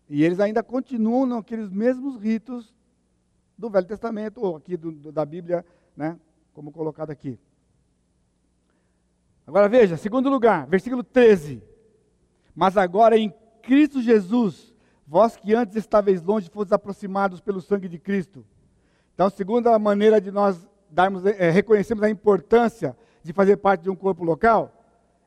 E 0.08 0.22
eles 0.22 0.38
ainda 0.38 0.62
continuam 0.62 1.26
naqueles 1.26 1.70
mesmos 1.70 2.20
ritos 2.20 2.74
do 3.56 3.70
Velho 3.70 3.86
Testamento, 3.86 4.40
ou 4.42 4.56
aqui 4.56 4.76
do, 4.76 5.10
da 5.10 5.24
Bíblia, 5.24 5.64
né, 5.96 6.18
como 6.52 6.70
colocado 6.70 7.10
aqui. 7.10 7.38
Agora 9.46 9.68
veja, 9.68 9.96
segundo 9.96 10.28
lugar, 10.28 10.66
versículo 10.66 11.02
13. 11.02 11.62
Mas 12.54 12.76
agora 12.76 13.16
em 13.16 13.32
Cristo 13.62 14.02
Jesus, 14.02 14.74
vós 15.06 15.36
que 15.36 15.54
antes 15.54 15.76
estáveis 15.76 16.22
longe, 16.22 16.50
fostes 16.50 16.72
aproximados 16.72 17.40
pelo 17.40 17.60
sangue 17.60 17.88
de 17.88 17.98
Cristo. 17.98 18.44
Então, 19.14 19.30
segunda 19.30 19.78
maneira 19.78 20.20
de 20.20 20.30
nós 20.30 20.66
darmos, 20.90 21.24
é, 21.24 21.50
reconhecermos 21.50 22.02
a 22.02 22.10
importância 22.10 22.96
de 23.22 23.32
fazer 23.32 23.56
parte 23.56 23.82
de 23.82 23.90
um 23.90 23.96
corpo 23.96 24.24
local, 24.24 24.72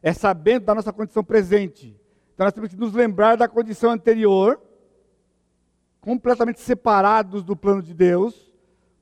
é 0.03 0.13
sabendo 0.13 0.65
da 0.65 0.75
nossa 0.75 0.93
condição 0.93 1.23
presente. 1.23 1.99
Então, 2.38 2.45
nós 2.45 2.53
temos 2.53 2.69
que 2.69 2.75
nos 2.75 2.93
lembrar 2.93 3.35
da 3.35 3.47
condição 3.47 3.89
anterior, 3.89 4.61
completamente 5.99 6.59
separados 6.61 7.43
do 7.43 7.55
plano 7.55 7.81
de 7.81 7.95
Deus, 7.95 8.53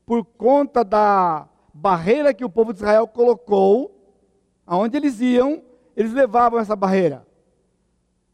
por 0.06 0.24
conta 0.24 0.86
da 0.86 1.46
barreira 1.74 2.34
que 2.34 2.46
o 2.46 2.50
povo 2.50 2.72
de 2.72 2.80
Israel 2.80 3.06
colocou, 3.06 3.94
aonde 4.66 4.96
eles 4.96 5.20
iam, 5.20 5.62
eles 5.98 6.14
levavam 6.14 6.58
essa 6.58 6.78
barreira. 6.78 7.28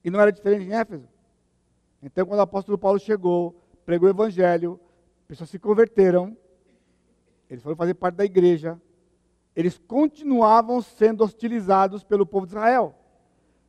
E 0.03 0.11
não 0.11 0.21
era 0.21 0.31
diferente 0.31 0.65
em 0.65 0.73
Éfeso. 0.75 1.09
Então, 2.03 2.23
quando 2.23 2.37
o 2.37 2.43
apóstolo 2.43 2.77
Paulo 2.77 2.99
chegou, 2.99 3.59
pregou 3.83 4.07
o 4.07 4.11
evangelho, 4.11 4.79
pessoas 5.27 5.49
se 5.49 5.57
converteram, 5.57 6.37
eles 7.49 7.63
foram 7.63 7.75
fazer 7.75 7.95
parte 7.95 8.17
da 8.17 8.25
igreja, 8.25 8.79
eles 9.55 9.79
continuavam 9.79 10.79
sendo 10.79 11.23
hostilizados 11.23 12.03
pelo 12.03 12.23
povo 12.23 12.45
de 12.45 12.51
Israel. 12.51 13.00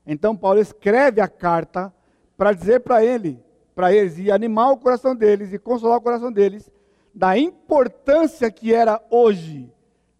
Então 0.06 0.36
Paulo 0.36 0.60
escreve 0.60 1.20
a 1.20 1.28
carta 1.28 1.92
para 2.36 2.52
dizer 2.52 2.80
para 2.80 3.04
ele, 3.04 3.42
para 3.74 3.92
eles 3.92 4.18
e 4.18 4.30
animar 4.30 4.70
o 4.70 4.76
coração 4.76 5.14
deles 5.14 5.52
e 5.52 5.58
consolar 5.58 5.98
o 5.98 6.02
coração 6.02 6.32
deles 6.32 6.70
da 7.14 7.36
importância 7.36 8.50
que 8.50 8.72
era 8.72 9.00
hoje 9.10 9.72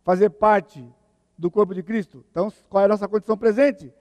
fazer 0.04 0.30
parte 0.30 0.86
do 1.38 1.50
corpo 1.50 1.74
de 1.74 1.82
Cristo. 1.82 2.24
Então, 2.30 2.52
qual 2.68 2.82
é 2.82 2.84
a 2.84 2.88
nossa 2.88 3.08
condição 3.08 3.36
presente? 3.36 3.92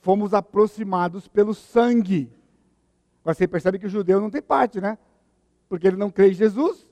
Fomos 0.00 0.32
aproximados 0.32 1.28
pelo 1.28 1.54
sangue. 1.54 2.32
Agora 3.22 3.34
você 3.34 3.46
percebe 3.46 3.78
que 3.78 3.86
o 3.86 3.90
judeu 3.90 4.20
não 4.20 4.30
tem 4.30 4.40
parte, 4.40 4.80
né? 4.80 4.96
Porque 5.68 5.86
ele 5.86 5.96
não 5.96 6.10
crê 6.10 6.30
em 6.30 6.34
Jesus. 6.34 6.86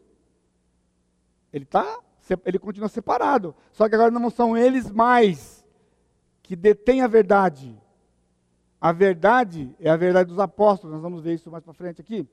Ele 1.53 1.65
está 1.65 2.01
ele 2.45 2.59
continua 2.59 2.89
separado. 2.89 3.55
Só 3.73 3.89
que 3.89 3.95
agora 3.95 4.11
não 4.11 4.31
são 4.31 4.57
eles 4.57 4.91
mais 4.91 5.65
que 6.43 6.57
detêm 6.57 7.03
a 7.03 7.07
verdade. 7.07 7.81
A 8.87 8.93
verdade 8.93 9.75
é 9.81 9.91
a 9.91 9.97
verdade 9.97 10.29
dos 10.29 10.39
apóstolos, 10.39 10.95
nós 10.95 11.03
vamos 11.03 11.21
ver 11.21 11.35
isso 11.35 11.51
mais 11.51 11.65
para 11.65 11.73
frente 11.73 12.01
aqui. 12.01 12.25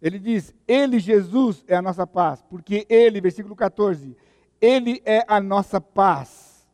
Ele 0.00 0.18
diz: 0.18 0.54
Ele, 0.66 0.98
Jesus, 0.98 1.62
é 1.68 1.76
a 1.76 1.82
nossa 1.82 2.06
paz, 2.06 2.42
porque 2.48 2.86
Ele, 2.88 3.20
versículo 3.20 3.54
14, 3.54 4.16
Ele 4.58 5.02
é 5.04 5.22
a 5.28 5.40
nossa 5.40 5.78
paz, 5.80 6.66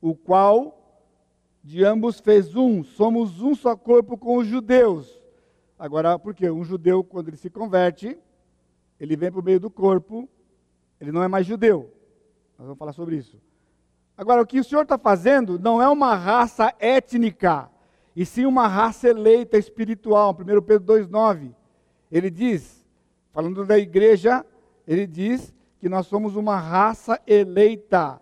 o 0.00 0.14
qual 0.14 0.80
de 1.62 1.84
ambos 1.84 2.18
fez 2.18 2.56
um, 2.56 2.82
somos 2.82 3.42
um 3.42 3.54
só 3.54 3.76
corpo 3.76 4.16
com 4.16 4.38
os 4.38 4.46
judeus. 4.46 5.20
Agora, 5.78 6.18
por 6.18 6.34
quê? 6.34 6.50
Um 6.50 6.64
judeu, 6.64 7.04
quando 7.04 7.28
ele 7.28 7.36
se 7.36 7.50
converte, 7.50 8.16
ele 8.98 9.16
vem 9.16 9.30
para 9.30 9.40
o 9.40 9.44
meio 9.44 9.60
do 9.60 9.68
corpo 9.68 10.28
ele 11.04 11.12
não 11.12 11.22
é 11.22 11.28
mais 11.28 11.46
judeu. 11.46 11.92
Nós 12.56 12.66
vamos 12.66 12.78
falar 12.78 12.92
sobre 12.92 13.16
isso. 13.16 13.38
Agora, 14.16 14.40
o 14.40 14.46
que 14.46 14.60
o 14.60 14.64
Senhor 14.64 14.82
está 14.82 14.96
fazendo 14.96 15.58
não 15.58 15.82
é 15.82 15.88
uma 15.88 16.14
raça 16.14 16.72
étnica, 16.78 17.68
e 18.16 18.24
sim 18.24 18.46
uma 18.46 18.68
raça 18.68 19.08
eleita 19.08 19.58
espiritual. 19.58 20.32
1 20.32 20.62
Pedro 20.62 20.94
2,9. 20.94 21.52
Ele 22.10 22.30
diz, 22.30 22.86
falando 23.32 23.66
da 23.66 23.76
igreja, 23.76 24.44
ele 24.86 25.06
diz 25.06 25.52
que 25.80 25.88
nós 25.88 26.06
somos 26.06 26.36
uma 26.36 26.56
raça 26.56 27.20
eleita, 27.26 28.20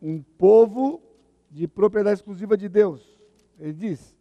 um 0.00 0.22
povo 0.22 1.02
de 1.50 1.68
propriedade 1.68 2.18
exclusiva 2.18 2.56
de 2.56 2.68
Deus. 2.68 3.20
Ele 3.58 3.72
diz: 3.72 4.16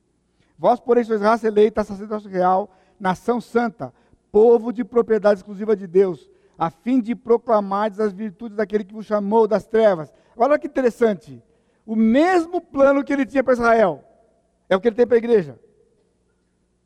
Vós, 0.58 0.80
porém, 0.80 1.04
sois 1.04 1.22
raça 1.22 1.48
eleita, 1.48 1.84
sacerdócio 1.84 2.30
real, 2.30 2.76
nação 3.00 3.40
santa, 3.40 3.94
povo 4.32 4.74
de 4.74 4.84
propriedade 4.84 5.40
exclusiva 5.40 5.76
de 5.76 5.88
Deus, 5.88 6.30
a 6.58 6.70
fim 6.70 7.00
de 7.00 7.16
proclamar 7.16 7.92
as 8.00 8.12
virtudes 8.12 8.58
daquele 8.58 8.84
que 8.84 8.94
vos 8.94 9.06
chamou 9.06 9.48
das 9.48 9.66
trevas. 9.66 10.14
Olha 10.36 10.60
que 10.60 10.68
interessante. 10.68 11.42
O 11.86 11.96
mesmo 11.96 12.60
plano 12.62 13.04
que 13.04 13.12
ele 13.12 13.26
tinha 13.26 13.44
para 13.44 13.54
Israel 13.54 14.04
é 14.70 14.76
o 14.76 14.82
que 14.82 14.88
ele 14.88 14.96
tem 14.96 15.08
para 15.08 15.16
a 15.16 15.18
igreja. 15.18 15.60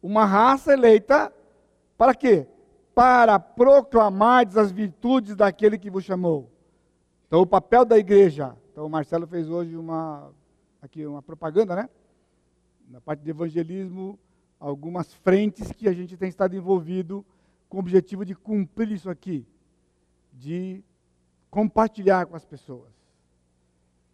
Uma 0.02 0.26
raça 0.26 0.74
eleita 0.74 1.34
para 1.98 2.14
quê? 2.14 2.48
Para 2.94 3.40
proclamar 3.40 4.48
as 4.58 4.72
virtudes 4.72 5.36
daquele 5.36 5.78
que 5.78 5.90
vos 5.90 6.04
chamou. 6.04 6.52
Então, 7.28 7.42
o 7.42 7.48
papel 7.48 7.84
da 7.84 7.98
igreja. 7.98 8.56
Então, 8.72 8.86
o 8.86 8.90
Marcelo 8.90 9.28
fez 9.28 9.50
hoje 9.50 9.76
uma 9.76 10.32
aqui 10.82 11.06
uma 11.06 11.22
propaganda, 11.22 11.76
né? 11.76 11.90
Na 12.90 13.02
parte 13.02 13.22
de 13.22 13.30
evangelismo, 13.30 14.18
algumas 14.60 15.14
frentes 15.14 15.72
que 15.72 15.88
a 15.88 15.94
gente 15.94 16.16
tem 16.16 16.30
estado 16.30 16.56
envolvido 16.56 17.26
com 17.68 17.78
o 17.78 17.80
objetivo 17.80 18.24
de 18.24 18.34
cumprir 18.34 18.92
isso 18.92 19.10
aqui 19.10 19.46
de 20.38 20.84
compartilhar 21.50 22.26
com 22.28 22.36
as 22.36 22.46
pessoas 22.46 22.92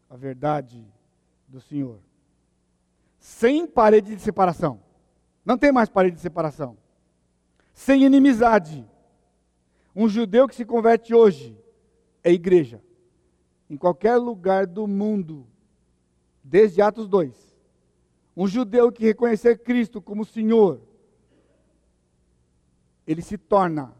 a 0.09 0.15
verdade 0.15 0.85
do 1.47 1.59
Senhor. 1.59 1.99
Sem 3.23 3.65
parede 3.65 4.13
de 4.13 4.21
separação. 4.21 4.81
Não 5.45 5.57
tem 5.57 5.71
mais 5.71 5.87
parede 5.87 6.17
de 6.17 6.21
separação. 6.21 6.77
Sem 7.73 8.03
inimizade. 8.03 8.85
Um 9.95 10.09
judeu 10.09 10.45
que 10.45 10.53
se 10.53 10.65
converte 10.65 11.15
hoje 11.15 11.57
é 12.21 12.33
igreja. 12.33 12.83
Em 13.69 13.77
qualquer 13.77 14.17
lugar 14.17 14.67
do 14.67 14.85
mundo, 14.85 15.47
desde 16.43 16.81
Atos 16.81 17.07
2. 17.07 17.33
Um 18.35 18.45
judeu 18.45 18.91
que 18.91 19.05
reconhecer 19.05 19.57
Cristo 19.59 20.01
como 20.01 20.25
Senhor, 20.25 20.81
ele 23.07 23.21
se 23.21 23.37
torna 23.37 23.93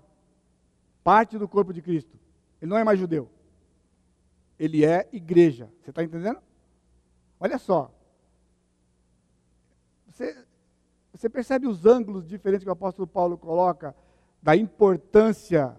parte 1.02 1.38
do 1.38 1.48
corpo 1.48 1.72
de 1.72 1.82
Cristo. 1.82 2.20
Ele 2.62 2.70
não 2.70 2.78
é 2.78 2.84
mais 2.84 3.00
judeu. 3.00 3.30
Ele 4.60 4.84
é 4.84 5.08
igreja. 5.14 5.72
Você 5.82 5.92
está 5.92 6.04
entendendo? 6.04 6.42
Olha 7.40 7.58
só. 7.58 7.90
Você, 10.14 10.38
você 11.12 11.28
percebe 11.28 11.68
os 11.68 11.88
ângulos 11.88 12.28
diferentes 12.28 12.64
que 12.64 12.70
o 12.70 12.74
apóstolo 12.74 13.08
Paulo 13.08 13.36
coloca 13.36 13.96
da 14.42 14.56
importância. 14.56 15.76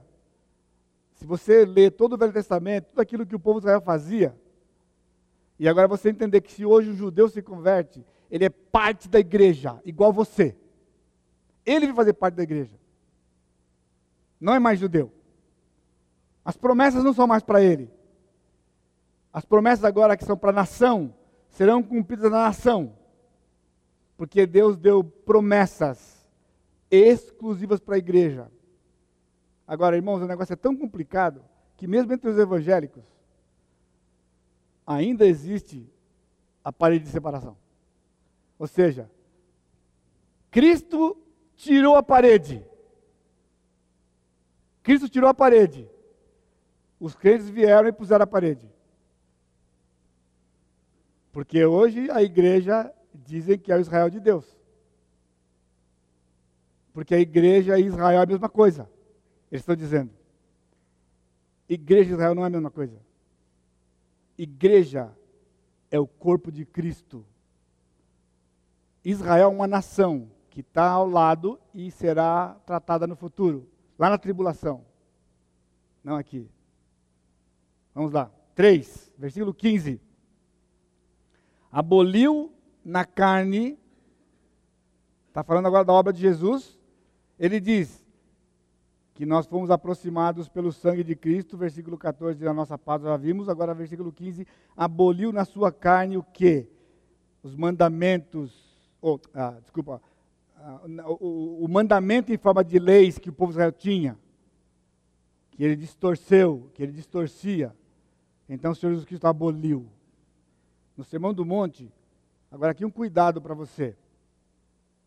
Se 1.13 1.25
você 1.25 1.65
ler 1.65 1.93
todo 1.93 2.15
o 2.15 2.19
Velho 2.19 2.33
Testamento, 2.33 2.87
tudo 2.87 3.01
aquilo 3.01 3.25
que 3.25 3.37
o 3.37 3.39
povo 3.39 3.61
de 3.61 3.67
Israel 3.67 3.81
fazia, 3.81 4.37
e 5.57 5.69
agora 5.69 5.87
você 5.87 6.11
entender 6.11 6.41
que 6.41 6.53
se 6.53 6.67
hoje 6.67 6.91
o 6.91 6.97
judeu 6.97 7.29
se 7.29 7.41
converte, 7.41 8.05
ele 8.29 8.45
é 8.45 8.51
parte 8.51 9.09
da 9.09 9.21
igreja, 9.21 9.81
igual 9.85 10.13
você. 10.13 10.57
Ele 11.65 11.87
vai 11.87 11.95
fazer 11.95 12.15
parte 12.15 12.35
da 12.35 12.43
igreja. 12.43 12.75
Não 14.41 14.53
é 14.53 14.59
mais 14.59 14.81
judeu. 14.81 15.13
As 16.45 16.57
promessas 16.57 17.05
não 17.05 17.15
são 17.15 17.29
mais 17.29 17.45
para 17.45 17.63
ele. 17.63 17.89
As 19.33 19.45
promessas 19.45 19.85
agora 19.85 20.17
que 20.17 20.25
são 20.25 20.37
para 20.37 20.51
a 20.51 20.55
nação 20.55 21.15
serão 21.49 21.85
cumpridas 21.85 22.31
na 22.33 22.45
nação. 22.45 23.04
Porque 24.17 24.47
Deus 24.47 24.77
deu 24.77 25.03
promessas 25.03 26.27
exclusivas 26.91 27.81
para 27.81 27.97
a 27.97 27.99
igreja. 27.99 28.51
Agora, 29.67 29.97
irmãos, 29.97 30.23
o 30.23 30.27
negócio 30.27 30.53
é 30.53 30.57
tão 30.57 30.77
complicado 30.77 31.45
que 31.77 31.87
mesmo 31.87 32.13
entre 32.13 32.29
os 32.29 32.39
evangélicos 32.39 33.05
ainda 34.87 35.27
existe 35.27 35.91
a 36.63 36.73
parede 36.73 37.05
de 37.05 37.11
separação. 37.11 37.57
Ou 38.59 38.67
seja, 38.67 39.11
Cristo 40.51 41.17
tirou 41.57 41.97
a 41.97 42.03
parede. 42.03 42.65
Cristo 44.83 45.09
tirou 45.09 45.29
a 45.29 45.35
parede. 45.35 45.89
Os 47.01 47.15
crentes 47.15 47.49
vieram 47.49 47.89
e 47.89 47.93
puseram 47.93 48.23
a 48.23 48.27
parede. 48.27 48.71
Porque 51.33 51.65
hoje 51.65 52.11
a 52.11 52.23
igreja 52.23 52.95
dizem 53.15 53.59
que 53.59 53.71
é 53.71 53.77
o 53.77 53.81
Israel 53.81 54.11
de 54.11 54.21
Deus. 54.21 54.45
Porque 56.93 57.15
a 57.15 57.21
igreja 57.21 57.79
e 57.79 57.87
Israel 57.87 58.21
é 58.21 58.23
a 58.23 58.27
mesma 58.27 58.49
coisa. 58.49 58.89
Eles 59.51 59.63
estão 59.63 59.75
dizendo. 59.75 60.11
Igreja 61.69 62.11
e 62.11 62.13
Israel 62.13 62.35
não 62.35 62.45
é 62.45 62.47
a 62.47 62.51
mesma 62.51 62.71
coisa. 62.71 63.01
Igreja 64.39 65.13
é 65.91 65.99
o 65.99 66.07
corpo 66.07 66.51
de 66.53 66.65
Cristo. 66.65 67.25
Israel 69.05 69.51
é 69.51 69.55
uma 69.55 69.67
nação 69.67 70.31
que 70.51 70.61
está 70.61 70.89
ao 70.89 71.09
lado 71.09 71.61
e 71.75 71.91
será 71.91 72.55
tratada 72.65 73.07
no 73.07 73.17
futuro, 73.17 73.69
lá 73.99 74.09
na 74.09 74.17
tribulação. 74.17 74.85
Não 76.03 76.17
aqui. 76.17 76.49
Vamos 77.93 78.13
lá. 78.13 78.31
3, 78.55 79.13
versículo 79.19 79.53
15. 79.53 80.01
Aboliu 81.73 82.54
na 82.85 83.05
carne, 83.05 83.79
está 85.29 85.43
falando 85.43 85.67
agora 85.67 85.85
da 85.85 85.93
obra 85.93 86.13
de 86.13 86.21
Jesus, 86.21 86.79
ele 87.39 87.59
diz 87.59 88.05
que 89.15 89.25
nós 89.25 89.47
fomos 89.47 89.71
aproximados 89.71 90.49
pelo 90.49 90.73
sangue 90.73 91.05
de 91.05 91.15
Cristo, 91.15 91.57
versículo 91.57 91.97
14 91.97 92.39
da 92.39 92.53
nossa 92.53 92.77
paz 92.77 93.03
já 93.03 93.17
vimos, 93.17 93.49
agora 93.49 93.73
versículo 93.73 94.13
15, 94.13 94.47
aboliu 94.77 95.33
na 95.33 95.45
sua 95.45 95.73
carne 95.73 96.17
o 96.17 96.23
que? 96.23 96.69
Os 97.43 97.55
mandamentos, 97.55 98.53
oh, 99.01 99.19
ah, 99.33 99.57
desculpa, 99.61 100.03
ah, 100.57 100.81
o, 101.21 101.65
o 101.65 101.69
mandamento 101.69 102.33
em 102.33 102.37
forma 102.37 102.65
de 102.65 102.79
leis 102.79 103.19
que 103.19 103.31
o 103.31 103.33
povo 103.33 103.53
Israel 103.53 103.71
tinha, 103.71 104.19
que 105.53 105.63
ele 105.63 105.77
distorceu, 105.77 106.69
que 106.75 106.83
ele 106.83 106.93
distorcia. 106.93 107.75
Então 108.49 108.73
o 108.73 108.75
Senhor 108.75 108.93
Jesus 108.93 109.07
Cristo 109.07 109.27
aboliu. 109.27 109.87
No 110.97 111.05
Sermão 111.05 111.33
do 111.33 111.45
Monte, 111.45 111.93
agora 112.55 112.71
aqui 112.71 112.85
um 112.85 112.91
cuidado 112.91 113.43
para 113.43 113.53
você, 113.53 113.97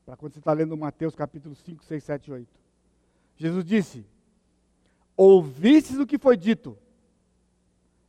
para 0.06 0.18
quando 0.18 0.34
você 0.34 0.40
está 0.40 0.52
lendo 0.52 0.76
Mateus 0.76 1.16
capítulo 1.16 1.56
5, 1.56 1.82
6, 1.82 2.04
7, 2.04 2.32
8. 2.32 2.48
Jesus 3.38 3.64
disse: 3.64 4.06
Ouvistes 5.16 5.98
o 5.98 6.06
que 6.06 6.18
foi 6.18 6.36
dito, 6.36 6.78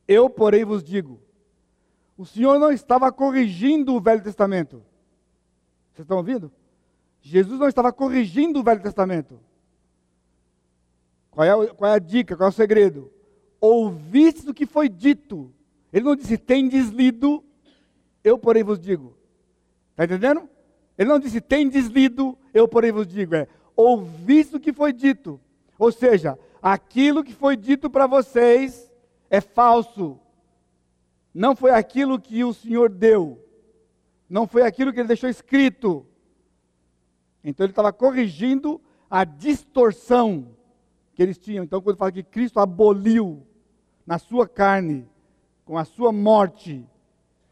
eu, 0.09 0.29
porém, 0.29 0.65
vos 0.65 0.83
digo. 0.83 1.21
O 2.17 2.27
Senhor 2.27 2.59
não 2.59 2.73
estava 2.73 3.13
corrigindo 3.13 3.95
o 3.95 4.01
Velho 4.01 4.21
Testamento. 4.21 4.83
Vocês 5.93 6.05
estão 6.05 6.17
ouvindo? 6.17 6.51
Jesus 7.21 7.61
não 7.61 7.69
estava 7.69 7.93
corrigindo 7.93 8.59
o 8.59 8.63
Velho 8.65 8.83
Testamento. 8.83 9.39
Qual 11.31 11.45
é, 11.45 11.51
a, 11.51 11.75
qual 11.75 11.91
é 11.93 11.95
a 11.95 12.01
dica, 12.01 12.37
qual 12.37 12.49
é 12.49 12.51
o 12.51 12.53
segredo? 12.53 13.13
Ouviste 13.61 14.51
o 14.51 14.55
que 14.55 14.67
foi 14.67 14.89
dito. 14.89 15.55
Ele 15.93 16.05
não 16.05 16.17
disse, 16.17 16.37
tendes 16.37 16.89
lido, 16.89 17.45
eu 18.25 18.37
porém 18.37 18.65
vos 18.65 18.81
digo. 18.81 19.18
Está 19.99 20.05
entendendo? 20.05 20.49
Ele 20.97 21.09
não 21.09 21.19
disse, 21.19 21.41
tendes 21.41 21.89
lido, 21.89 22.39
eu 22.55 22.69
porém 22.69 22.93
vos 22.93 23.05
digo. 23.05 23.35
É, 23.35 23.49
ouviste 23.75 24.55
o 24.55 24.61
que 24.61 24.73
foi 24.73 24.93
dito. 24.93 25.41
Ou 25.77 25.91
seja, 25.91 26.39
aquilo 26.63 27.25
que 27.25 27.35
foi 27.35 27.57
dito 27.57 27.91
para 27.91 28.07
vocês 28.07 28.89
é 29.29 29.41
falso. 29.41 30.17
Não 31.35 31.57
foi 31.57 31.73
aquilo 31.73 32.21
que 32.21 32.45
o 32.45 32.55
Senhor 32.55 32.89
deu. 32.89 33.45
Não 34.31 34.47
foi 34.47 34.63
aquilo 34.63 34.93
que 34.93 35.01
ele 35.01 35.09
deixou 35.09 35.29
escrito. 35.29 36.07
Então 37.43 37.65
ele 37.65 37.73
estava 37.73 37.93
corrigindo 37.93 38.81
a 39.11 39.25
distorção 39.25 40.55
que 41.13 41.21
eles 41.21 41.39
tinham. 41.39 41.65
Então, 41.65 41.83
quando 41.83 41.97
fala 41.97 42.13
que 42.13 42.23
Cristo 42.23 42.61
aboliu 42.61 43.45
na 44.07 44.17
sua 44.17 44.47
carne, 44.47 45.09
com 45.65 45.77
a 45.77 45.85
sua 45.85 46.13
morte, 46.13 46.87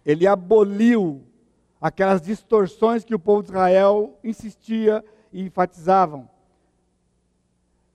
ele 0.05 0.29
aboliu 0.29 1.25
aquelas 1.81 2.21
distorções 2.21 3.05
que 3.05 3.15
o 3.15 3.19
povo 3.19 3.43
de 3.43 3.51
Israel 3.51 4.19
insistia 4.23 5.05
e 5.33 5.43
enfatizavam. 5.43 6.29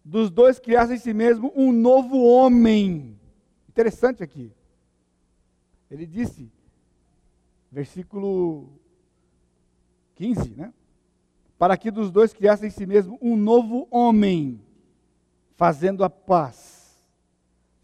Dos 0.04 0.30
dois 0.30 0.60
criasse 0.60 0.94
em 0.94 0.98
si 0.98 1.14
mesmo 1.14 1.52
um 1.56 1.72
novo 1.72 2.24
homem. 2.24 3.20
Interessante 3.70 4.24
aqui. 4.24 4.52
Ele 5.90 6.06
disse, 6.06 6.52
versículo 7.72 8.70
15, 10.16 10.52
né? 10.52 10.74
para 11.62 11.78
que 11.78 11.92
dos 11.92 12.10
dois 12.10 12.34
criasse 12.34 12.66
em 12.66 12.72
si 12.72 12.88
mesmo 12.88 13.20
um 13.22 13.36
novo 13.36 13.88
homem, 13.92 14.60
fazendo 15.56 16.04
a 16.04 16.10
paz, 16.10 17.00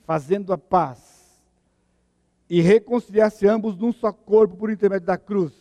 fazendo 0.03 0.51
a 0.51 0.57
paz, 0.57 1.43
e 2.49 2.59
reconciliasse 2.59 3.47
ambos 3.47 3.77
num 3.77 3.91
só 3.91 4.11
corpo 4.11 4.55
por 4.55 4.71
intermédio 4.71 5.05
da 5.05 5.15
cruz, 5.15 5.53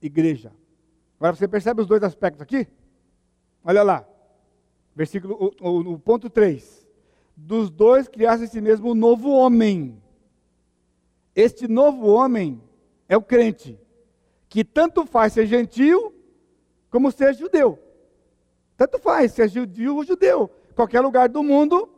igreja. 0.00 0.52
Agora 1.18 1.34
você 1.34 1.48
percebe 1.48 1.80
os 1.80 1.86
dois 1.86 2.02
aspectos 2.02 2.42
aqui? 2.42 2.66
Olha 3.64 3.82
lá, 3.82 4.06
versículo, 4.94 5.54
no 5.60 5.98
ponto 5.98 6.30
3. 6.30 6.86
Dos 7.36 7.70
dois 7.70 8.08
criasse 8.08 8.44
em 8.44 8.48
si 8.48 8.60
mesmo 8.60 8.90
um 8.90 8.94
novo 8.94 9.30
homem. 9.30 10.02
Este 11.34 11.68
novo 11.68 12.08
homem 12.08 12.60
é 13.08 13.16
o 13.16 13.22
crente, 13.22 13.78
que 14.48 14.64
tanto 14.64 15.06
faz 15.06 15.32
ser 15.32 15.46
gentil 15.46 16.14
como 16.90 17.12
ser 17.12 17.34
judeu. 17.34 17.78
Tanto 18.76 18.98
faz, 18.98 19.32
se 19.32 19.42
é 19.42 19.48
judeu 19.48 19.96
ou 19.96 20.04
judeu. 20.04 20.50
Qualquer 20.74 21.00
lugar 21.00 21.28
do 21.28 21.42
mundo, 21.42 21.88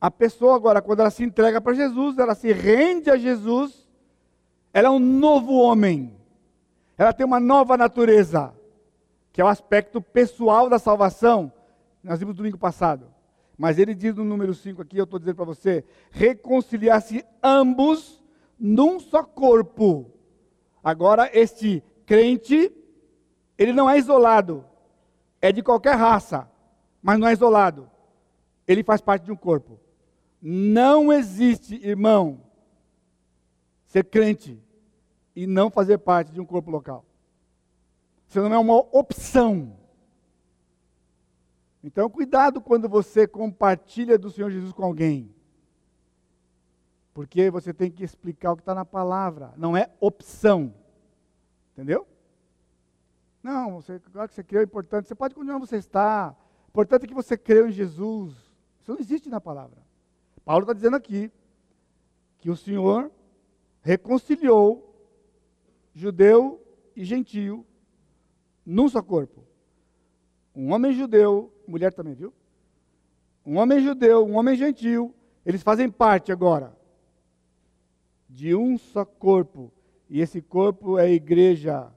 a 0.00 0.10
pessoa 0.10 0.56
agora, 0.56 0.82
quando 0.82 1.00
ela 1.00 1.10
se 1.10 1.22
entrega 1.22 1.60
para 1.60 1.74
Jesus, 1.74 2.18
ela 2.18 2.34
se 2.34 2.52
rende 2.52 3.10
a 3.10 3.16
Jesus, 3.16 3.88
ela 4.72 4.88
é 4.88 4.90
um 4.90 4.98
novo 4.98 5.54
homem. 5.54 6.17
Ela 6.98 7.12
tem 7.12 7.24
uma 7.24 7.38
nova 7.38 7.76
natureza, 7.76 8.52
que 9.32 9.40
é 9.40 9.44
o 9.44 9.48
aspecto 9.48 10.02
pessoal 10.02 10.68
da 10.68 10.80
salvação. 10.80 11.52
Nós 12.02 12.18
vimos 12.18 12.34
domingo 12.34 12.58
passado. 12.58 13.06
Mas 13.56 13.78
ele 13.78 13.94
diz 13.94 14.16
no 14.16 14.24
número 14.24 14.52
5 14.52 14.82
aqui, 14.82 14.98
eu 14.98 15.04
estou 15.04 15.18
dizendo 15.18 15.36
para 15.36 15.44
você: 15.44 15.84
reconciliar-se 16.10 17.24
ambos 17.40 18.20
num 18.58 18.98
só 18.98 19.22
corpo. 19.22 20.10
Agora, 20.82 21.30
este 21.32 21.82
crente 22.04 22.72
ele 23.56 23.72
não 23.72 23.88
é 23.88 23.96
isolado. 23.96 24.64
É 25.40 25.52
de 25.52 25.62
qualquer 25.62 25.94
raça, 25.94 26.50
mas 27.00 27.18
não 27.18 27.28
é 27.28 27.32
isolado. 27.32 27.88
Ele 28.66 28.82
faz 28.82 29.00
parte 29.00 29.24
de 29.24 29.32
um 29.32 29.36
corpo. 29.36 29.78
Não 30.42 31.12
existe, 31.12 31.74
irmão, 31.84 32.40
ser 33.86 34.04
crente 34.04 34.60
e 35.38 35.46
não 35.46 35.70
fazer 35.70 35.98
parte 35.98 36.32
de 36.32 36.40
um 36.40 36.44
corpo 36.44 36.68
local. 36.68 37.04
Isso 38.26 38.40
não 38.40 38.52
é 38.52 38.58
uma 38.58 38.74
opção. 38.74 39.78
Então, 41.80 42.10
cuidado 42.10 42.60
quando 42.60 42.88
você 42.88 43.24
compartilha 43.24 44.18
do 44.18 44.32
Senhor 44.32 44.50
Jesus 44.50 44.72
com 44.72 44.82
alguém. 44.82 45.32
Porque 47.14 47.52
você 47.52 47.72
tem 47.72 47.88
que 47.88 48.02
explicar 48.02 48.50
o 48.50 48.56
que 48.56 48.62
está 48.62 48.74
na 48.74 48.84
palavra. 48.84 49.54
Não 49.56 49.76
é 49.76 49.88
opção. 50.00 50.74
Entendeu? 51.72 52.04
Não, 53.40 53.80
você, 53.80 54.00
claro 54.00 54.28
que 54.28 54.34
você 54.34 54.42
creu, 54.42 54.62
é 54.62 54.64
importante. 54.64 55.06
Você 55.06 55.14
pode 55.14 55.36
continuar 55.36 55.58
onde 55.58 55.68
você 55.68 55.76
está. 55.76 56.34
O 56.66 56.70
importante 56.70 57.04
é 57.04 57.06
que 57.06 57.14
você 57.14 57.38
creu 57.38 57.68
em 57.68 57.72
Jesus. 57.72 58.32
Isso 58.80 58.90
não 58.90 58.98
existe 58.98 59.28
na 59.28 59.40
palavra. 59.40 59.78
Paulo 60.44 60.64
está 60.64 60.72
dizendo 60.72 60.96
aqui 60.96 61.30
que 62.38 62.50
o 62.50 62.56
Senhor 62.56 63.08
reconciliou 63.82 64.87
judeu 65.98 66.64
e 66.94 67.04
gentio 67.04 67.66
num 68.64 68.88
só 68.88 69.02
corpo. 69.02 69.44
Um 70.54 70.72
homem 70.72 70.92
judeu, 70.92 71.52
mulher 71.66 71.92
também, 71.92 72.14
viu? 72.14 72.32
Um 73.44 73.58
homem 73.58 73.80
judeu, 73.80 74.24
um 74.24 74.36
homem 74.36 74.56
gentil, 74.56 75.14
eles 75.44 75.62
fazem 75.62 75.90
parte 75.90 76.30
agora 76.30 76.76
de 78.28 78.54
um 78.54 78.76
só 78.78 79.04
corpo. 79.04 79.72
E 80.08 80.20
esse 80.20 80.40
corpo 80.40 80.98
é 80.98 81.04
a 81.04 81.10
igreja 81.10 81.90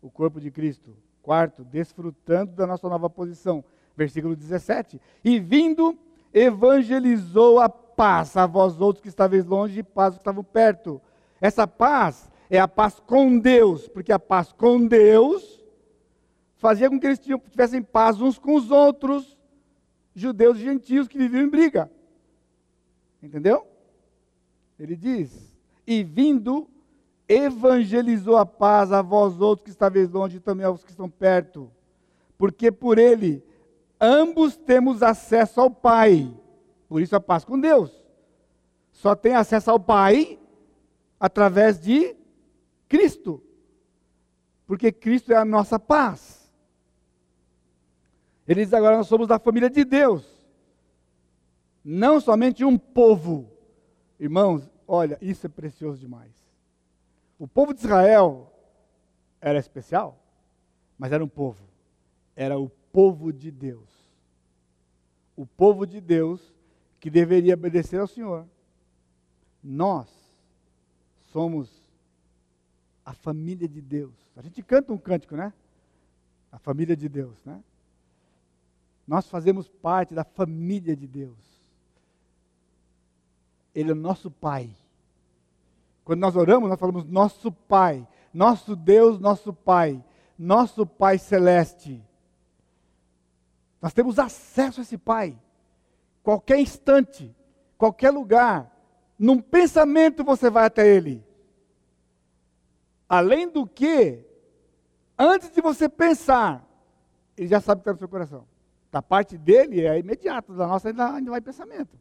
o 0.00 0.10
corpo 0.10 0.40
de 0.40 0.50
Cristo. 0.50 0.96
Quarto, 1.22 1.64
desfrutando 1.64 2.52
da 2.52 2.66
nossa 2.66 2.88
nova 2.88 3.08
posição. 3.08 3.64
Versículo 3.96 4.36
17. 4.36 5.00
E 5.24 5.38
vindo, 5.38 5.98
evangelizou 6.32 7.60
a 7.60 7.68
paz 7.68 8.36
a 8.36 8.46
vós 8.46 8.80
outros 8.80 9.02
que 9.02 9.08
estáveis 9.08 9.44
longe 9.44 9.80
e 9.80 9.82
paz 9.82 10.14
que 10.14 10.20
estavam 10.20 10.44
perto. 10.44 11.00
Essa 11.40 11.66
paz 11.66 12.30
é 12.52 12.58
a 12.58 12.68
paz 12.68 13.00
com 13.00 13.38
Deus, 13.38 13.88
porque 13.88 14.12
a 14.12 14.18
paz 14.18 14.52
com 14.52 14.86
Deus 14.86 15.64
fazia 16.56 16.90
com 16.90 17.00
que 17.00 17.06
eles 17.06 17.18
tivessem 17.18 17.82
paz 17.82 18.20
uns 18.20 18.38
com 18.38 18.54
os 18.54 18.70
outros, 18.70 19.38
judeus 20.14 20.58
e 20.58 20.64
gentios 20.64 21.08
que 21.08 21.16
viviam 21.16 21.42
em 21.42 21.48
briga. 21.48 21.90
Entendeu? 23.22 23.66
Ele 24.78 24.94
diz: 24.94 25.56
E 25.86 26.04
vindo, 26.04 26.68
evangelizou 27.26 28.36
a 28.36 28.44
paz 28.44 28.92
a 28.92 29.00
vós 29.00 29.40
outros 29.40 29.64
que 29.64 29.70
estáveis 29.70 30.10
longe 30.10 30.36
e 30.36 30.40
também 30.40 30.66
aos 30.66 30.84
que 30.84 30.90
estão 30.90 31.08
perto, 31.08 31.72
porque 32.36 32.70
por 32.70 32.98
ele 32.98 33.42
ambos 33.98 34.58
temos 34.58 35.02
acesso 35.02 35.58
ao 35.58 35.70
Pai. 35.70 36.30
Por 36.86 37.00
isso 37.00 37.16
a 37.16 37.20
paz 37.20 37.46
com 37.46 37.58
Deus. 37.58 37.90
Só 38.90 39.14
tem 39.14 39.34
acesso 39.34 39.70
ao 39.70 39.80
Pai 39.80 40.38
através 41.18 41.80
de 41.80 42.20
Cristo. 42.92 43.42
Porque 44.66 44.92
Cristo 44.92 45.32
é 45.32 45.36
a 45.36 45.46
nossa 45.46 45.78
paz. 45.78 46.52
Ele 48.46 48.62
diz 48.62 48.74
agora 48.74 48.98
nós 48.98 49.06
somos 49.06 49.26
da 49.26 49.38
família 49.38 49.70
de 49.70 49.82
Deus. 49.82 50.22
Não 51.82 52.20
somente 52.20 52.66
um 52.66 52.76
povo. 52.76 53.50
Irmãos, 54.20 54.70
olha, 54.86 55.16
isso 55.22 55.46
é 55.46 55.48
precioso 55.48 56.00
demais. 56.00 56.34
O 57.38 57.48
povo 57.48 57.72
de 57.72 57.80
Israel 57.80 58.52
era 59.40 59.58
especial, 59.58 60.22
mas 60.98 61.12
era 61.12 61.24
um 61.24 61.28
povo. 61.28 61.64
Era 62.36 62.58
o 62.58 62.68
povo 62.68 63.32
de 63.32 63.50
Deus. 63.50 63.88
O 65.34 65.46
povo 65.46 65.86
de 65.86 65.98
Deus 65.98 66.52
que 67.00 67.08
deveria 67.08 67.54
obedecer 67.54 67.98
ao 67.98 68.06
Senhor. 68.06 68.46
Nós 69.64 70.10
somos 71.32 71.81
a 73.04 73.12
família 73.12 73.68
de 73.68 73.80
Deus. 73.80 74.14
A 74.36 74.42
gente 74.42 74.62
canta 74.62 74.92
um 74.92 74.98
cântico, 74.98 75.36
né? 75.36 75.52
A 76.50 76.58
família 76.58 76.96
de 76.96 77.08
Deus, 77.08 77.36
né? 77.44 77.62
Nós 79.06 79.26
fazemos 79.28 79.68
parte 79.68 80.14
da 80.14 80.24
família 80.24 80.96
de 80.96 81.06
Deus. 81.06 81.36
Ele 83.74 83.90
é 83.90 83.92
o 83.92 83.96
nosso 83.96 84.30
Pai. 84.30 84.70
Quando 86.04 86.20
nós 86.20 86.36
oramos, 86.36 86.68
nós 86.68 86.78
falamos 86.78 87.04
nosso 87.04 87.50
Pai, 87.50 88.06
nosso 88.32 88.76
Deus, 88.76 89.18
nosso 89.18 89.52
Pai, 89.52 90.02
nosso 90.38 90.86
Pai 90.86 91.18
celeste. 91.18 92.02
Nós 93.80 93.92
temos 93.92 94.18
acesso 94.18 94.80
a 94.80 94.82
esse 94.82 94.96
Pai. 94.96 95.36
Qualquer 96.22 96.60
instante, 96.60 97.34
qualquer 97.76 98.10
lugar, 98.10 98.70
num 99.18 99.40
pensamento 99.40 100.22
você 100.22 100.48
vai 100.48 100.66
até 100.66 100.86
Ele. 100.86 101.24
Além 103.12 103.46
do 103.46 103.66
que, 103.66 104.24
antes 105.18 105.50
de 105.50 105.60
você 105.60 105.86
pensar, 105.86 106.66
Ele 107.36 107.46
já 107.46 107.60
sabe 107.60 107.80
o 107.80 107.82
que 107.82 107.90
está 107.90 107.92
no 107.92 107.98
seu 107.98 108.08
coração. 108.08 108.46
Da 108.90 109.02
parte 109.02 109.36
dele 109.36 109.84
é 109.84 109.98
imediato, 109.98 110.54
da 110.54 110.66
nossa 110.66 110.88
ainda, 110.88 111.12
ainda 111.12 111.30
vai 111.30 111.42
pensamento. 111.42 111.94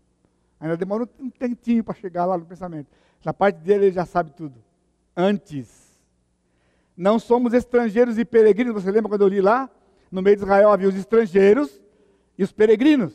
Ainda 0.58 0.78
demora 0.78 1.06
um 1.20 1.30
tempinho 1.30 1.84
para 1.84 1.96
chegar 1.96 2.24
lá 2.24 2.38
no 2.38 2.46
pensamento. 2.46 2.88
Da 3.22 3.34
parte 3.34 3.58
dele, 3.58 3.88
ele 3.88 3.92
já 3.92 4.06
sabe 4.06 4.32
tudo. 4.32 4.56
Antes. 5.14 6.00
Não 6.96 7.20
somos 7.20 7.52
estrangeiros 7.52 8.18
e 8.18 8.24
peregrinos. 8.24 8.82
Você 8.82 8.90
lembra 8.90 9.10
quando 9.10 9.24
eu 9.24 9.28
li 9.28 9.42
lá? 9.42 9.70
No 10.10 10.22
meio 10.22 10.38
de 10.38 10.44
Israel 10.44 10.72
havia 10.72 10.88
os 10.88 10.96
estrangeiros 10.96 11.82
e 12.38 12.44
os 12.44 12.54
peregrinos. 12.54 13.14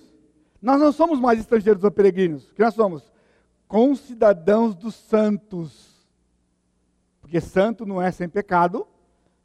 Nós 0.61 0.79
não 0.79 0.93
somos 0.93 1.19
mais 1.19 1.41
estrangeiros 1.41 1.83
ou 1.83 1.91
peregrinos. 1.91 2.51
O 2.51 2.55
que 2.55 2.61
nós 2.61 2.75
somos? 2.75 3.11
Concidadãos 3.67 4.75
dos 4.75 4.95
santos. 4.95 5.96
Porque 7.27 7.41
santo 7.41 7.85
não 7.85 8.01
é 8.01 8.13
sem 8.13 8.29
pecado, 8.29 8.87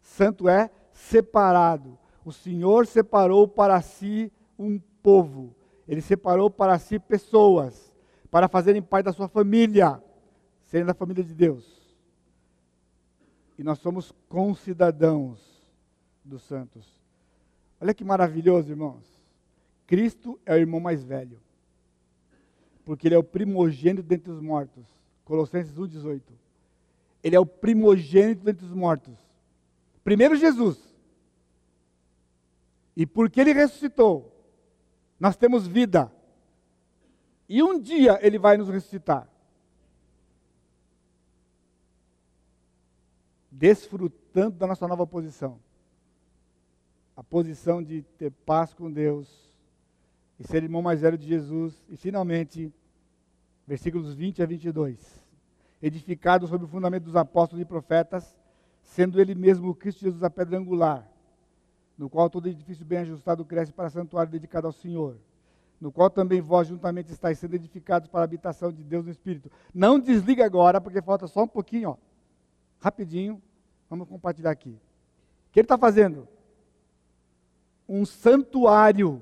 santo 0.04 0.48
é 0.48 0.70
separado. 0.94 1.98
O 2.24 2.32
Senhor 2.32 2.86
separou 2.86 3.48
para 3.48 3.82
si 3.82 4.32
um 4.56 4.80
povo. 5.02 5.56
Ele 5.88 6.00
separou 6.00 6.48
para 6.48 6.78
si 6.78 7.00
pessoas 7.00 7.92
para 8.30 8.48
fazerem 8.48 8.84
parte 8.84 9.06
da 9.06 9.12
sua 9.12 9.28
família 9.28 10.00
serem 10.62 10.86
da 10.86 10.94
família 10.94 11.24
de 11.24 11.34
Deus. 11.34 11.98
E 13.58 13.64
nós 13.64 13.80
somos 13.80 14.12
concidadãos 14.30 15.42
dos 16.24 16.44
santos. 16.44 16.86
Olha 17.82 17.96
que 17.96 18.04
maravilhoso, 18.04 18.70
irmãos. 18.70 19.20
Cristo 19.88 20.40
é 20.46 20.54
o 20.54 20.58
irmão 20.58 20.80
mais 20.80 21.04
velho. 21.04 21.42
Porque 22.86 23.08
ele 23.08 23.16
é 23.16 23.18
o 23.18 23.24
primogênito 23.24 24.04
dentre 24.04 24.32
os 24.32 24.40
mortos. 24.40 24.86
Colossenses 25.26 25.74
1,18. 25.74 26.41
Ele 27.24 27.36
é 27.36 27.40
o 27.40 27.46
primogênito 27.46 28.44
dentre 28.44 28.66
os 28.66 28.74
mortos. 28.74 29.18
Primeiro 30.04 30.36
Jesus. 30.36 30.78
E 32.96 33.06
porque 33.06 33.40
ele 33.40 33.54
ressuscitou, 33.54 34.36
nós 35.20 35.36
temos 35.36 35.68
vida. 35.68 36.12
E 37.48 37.62
um 37.62 37.80
dia 37.80 38.20
ele 38.22 38.38
vai 38.38 38.58
nos 38.58 38.70
ressuscitar. 38.70 39.32
desfrutando 43.62 44.58
da 44.58 44.66
nossa 44.66 44.88
nova 44.88 45.06
posição. 45.06 45.60
A 47.16 47.24
posição 47.24 47.84
de 47.84 48.02
ter 48.18 48.32
paz 48.32 48.74
com 48.74 48.92
Deus 48.92 49.54
e 50.40 50.48
ser 50.48 50.64
irmão 50.64 50.82
mais 50.82 51.02
velho 51.02 51.16
de 51.16 51.28
Jesus. 51.28 51.76
E 51.88 51.96
finalmente, 51.96 52.74
versículos 53.68 54.16
20 54.16 54.42
a 54.42 54.48
22. 54.48 55.21
Edificado 55.82 56.48
sobre 56.48 56.66
o 56.66 56.70
fundamento 56.70 57.04
dos 57.04 57.16
apóstolos 57.16 57.62
e 57.62 57.66
profetas, 57.66 58.38
sendo 58.82 59.20
ele 59.20 59.34
mesmo 59.34 59.70
o 59.70 59.76
Cristo 59.76 60.02
Jesus 60.02 60.24
a 60.24 60.30
pedra 60.30 60.58
angular, 60.58 61.08
no 61.98 62.10
qual 62.10 62.30
todo 62.30 62.48
edifício 62.48 62.86
bem 62.86 63.00
ajustado 63.00 63.46
cresce 63.46 63.72
para 63.72 63.90
santuário 63.90 64.32
dedicado 64.32 64.68
ao 64.68 64.74
Senhor, 64.74 65.18
no 65.80 65.92
qual 65.92 66.10
também 66.10 66.42
vós 66.42 66.68
juntamente 66.68 67.12
estáis 67.12 67.40
sendo 67.40 67.56
edificados 67.56 68.08
para 68.08 68.22
a 68.22 68.24
habitação 68.24 68.72
de 68.72 68.84
Deus 68.84 69.06
no 69.06 69.12
Espírito. 69.12 69.52
Não 69.74 70.00
desliga 70.00 70.46
agora, 70.46 70.80
porque 70.80 71.02
falta 71.02 71.28
só 71.28 71.44
um 71.44 71.48
pouquinho, 71.48 71.92
ó 71.92 72.12
rapidinho, 72.82 73.42
vamos 73.88 74.10
compartilhar 74.10 74.50
aqui. 74.50 74.72
O 74.72 75.52
que 75.52 75.60
ele 75.60 75.66
está 75.66 75.78
fazendo? 75.78 76.28
Um 77.88 78.06
santuário, 78.06 79.22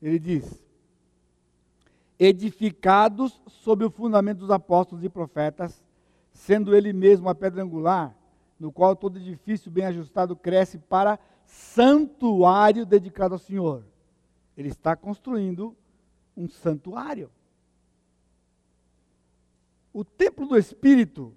ele 0.00 0.18
diz, 0.18 0.65
edificados 2.18 3.40
sob 3.46 3.84
o 3.84 3.90
fundamento 3.90 4.38
dos 4.38 4.50
apóstolos 4.50 5.04
e 5.04 5.08
profetas, 5.08 5.84
sendo 6.32 6.74
ele 6.74 6.92
mesmo 6.92 7.28
a 7.28 7.34
pedra 7.34 7.62
angular, 7.62 8.16
no 8.58 8.72
qual 8.72 8.96
todo 8.96 9.18
edifício 9.18 9.70
bem 9.70 9.84
ajustado 9.84 10.34
cresce 10.34 10.78
para 10.78 11.18
santuário 11.44 12.86
dedicado 12.86 13.34
ao 13.34 13.38
Senhor. 13.38 13.84
Ele 14.56 14.68
está 14.68 14.96
construindo 14.96 15.76
um 16.36 16.48
santuário. 16.48 17.30
O 19.92 20.04
templo 20.04 20.46
do 20.46 20.56
Espírito 20.56 21.34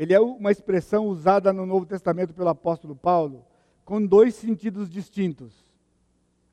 ele 0.00 0.14
é 0.14 0.18
uma 0.18 0.50
expressão 0.50 1.08
usada 1.08 1.52
no 1.52 1.66
Novo 1.66 1.84
Testamento 1.84 2.32
pelo 2.32 2.48
apóstolo 2.48 2.96
Paulo 2.96 3.44
com 3.84 4.04
dois 4.04 4.34
sentidos 4.34 4.88
distintos. 4.88 5.52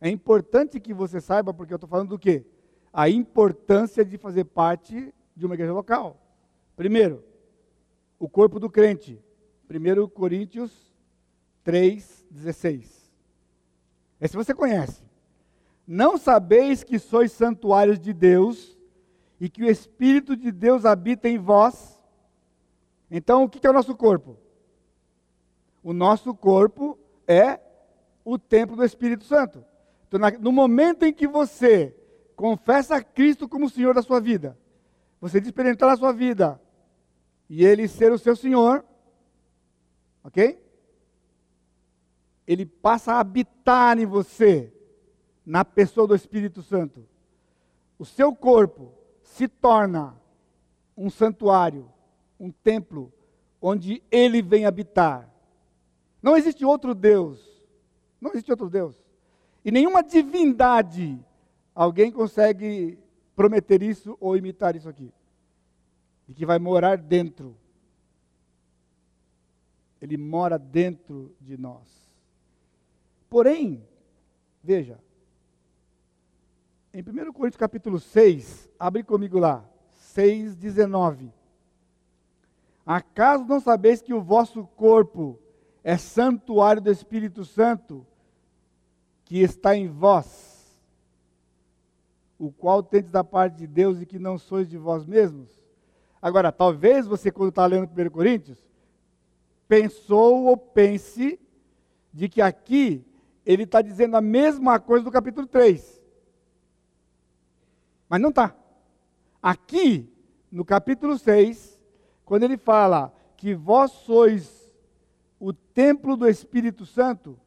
É 0.01 0.09
importante 0.09 0.81
que 0.81 0.93
você 0.93 1.21
saiba, 1.21 1.53
porque 1.53 1.71
eu 1.71 1.77
estou 1.77 1.89
falando 1.89 2.09
do 2.09 2.19
quê? 2.19 2.45
A 2.97 3.07
importância 3.07 4.03
de 4.03 4.17
fazer 4.17 4.45
parte 4.45 5.13
de 5.35 5.45
uma 5.45 5.53
igreja 5.53 5.71
local. 5.71 6.19
Primeiro, 6.75 7.23
o 8.17 8.27
corpo 8.27 8.59
do 8.59 8.71
crente. 8.71 9.21
1 9.69 10.07
Coríntios 10.07 10.71
3, 11.63 12.25
16. 12.31 13.13
Esse 14.19 14.35
você 14.35 14.51
conhece. 14.51 15.03
Não 15.85 16.17
sabeis 16.17 16.83
que 16.83 16.97
sois 16.97 17.31
santuários 17.31 17.99
de 17.99 18.13
Deus 18.13 18.75
e 19.39 19.47
que 19.47 19.63
o 19.63 19.69
Espírito 19.69 20.35
de 20.35 20.51
Deus 20.51 20.83
habita 20.83 21.29
em 21.29 21.37
vós? 21.37 22.01
Então, 23.11 23.43
o 23.43 23.49
que 23.49 23.67
é 23.67 23.69
o 23.69 23.73
nosso 23.73 23.95
corpo? 23.95 24.37
O 25.83 25.93
nosso 25.93 26.33
corpo 26.33 26.97
é 27.27 27.59
o 28.25 28.39
templo 28.39 28.75
do 28.75 28.83
Espírito 28.83 29.23
Santo. 29.23 29.63
Então, 30.07 30.19
no 30.39 30.51
momento 30.51 31.03
em 31.03 31.13
que 31.13 31.27
você 31.27 31.95
confessa 32.37 33.03
Cristo 33.03 33.49
como 33.49 33.69
Senhor 33.69 33.93
da 33.93 34.01
sua 34.01 34.21
vida, 34.21 34.57
você 35.19 35.39
experimentar 35.39 35.89
na 35.89 35.97
sua 35.97 36.13
vida 36.13 36.61
e 37.49 37.65
Ele 37.65 37.85
ser 37.89 38.13
o 38.13 38.17
seu 38.17 38.33
Senhor, 38.33 38.85
ok? 40.23 40.65
Ele 42.47 42.65
passa 42.65 43.11
a 43.11 43.19
habitar 43.19 43.99
em 43.99 44.05
você, 44.05 44.71
na 45.45 45.65
pessoa 45.65 46.07
do 46.07 46.15
Espírito 46.15 46.61
Santo. 46.61 47.05
O 47.99 48.05
seu 48.05 48.33
corpo 48.33 48.93
se 49.21 49.49
torna 49.49 50.15
um 50.95 51.09
santuário 51.09 51.91
um 52.39 52.51
templo 52.51 53.11
onde 53.61 54.03
ele 54.11 54.41
vem 54.41 54.65
habitar. 54.65 55.29
Não 56.21 56.35
existe 56.35 56.63
outro 56.63 56.93
Deus. 56.93 57.39
Não 58.21 58.31
existe 58.31 58.51
outro 58.51 58.69
Deus. 58.69 58.95
E 59.63 59.71
nenhuma 59.71 60.03
divindade 60.03 61.19
alguém 61.77 62.11
consegue 62.11 62.97
prometer 63.35 63.83
isso 63.83 64.17
ou 64.19 64.35
imitar 64.35 64.75
isso 64.75 64.89
aqui. 64.89 65.13
De 66.27 66.33
que 66.33 66.43
vai 66.43 66.57
morar 66.57 66.97
dentro. 66.97 67.55
Ele 70.01 70.17
mora 70.17 70.57
dentro 70.57 71.35
de 71.39 71.55
nós. 71.55 71.87
Porém, 73.29 73.87
veja, 74.63 74.99
em 76.91 77.01
1 77.01 77.31
Coríntios 77.31 77.59
capítulo 77.59 77.99
6, 77.99 78.67
abre 78.79 79.03
comigo 79.03 79.37
lá, 79.37 79.63
6, 79.91 80.55
19. 80.55 81.31
Acaso 82.83 83.45
não 83.45 83.59
sabeis 83.59 84.01
que 84.01 84.15
o 84.15 84.21
vosso 84.21 84.65
corpo 84.75 85.39
é 85.83 85.95
santuário 85.95 86.81
do 86.81 86.91
Espírito 86.91 87.45
Santo 87.45 88.05
que 89.25 89.39
está 89.41 89.75
em 89.75 89.87
vós, 89.87 90.56
o 92.39 92.51
qual 92.51 92.83
tendes 92.83 93.11
da 93.11 93.23
parte 93.23 93.57
de 93.57 93.67
Deus 93.67 94.01
e 94.01 94.05
que 94.05 94.19
não 94.19 94.37
sois 94.37 94.69
de 94.69 94.77
vós 94.77 95.05
mesmos? 95.05 95.49
Agora, 96.21 96.51
talvez 96.51 97.07
você, 97.07 97.31
quando 97.31 97.49
está 97.49 97.65
lendo 97.65 97.89
1 97.89 98.09
Coríntios, 98.09 98.57
pensou 99.67 100.45
ou 100.45 100.57
pense 100.57 101.39
de 102.13 102.29
que 102.29 102.41
aqui 102.41 103.05
ele 103.45 103.63
está 103.63 103.81
dizendo 103.81 104.17
a 104.17 104.21
mesma 104.21 104.79
coisa 104.79 105.05
do 105.05 105.11
capítulo 105.11 105.47
3. 105.47 106.01
Mas 108.09 108.21
não 108.21 108.29
está. 108.29 108.55
Aqui, 109.41 110.11
no 110.51 110.65
capítulo 110.65 111.17
6, 111.17 111.79
quando 112.25 112.43
ele 112.43 112.57
fala 112.57 113.13
que 113.35 113.53
vós 113.53 113.91
sois 113.91 114.71
o 115.39 115.53
templo 115.53 116.17
do 116.17 116.27
Espírito 116.27 116.85
Santo, 116.85 117.39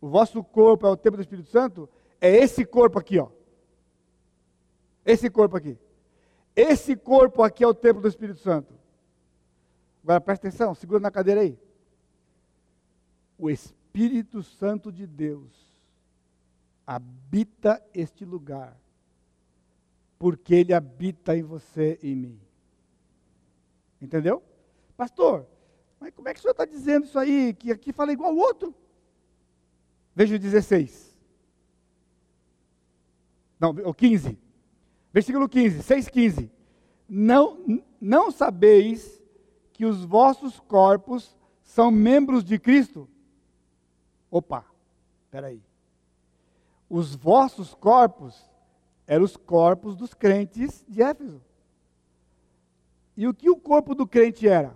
o 0.00 0.08
vosso 0.08 0.42
corpo 0.42 0.86
é 0.86 0.90
o 0.90 0.96
templo 0.96 1.18
do 1.18 1.22
Espírito 1.22 1.48
Santo, 1.48 1.88
é 2.20 2.36
esse 2.36 2.64
corpo 2.64 2.98
aqui, 2.98 3.18
ó. 3.18 3.28
Esse 5.04 5.28
corpo 5.30 5.56
aqui. 5.56 5.78
Esse 6.54 6.94
corpo 6.94 7.42
aqui 7.42 7.64
é 7.64 7.66
o 7.66 7.74
templo 7.74 8.02
do 8.02 8.08
Espírito 8.08 8.38
Santo. 8.40 8.74
Agora 10.02 10.20
presta 10.20 10.48
atenção, 10.48 10.74
segura 10.74 11.00
na 11.00 11.10
cadeira 11.10 11.40
aí. 11.40 11.58
O 13.38 13.50
Espírito 13.50 14.42
Santo 14.42 14.92
de 14.92 15.06
Deus 15.06 15.50
habita 16.86 17.82
este 17.94 18.24
lugar, 18.24 18.76
porque 20.18 20.54
ele 20.54 20.74
habita 20.74 21.36
em 21.36 21.42
você 21.42 21.98
e 22.02 22.12
em 22.12 22.16
mim. 22.16 22.40
Entendeu? 24.00 24.42
Pastor, 24.96 25.46
mas 25.98 26.12
como 26.12 26.28
é 26.28 26.34
que 26.34 26.40
o 26.40 26.42
senhor 26.42 26.52
está 26.52 26.64
dizendo 26.64 27.06
isso 27.06 27.18
aí? 27.18 27.54
Que 27.54 27.70
aqui 27.70 27.92
fala 27.92 28.12
igual 28.12 28.30
ao 28.30 28.36
outro? 28.36 28.74
Veja 30.14 30.34
o 30.34 30.38
16. 30.38 31.16
Não, 33.58 33.70
o 33.70 33.94
15. 33.94 34.36
Versículo 35.12 35.48
15, 35.48 35.82
6, 35.82 36.08
15. 36.08 36.50
Não, 37.08 37.82
não 38.00 38.30
sabeis 38.30 39.22
que 39.72 39.84
os 39.84 40.04
vossos 40.04 40.58
corpos 40.60 41.36
são 41.62 41.90
membros 41.90 42.42
de 42.42 42.58
Cristo? 42.58 43.08
Opa, 44.30 44.64
espera 45.24 45.48
aí. 45.48 45.62
Os 46.88 47.14
vossos 47.14 47.74
corpos 47.74 48.50
eram 49.06 49.24
os 49.24 49.36
corpos 49.36 49.96
dos 49.96 50.14
crentes 50.14 50.84
de 50.88 51.02
Éfeso. 51.02 51.42
E 53.16 53.26
o 53.26 53.34
que 53.34 53.50
o 53.50 53.56
corpo 53.56 53.94
do 53.94 54.06
crente 54.06 54.48
era? 54.48 54.74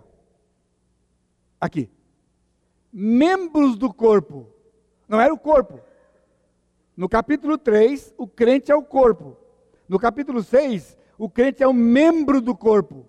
Aqui. 1.59 1.89
Membros 2.93 3.75
do 3.75 3.91
corpo. 3.91 4.47
Não 5.07 5.19
era 5.19 5.33
o 5.33 5.39
corpo. 5.39 5.79
No 6.95 7.09
capítulo 7.09 7.57
3, 7.57 8.13
o 8.17 8.27
crente 8.27 8.71
é 8.71 8.75
o 8.75 8.83
corpo. 8.83 9.37
No 9.87 9.97
capítulo 9.97 10.43
6, 10.43 10.97
o 11.17 11.29
crente 11.29 11.63
é 11.63 11.67
um 11.67 11.73
membro 11.73 12.41
do 12.41 12.55
corpo. 12.55 13.05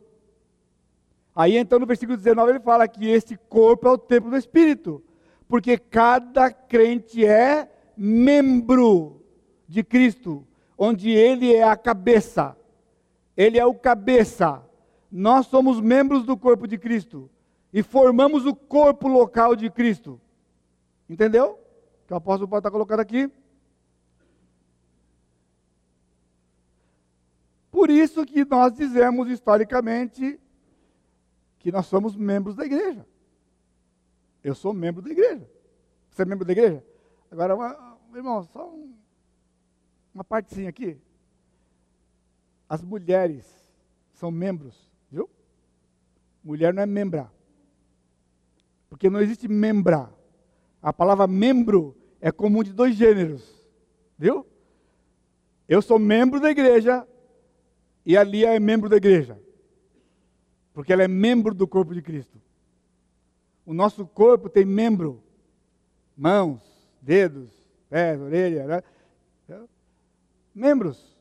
Aí 1.34 1.56
então 1.56 1.78
no 1.78 1.86
versículo 1.86 2.16
19 2.16 2.50
ele 2.50 2.60
fala 2.60 2.88
que 2.88 3.08
este 3.08 3.36
corpo 3.36 3.86
é 3.86 3.90
o 3.90 3.98
templo 3.98 4.30
do 4.30 4.36
Espírito, 4.36 5.02
porque 5.46 5.78
cada 5.78 6.50
crente 6.50 7.24
é 7.24 7.70
membro 7.96 9.22
de 9.66 9.82
Cristo, 9.82 10.46
onde 10.76 11.10
ele 11.10 11.54
é 11.54 11.62
a 11.62 11.76
cabeça. 11.76 12.56
Ele 13.36 13.58
é 13.58 13.64
o 13.64 13.74
cabeça. 13.74 14.62
Nós 15.10 15.46
somos 15.46 15.80
membros 15.80 16.24
do 16.24 16.36
corpo 16.36 16.66
de 16.66 16.76
Cristo 16.76 17.30
e 17.72 17.82
formamos 17.82 18.46
o 18.46 18.54
corpo 18.54 19.08
local 19.08 19.54
de 19.54 19.70
Cristo. 19.70 20.20
Entendeu? 21.08 21.58
Que 22.06 22.12
o 22.12 22.16
apóstolo 22.16 22.48
Paulo 22.48 22.60
está 22.60 22.70
colocando 22.70 23.00
aqui. 23.00 23.30
Por 27.78 27.90
isso 27.90 28.26
que 28.26 28.44
nós 28.44 28.74
dizemos 28.74 29.30
historicamente 29.30 30.40
que 31.60 31.70
nós 31.70 31.86
somos 31.86 32.16
membros 32.16 32.56
da 32.56 32.64
igreja. 32.66 33.06
Eu 34.42 34.52
sou 34.52 34.74
membro 34.74 35.00
da 35.00 35.10
igreja. 35.10 35.48
Você 36.10 36.22
é 36.22 36.24
membro 36.24 36.44
da 36.44 36.50
igreja? 36.50 36.84
Agora, 37.30 37.54
uma, 37.54 37.98
irmão, 38.16 38.42
só 38.42 38.68
um, 38.68 38.92
uma 40.12 40.24
partezinha 40.24 40.68
aqui. 40.68 40.98
As 42.68 42.82
mulheres 42.82 43.46
são 44.12 44.32
membros, 44.32 44.90
viu? 45.08 45.30
Mulher 46.42 46.74
não 46.74 46.82
é 46.82 46.86
membra. 46.86 47.30
Porque 48.90 49.08
não 49.08 49.20
existe 49.20 49.46
membra. 49.46 50.12
A 50.82 50.92
palavra 50.92 51.28
membro 51.28 51.96
é 52.20 52.32
comum 52.32 52.64
de 52.64 52.72
dois 52.72 52.96
gêneros. 52.96 53.64
Viu? 54.18 54.44
Eu 55.68 55.80
sou 55.80 55.96
membro 55.96 56.40
da 56.40 56.50
igreja 56.50 57.06
e 58.08 58.16
a 58.16 58.24
Lia 58.24 58.54
é 58.54 58.58
membro 58.58 58.88
da 58.88 58.96
igreja. 58.96 59.38
Porque 60.72 60.94
ela 60.94 61.02
é 61.02 61.08
membro 61.08 61.54
do 61.54 61.68
corpo 61.68 61.92
de 61.92 62.00
Cristo. 62.00 62.40
O 63.66 63.74
nosso 63.74 64.06
corpo 64.06 64.48
tem 64.48 64.64
membro, 64.64 65.22
mãos, 66.16 66.62
dedos, 67.02 67.52
pés, 67.90 68.18
orelha, 68.18 68.66
né? 68.66 68.82
membros. 70.54 71.14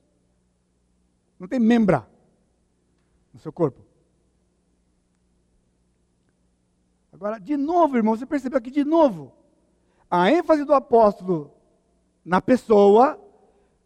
Não 1.37 1.45
tem 1.45 1.59
membra 1.59 2.07
no 3.33 3.39
seu 3.41 3.51
corpo. 3.51 3.81
Agora, 7.11 7.37
de 7.37 7.57
novo, 7.57 7.97
irmão, 7.97 8.15
você 8.15 8.25
percebeu 8.25 8.59
aqui 8.59 8.71
de 8.71 8.85
novo. 8.85 9.33
A 10.09 10.31
ênfase 10.31 10.63
do 10.63 10.73
apóstolo 10.73 11.53
na 12.23 12.41
pessoa, 12.41 13.19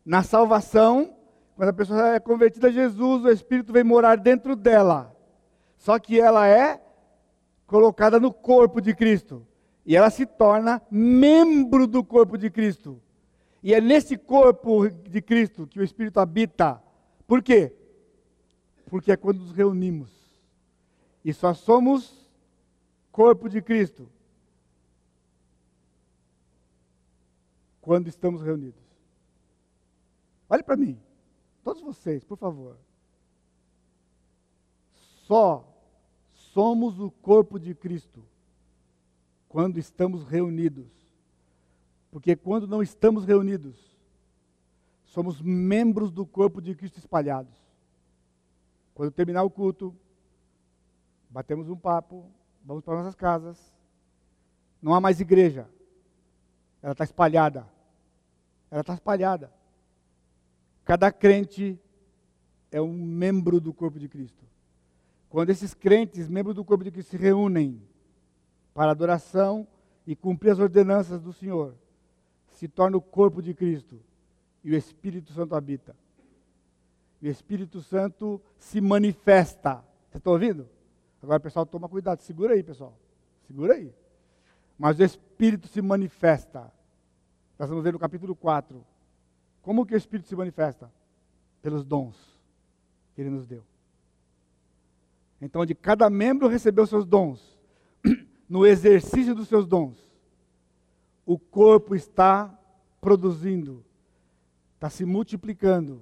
na 0.06 0.22
salvação, 0.22 1.18
quando 1.62 1.70
a 1.70 1.74
pessoa 1.74 2.16
é 2.16 2.20
convertida 2.20 2.70
a 2.70 2.72
Jesus, 2.72 3.24
o 3.24 3.30
Espírito 3.30 3.72
vem 3.72 3.84
morar 3.84 4.18
dentro 4.18 4.56
dela. 4.56 5.16
Só 5.78 6.00
que 6.00 6.20
ela 6.20 6.48
é 6.48 6.82
colocada 7.68 8.20
no 8.20 8.34
corpo 8.34 8.82
de 8.82 8.96
Cristo. 8.96 9.46
E 9.86 9.96
ela 9.96 10.10
se 10.10 10.26
torna 10.26 10.82
membro 10.90 11.86
do 11.86 12.04
corpo 12.04 12.36
de 12.36 12.50
Cristo. 12.50 13.00
E 13.62 13.76
é 13.76 13.80
nesse 13.80 14.18
corpo 14.18 14.90
de 14.90 15.22
Cristo 15.22 15.68
que 15.68 15.80
o 15.80 15.84
Espírito 15.84 16.20
habita. 16.20 16.82
Por 17.28 17.44
quê? 17.44 17.72
Porque 18.88 19.12
é 19.12 19.16
quando 19.16 19.42
nos 19.42 19.52
reunimos. 19.52 20.10
E 21.24 21.32
só 21.32 21.54
somos 21.54 22.28
corpo 23.12 23.48
de 23.48 23.62
Cristo, 23.62 24.10
quando 27.80 28.08
estamos 28.08 28.42
reunidos. 28.42 28.82
Olhe 30.50 30.64
para 30.64 30.76
mim, 30.76 31.00
todos 31.64 31.82
vocês, 31.82 32.24
por 32.24 32.38
favor. 32.38 32.78
Só 35.26 35.68
somos 36.54 37.00
o 37.00 37.10
corpo 37.10 37.60
de 37.60 37.74
Cristo 37.74 38.24
quando 39.48 39.78
estamos 39.78 40.26
reunidos. 40.26 40.90
Porque 42.12 42.36
quando 42.36 42.68
não 42.68 42.82
estamos 42.82 43.24
reunidos, 43.26 43.78
somos 45.06 45.42
membros 45.42 46.12
do 46.12 46.26
corpo 46.26 46.62
de 46.62 46.76
Cristo 46.76 46.98
espalhados. 46.98 47.56
Quando 48.94 49.12
terminar 49.12 49.44
o 49.44 49.50
culto, 49.50 49.96
batemos 51.30 51.70
um 51.70 51.78
papo, 51.78 52.30
vamos 52.64 52.84
para 52.84 52.96
nossas 52.98 53.16
casas. 53.16 53.74
Não 54.82 54.94
há 54.94 55.00
mais 55.00 55.20
igreja. 55.22 55.70
Ela 56.82 56.92
está 56.92 57.04
espalhada. 57.04 57.68
Ela 58.70 58.82
está 58.82 58.94
espalhada. 58.94 59.52
Cada 60.84 61.12
crente 61.12 61.80
é 62.72 62.82
um 62.82 62.94
membro 62.94 63.60
do 63.60 63.74
corpo 63.74 64.00
de 64.00 64.08
Cristo. 64.08 64.44
Quando 65.30 65.50
esses 65.50 65.74
crentes, 65.74 66.28
membros 66.28 66.56
do 66.56 66.66
corpo 66.66 66.84
de 66.84 66.92
Cristo, 66.92 67.12
se 67.12 67.18
reúnem 67.18 67.82
para 68.74 68.92
adoração 68.92 69.68
e 70.06 70.16
cumprir 70.16 70.52
as 70.52 70.60
ordenanças 70.60 71.22
do 71.22 71.32
Senhor, 71.32 71.76
se 72.50 72.68
torna 72.68 72.98
o 72.98 73.02
corpo 73.02 73.42
de 73.42 73.54
Cristo 73.54 74.00
e 74.64 74.72
o 74.72 74.76
Espírito 74.76 75.32
Santo 75.34 75.56
habita. 75.56 75.96
E 77.22 77.28
o 77.28 77.32
Espírito 77.32 77.82
Santo 77.82 78.42
se 78.58 78.82
manifesta. 78.82 79.84
Você 80.10 80.18
está 80.18 80.32
ouvindo? 80.32 80.68
Agora, 81.22 81.40
pessoal, 81.40 81.66
toma 81.66 81.88
cuidado, 81.88 82.20
segura 82.22 82.56
aí, 82.56 82.64
pessoal. 82.64 82.98
Segura 83.46 83.76
aí. 83.76 83.94
Mas 84.78 85.00
o 85.00 85.04
Espírito 85.04 85.68
se 85.68 85.82
manifesta. 85.82 86.72
Nós 87.60 87.70
vamos 87.70 87.84
ver 87.84 87.94
no 87.94 88.00
capítulo 88.00 88.36
4. 88.36 88.84
Como 89.62 89.86
que 89.86 89.94
o 89.94 89.98
Espírito 89.98 90.28
se 90.28 90.36
manifesta? 90.36 90.92
Pelos 91.62 91.84
dons 91.84 92.16
que 93.14 93.22
ele 93.22 93.30
nos 93.30 93.46
deu. 93.46 93.64
Então, 95.42 95.66
de 95.66 95.76
cada 95.76 96.10
membro 96.10 96.48
recebeu 96.48 96.86
seus 96.86 97.06
dons. 97.06 97.58
No 98.52 98.68
exercício 98.68 99.34
dos 99.34 99.48
seus 99.48 99.66
dons, 99.66 99.98
o 101.26 101.40
corpo 101.40 101.96
está 101.96 102.54
produzindo, 103.00 103.82
está 104.74 104.90
se 104.90 105.06
multiplicando 105.06 106.02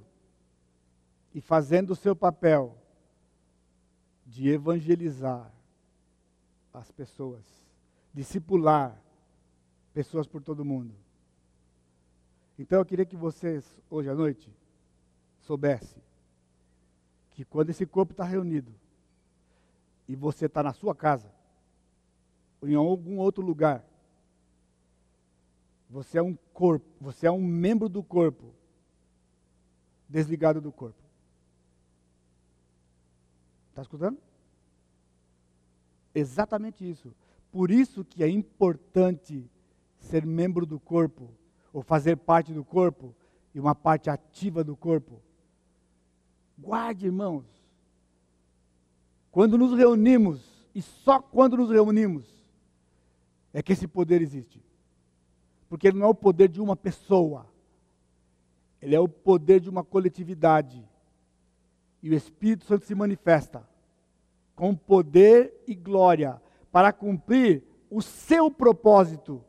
e 1.32 1.40
fazendo 1.40 1.92
o 1.92 1.96
seu 1.96 2.16
papel 2.16 2.76
de 4.26 4.50
evangelizar 4.50 5.52
as 6.74 6.92
pessoas, 6.92 7.44
discipular 8.12 9.00
pessoas 9.94 10.26
por 10.26 10.42
todo 10.42 10.66
mundo. 10.66 10.96
Então 12.60 12.80
eu 12.80 12.86
queria 12.86 13.06
que 13.06 13.16
vocês, 13.16 13.66
hoje 13.90 14.10
à 14.10 14.14
noite, 14.14 14.54
soubessem 15.40 16.04
que 17.32 17.46
quando 17.46 17.70
esse 17.70 17.86
corpo 17.86 18.12
está 18.12 18.26
reunido 18.26 18.76
e 20.06 20.14
você 20.14 20.48
está 20.48 20.62
na 20.62 20.74
sua 20.74 20.94
casa, 20.94 21.32
ou 22.60 22.68
em 22.68 22.76
algum 22.76 23.18
outro 23.18 23.42
lugar, 23.42 23.82
você 25.90 26.18
é 26.18 26.22
um 26.22 26.36
corpo, 26.52 26.86
você 27.00 27.28
é 27.28 27.32
um 27.32 27.42
membro 27.42 27.88
do 27.88 28.04
corpo, 28.04 28.54
desligado 30.10 30.60
do 30.60 30.70
corpo. 30.70 31.02
Está 33.70 33.84
escutando? 33.84 34.18
Exatamente 36.14 36.88
isso. 36.88 37.16
Por 37.54 37.72
isso 37.72 38.04
que 38.04 38.22
é 38.22 38.28
importante 38.28 39.50
ser 39.98 40.26
membro 40.26 40.66
do 40.66 40.78
corpo, 40.78 41.39
ou 41.74 41.82
fazer 41.82 42.18
parte 42.18 42.54
do 42.54 42.64
corpo, 42.64 43.16
e 43.54 43.60
uma 43.60 43.74
parte 43.74 44.10
ativa 44.10 44.64
do 44.64 44.76
corpo. 44.76 45.22
Guarde, 46.58 47.06
irmãos. 47.06 47.46
Quando 49.32 49.58
nos 49.58 49.78
reunimos, 49.78 50.68
e 50.74 50.82
só 50.82 51.20
quando 51.20 51.58
nos 51.58 51.70
reunimos, 51.70 52.26
é 53.54 53.62
que 53.62 53.74
esse 53.74 53.88
poder 53.88 54.22
existe. 54.22 54.64
Porque 55.68 55.88
ele 55.88 56.00
não 56.00 56.08
é 56.08 56.10
o 56.10 56.16
poder 56.16 56.48
de 56.48 56.62
uma 56.62 56.76
pessoa, 56.76 57.46
ele 58.82 58.96
é 58.96 59.00
o 59.00 59.08
poder 59.08 59.60
de 59.60 59.70
uma 59.70 59.84
coletividade. 59.84 60.88
E 62.02 62.10
o 62.10 62.14
Espírito 62.14 62.66
Santo 62.66 62.86
se 62.86 62.96
manifesta 62.96 63.68
com 64.56 64.76
poder 64.76 65.54
e 65.68 65.76
glória 65.76 66.42
para 66.72 66.94
cumprir 66.94 67.64
o 67.90 68.02
seu 68.02 68.52
propósito 68.52 69.44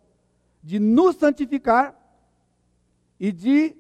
de 0.63 0.79
nos 0.79 1.17
santificar 1.17 2.00
e 3.21 3.31
de 3.31 3.77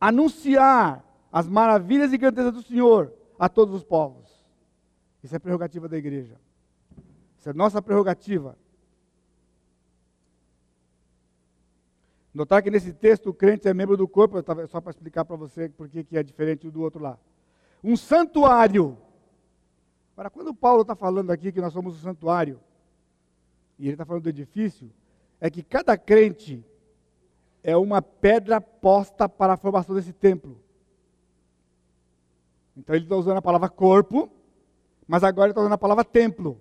anunciar 0.00 1.04
as 1.30 1.46
maravilhas 1.46 2.12
e 2.12 2.18
grandezas 2.18 2.54
do 2.54 2.62
Senhor 2.62 3.12
a 3.38 3.48
todos 3.48 3.74
os 3.74 3.84
povos. 3.84 4.26
Isso 5.22 5.36
é 5.36 5.38
prerrogativa 5.38 5.86
da 5.86 5.98
igreja. 5.98 6.40
Isso 7.38 7.50
é 7.50 7.52
nossa 7.52 7.82
prerrogativa. 7.82 8.56
Notar 12.32 12.62
que 12.62 12.70
nesse 12.70 12.92
texto 12.92 13.30
o 13.30 13.34
crente 13.34 13.68
é 13.68 13.74
membro 13.74 13.96
do 13.96 14.08
corpo, 14.08 14.36
só 14.68 14.80
para 14.80 14.90
explicar 14.90 15.24
para 15.24 15.36
você 15.36 15.68
por 15.68 15.88
que 15.88 16.06
é 16.12 16.22
diferente 16.22 16.70
do 16.70 16.80
outro 16.80 17.02
lá. 17.02 17.18
Um 17.82 17.96
santuário. 17.96 18.96
Agora, 20.14 20.30
quando 20.30 20.54
Paulo 20.54 20.82
está 20.82 20.94
falando 20.94 21.30
aqui 21.30 21.52
que 21.52 21.60
nós 21.60 21.72
somos 21.72 21.96
um 21.96 21.98
santuário, 21.98 22.60
e 23.78 23.84
ele 23.84 23.92
está 23.92 24.04
falando 24.04 24.22
do 24.22 24.28
edifício, 24.28 24.90
é 25.40 25.50
que 25.50 25.62
cada 25.62 25.96
crente 25.96 26.64
é 27.66 27.76
uma 27.76 28.00
pedra 28.00 28.60
posta 28.60 29.28
para 29.28 29.54
a 29.54 29.56
formação 29.56 29.96
desse 29.96 30.12
templo. 30.12 30.56
Então 32.76 32.94
ele 32.94 33.06
está 33.06 33.16
usando 33.16 33.38
a 33.38 33.42
palavra 33.42 33.68
corpo, 33.68 34.30
mas 35.04 35.24
agora 35.24 35.46
ele 35.46 35.50
está 35.50 35.62
usando 35.62 35.72
a 35.72 35.78
palavra 35.78 36.04
templo. 36.04 36.60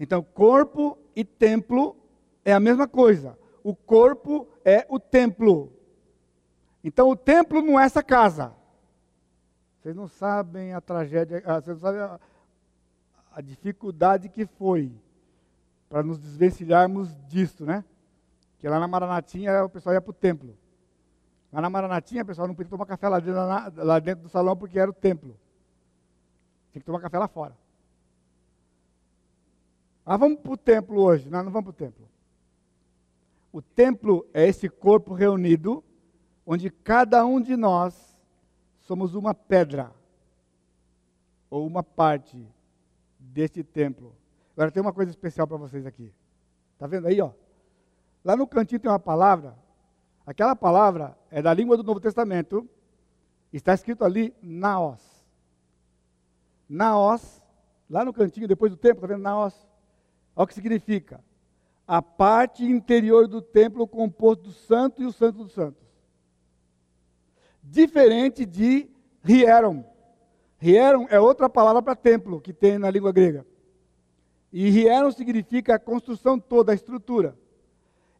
Então, 0.00 0.22
corpo 0.22 0.96
e 1.14 1.22
templo 1.22 1.94
é 2.46 2.54
a 2.54 2.60
mesma 2.60 2.88
coisa. 2.88 3.38
O 3.62 3.74
corpo 3.74 4.48
é 4.64 4.86
o 4.88 4.98
templo. 4.98 5.70
Então, 6.82 7.10
o 7.10 7.16
templo 7.16 7.60
não 7.60 7.78
é 7.78 7.84
essa 7.84 8.02
casa. 8.02 8.54
Vocês 9.78 9.94
não 9.94 10.08
sabem 10.08 10.72
a 10.72 10.80
tragédia, 10.80 11.42
ah, 11.44 11.60
vocês 11.60 11.76
não 11.76 11.82
sabem 11.82 12.00
a, 12.00 12.18
a 13.32 13.42
dificuldade 13.42 14.30
que 14.30 14.46
foi 14.46 14.90
para 15.90 16.02
nos 16.02 16.18
desvencilharmos 16.18 17.14
disto, 17.28 17.66
né? 17.66 17.84
Que 18.58 18.68
lá 18.68 18.78
na 18.80 18.88
Maranatinha 18.88 19.64
o 19.64 19.68
pessoal 19.68 19.94
ia 19.94 20.00
para 20.00 20.10
o 20.10 20.14
templo. 20.14 20.56
Lá 21.52 21.60
na 21.60 21.70
Maranatinha 21.70 22.22
o 22.22 22.26
pessoal 22.26 22.48
não 22.48 22.54
podia 22.54 22.70
tomar 22.70 22.86
café 22.86 23.08
lá 23.08 23.20
dentro, 23.20 23.84
lá 23.84 23.98
dentro 23.98 24.24
do 24.24 24.28
salão 24.28 24.56
porque 24.56 24.78
era 24.78 24.90
o 24.90 24.94
templo. 24.94 25.38
Tinha 26.72 26.80
que 26.80 26.86
tomar 26.86 27.00
café 27.00 27.18
lá 27.18 27.28
fora. 27.28 27.56
Ah, 30.04 30.16
vamos 30.16 30.40
para 30.40 30.52
o 30.52 30.56
templo 30.56 31.00
hoje. 31.00 31.28
Não, 31.28 31.42
não 31.42 31.52
vamos 31.52 31.74
para 31.74 31.86
o 31.86 31.88
templo. 31.88 32.08
O 33.52 33.62
templo 33.62 34.26
é 34.32 34.46
esse 34.46 34.68
corpo 34.68 35.14
reunido, 35.14 35.82
onde 36.46 36.70
cada 36.70 37.24
um 37.24 37.40
de 37.40 37.56
nós 37.56 38.18
somos 38.80 39.14
uma 39.14 39.34
pedra, 39.34 39.92
ou 41.50 41.66
uma 41.66 41.82
parte 41.82 42.46
deste 43.18 43.62
templo. 43.62 44.14
Agora 44.54 44.70
tem 44.70 44.80
uma 44.80 44.92
coisa 44.92 45.10
especial 45.10 45.46
para 45.46 45.56
vocês 45.56 45.86
aqui. 45.86 46.12
Está 46.74 46.86
vendo 46.86 47.06
aí, 47.06 47.20
ó? 47.20 47.32
Lá 48.24 48.36
no 48.36 48.46
cantinho 48.46 48.80
tem 48.80 48.90
uma 48.90 48.98
palavra. 48.98 49.56
Aquela 50.26 50.54
palavra 50.54 51.16
é 51.30 51.40
da 51.40 51.54
língua 51.54 51.76
do 51.76 51.82
Novo 51.82 52.00
Testamento. 52.00 52.68
Está 53.52 53.72
escrito 53.72 54.04
ali 54.04 54.34
naos. 54.42 55.00
Naos, 56.68 57.42
lá 57.88 58.04
no 58.04 58.12
cantinho, 58.12 58.46
depois 58.46 58.70
do 58.70 58.76
templo, 58.76 58.98
está 58.98 59.06
vendo 59.06 59.22
naos? 59.22 59.54
Olha 60.36 60.44
o 60.44 60.46
que 60.46 60.54
significa. 60.54 61.24
A 61.86 62.02
parte 62.02 62.62
interior 62.62 63.26
do 63.26 63.40
templo 63.40 63.88
composto 63.88 64.44
do 64.44 64.52
santo 64.52 65.02
e 65.02 65.06
o 65.06 65.12
santo 65.12 65.44
dos 65.44 65.52
santos. 65.52 65.82
Diferente 67.62 68.44
de 68.44 68.90
hieron. 69.26 69.84
Hieron 70.62 71.06
é 71.08 71.18
outra 71.18 71.48
palavra 71.48 71.80
para 71.80 71.96
templo 71.96 72.40
que 72.40 72.52
tem 72.52 72.78
na 72.78 72.90
língua 72.90 73.12
grega. 73.12 73.46
E 74.52 74.68
hieron 74.68 75.10
significa 75.10 75.76
a 75.76 75.78
construção 75.78 76.38
toda, 76.38 76.72
a 76.72 76.74
estrutura. 76.74 77.34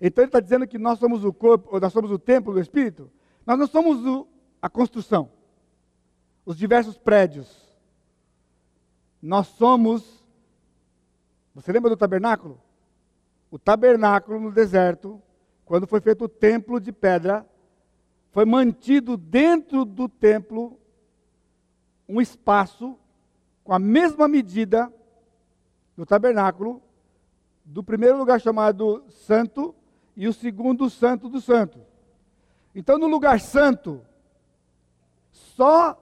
Então 0.00 0.22
ele 0.22 0.28
está 0.28 0.40
dizendo 0.40 0.66
que 0.66 0.78
nós 0.78 0.98
somos 0.98 1.24
o 1.24 1.32
corpo, 1.32 1.78
nós 1.80 1.92
somos 1.92 2.10
o 2.10 2.18
templo 2.18 2.52
do 2.52 2.60
Espírito. 2.60 3.10
Nós 3.44 3.58
não 3.58 3.66
somos 3.66 4.04
o, 4.04 4.28
a 4.62 4.68
construção, 4.68 5.30
os 6.44 6.56
diversos 6.56 6.96
prédios. 6.96 7.66
Nós 9.20 9.48
somos. 9.48 10.24
Você 11.54 11.72
lembra 11.72 11.90
do 11.90 11.96
tabernáculo? 11.96 12.60
O 13.50 13.58
tabernáculo 13.58 14.38
no 14.38 14.52
deserto, 14.52 15.20
quando 15.64 15.86
foi 15.86 16.00
feito 16.00 16.24
o 16.24 16.28
templo 16.28 16.78
de 16.78 16.92
pedra, 16.92 17.48
foi 18.30 18.44
mantido 18.44 19.16
dentro 19.16 19.84
do 19.84 20.08
templo 20.08 20.78
um 22.08 22.20
espaço 22.20 22.96
com 23.64 23.72
a 23.72 23.78
mesma 23.78 24.28
medida 24.28 24.92
do 25.96 26.06
tabernáculo, 26.06 26.80
do 27.64 27.82
primeiro 27.82 28.16
lugar 28.16 28.40
chamado 28.40 29.04
santo 29.08 29.74
e 30.18 30.26
o 30.26 30.32
segundo 30.32 30.90
santo 30.90 31.28
do 31.28 31.40
santo. 31.40 31.80
Então, 32.74 32.98
no 32.98 33.06
lugar 33.06 33.38
santo, 33.38 34.04
só 35.30 35.96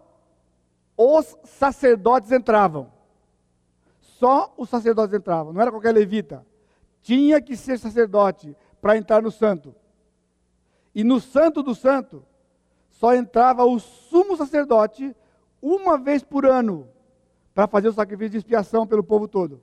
os 0.96 1.36
sacerdotes 1.44 2.32
entravam. 2.32 2.90
Só 4.00 4.54
os 4.56 4.70
sacerdotes 4.70 5.14
entravam, 5.14 5.52
não 5.52 5.60
era 5.60 5.70
qualquer 5.70 5.92
levita. 5.92 6.46
Tinha 7.02 7.42
que 7.42 7.54
ser 7.54 7.78
sacerdote 7.78 8.56
para 8.80 8.96
entrar 8.96 9.20
no 9.20 9.30
santo. 9.30 9.74
E 10.94 11.04
no 11.04 11.20
santo 11.20 11.62
do 11.62 11.74
santo, 11.74 12.24
só 12.88 13.14
entrava 13.14 13.66
o 13.66 13.78
sumo 13.78 14.34
sacerdote 14.34 15.14
uma 15.60 15.98
vez 15.98 16.22
por 16.22 16.46
ano 16.46 16.88
para 17.54 17.68
fazer 17.68 17.88
o 17.88 17.92
sacrifício 17.92 18.30
de 18.30 18.38
expiação 18.38 18.86
pelo 18.86 19.04
povo 19.04 19.28
todo. 19.28 19.60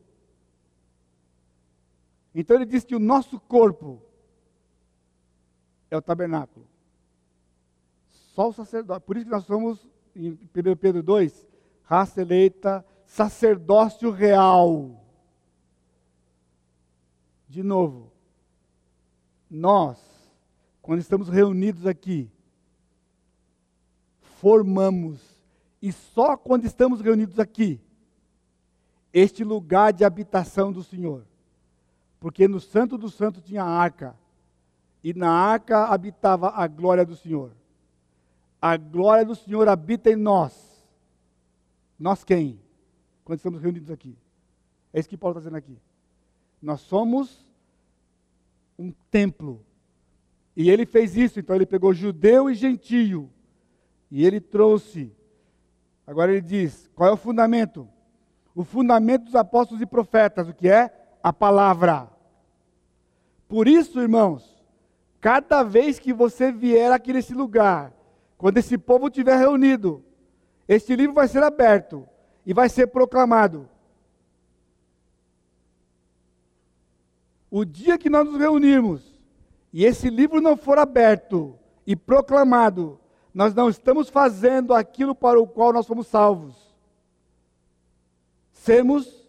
Então 2.36 2.56
ele 2.56 2.68
diz 2.68 2.84
que 2.84 2.96
o 2.96 3.00
nosso 3.00 3.40
corpo 3.40 4.00
é 5.94 5.98
o 5.98 6.02
tabernáculo. 6.02 6.66
Só 8.10 8.50
o 8.50 8.54
sacerdote. 8.54 9.06
Por 9.06 9.16
isso 9.16 9.26
que 9.28 9.32
nós 9.32 9.46
somos, 9.46 9.88
em 10.16 10.32
1 10.32 10.76
Pedro 10.76 11.04
2, 11.04 11.48
raça 11.84 12.22
eleita, 12.22 12.84
sacerdócio 13.06 14.10
real. 14.10 15.00
De 17.48 17.62
novo, 17.62 18.12
nós, 19.48 20.00
quando 20.82 21.00
estamos 21.00 21.30
reunidos 21.30 21.86
aqui, 21.86 22.32
formamos, 24.20 25.22
e 25.80 25.92
só 25.92 26.36
quando 26.36 26.66
estamos 26.66 27.02
reunidos 27.02 27.38
aqui, 27.38 27.80
este 29.14 29.44
lugar 29.44 29.94
de 29.94 30.04
habitação 30.04 30.72
do 30.72 30.84
Senhor. 30.84 31.24
Porque 32.20 32.48
no 32.48 32.60
Santo 32.60 32.98
do 32.98 33.12
Santo 33.12 33.42
tinha 33.42 33.64
a 33.64 33.70
arca, 33.70 34.18
e 35.04 35.14
na 35.14 35.30
arca 35.30 35.86
habitava 35.86 36.52
a 36.52 36.66
glória 36.66 37.06
do 37.06 37.16
Senhor. 37.16 37.52
A 38.62 38.78
glória 38.78 39.26
do 39.26 39.36
Senhor 39.36 39.68
habita 39.68 40.10
em 40.10 40.16
nós. 40.16 40.82
Nós 42.00 42.24
quem? 42.24 42.60
Quando 43.26 43.40
estamos 43.40 43.62
reunidos 43.62 43.92
aqui. 43.92 44.18
É 44.94 45.00
isso 45.00 45.10
que 45.10 45.18
Paulo 45.18 45.34
está 45.34 45.42
dizendo 45.42 45.58
aqui. 45.58 45.78
Nós 46.62 46.80
somos 46.82 47.46
um 48.80 48.92
templo. 49.12 49.66
E 50.56 50.70
ele 50.70 50.86
fez 50.86 51.18
isso, 51.18 51.40
então 51.40 51.56
ele 51.56 51.66
pegou 51.66 51.94
judeu 51.94 52.50
e 52.50 52.56
gentio. 52.56 53.30
E 54.10 54.26
ele 54.26 54.40
trouxe. 54.40 55.12
Agora 56.08 56.32
ele 56.32 56.42
diz: 56.42 56.90
qual 56.96 57.10
é 57.10 57.12
o 57.12 57.18
fundamento? 57.18 57.90
O 58.56 58.64
fundamento 58.64 59.26
dos 59.26 59.36
apóstolos 59.36 59.82
e 59.82 59.86
profetas, 59.86 60.48
o 60.48 60.54
que 60.54 60.70
é? 60.70 61.18
A 61.22 61.34
palavra. 61.34 62.10
Por 63.48 63.68
isso, 63.68 64.00
irmãos, 64.00 64.53
cada 65.24 65.64
vez 65.64 66.00
que 66.00 66.12
você 66.12 66.52
vier 66.52 66.92
aqui 66.92 67.14
nesse 67.14 67.34
lugar, 67.34 67.94
quando 68.38 68.58
esse 68.58 68.78
povo 68.78 69.08
estiver 69.08 69.38
reunido, 69.38 70.04
este 70.68 70.98
livro 70.98 71.14
vai 71.14 71.30
ser 71.30 71.42
aberto 71.42 72.06
e 72.46 72.54
vai 72.54 72.68
ser 72.68 72.88
proclamado. 72.88 73.70
O 77.50 77.64
dia 77.64 77.98
que 77.98 78.10
nós 78.10 78.26
nos 78.26 78.38
reunirmos 78.38 79.18
e 79.72 79.86
esse 79.86 80.10
livro 80.10 80.42
não 80.42 80.58
for 80.58 80.78
aberto 80.78 81.58
e 81.88 81.96
proclamado, 81.96 83.00
nós 83.34 83.54
não 83.54 83.70
estamos 83.70 84.10
fazendo 84.10 84.74
aquilo 84.74 85.16
para 85.16 85.40
o 85.40 85.48
qual 85.48 85.72
nós 85.72 85.88
fomos 85.88 86.08
salvos. 86.08 86.76
Sermos 88.52 89.26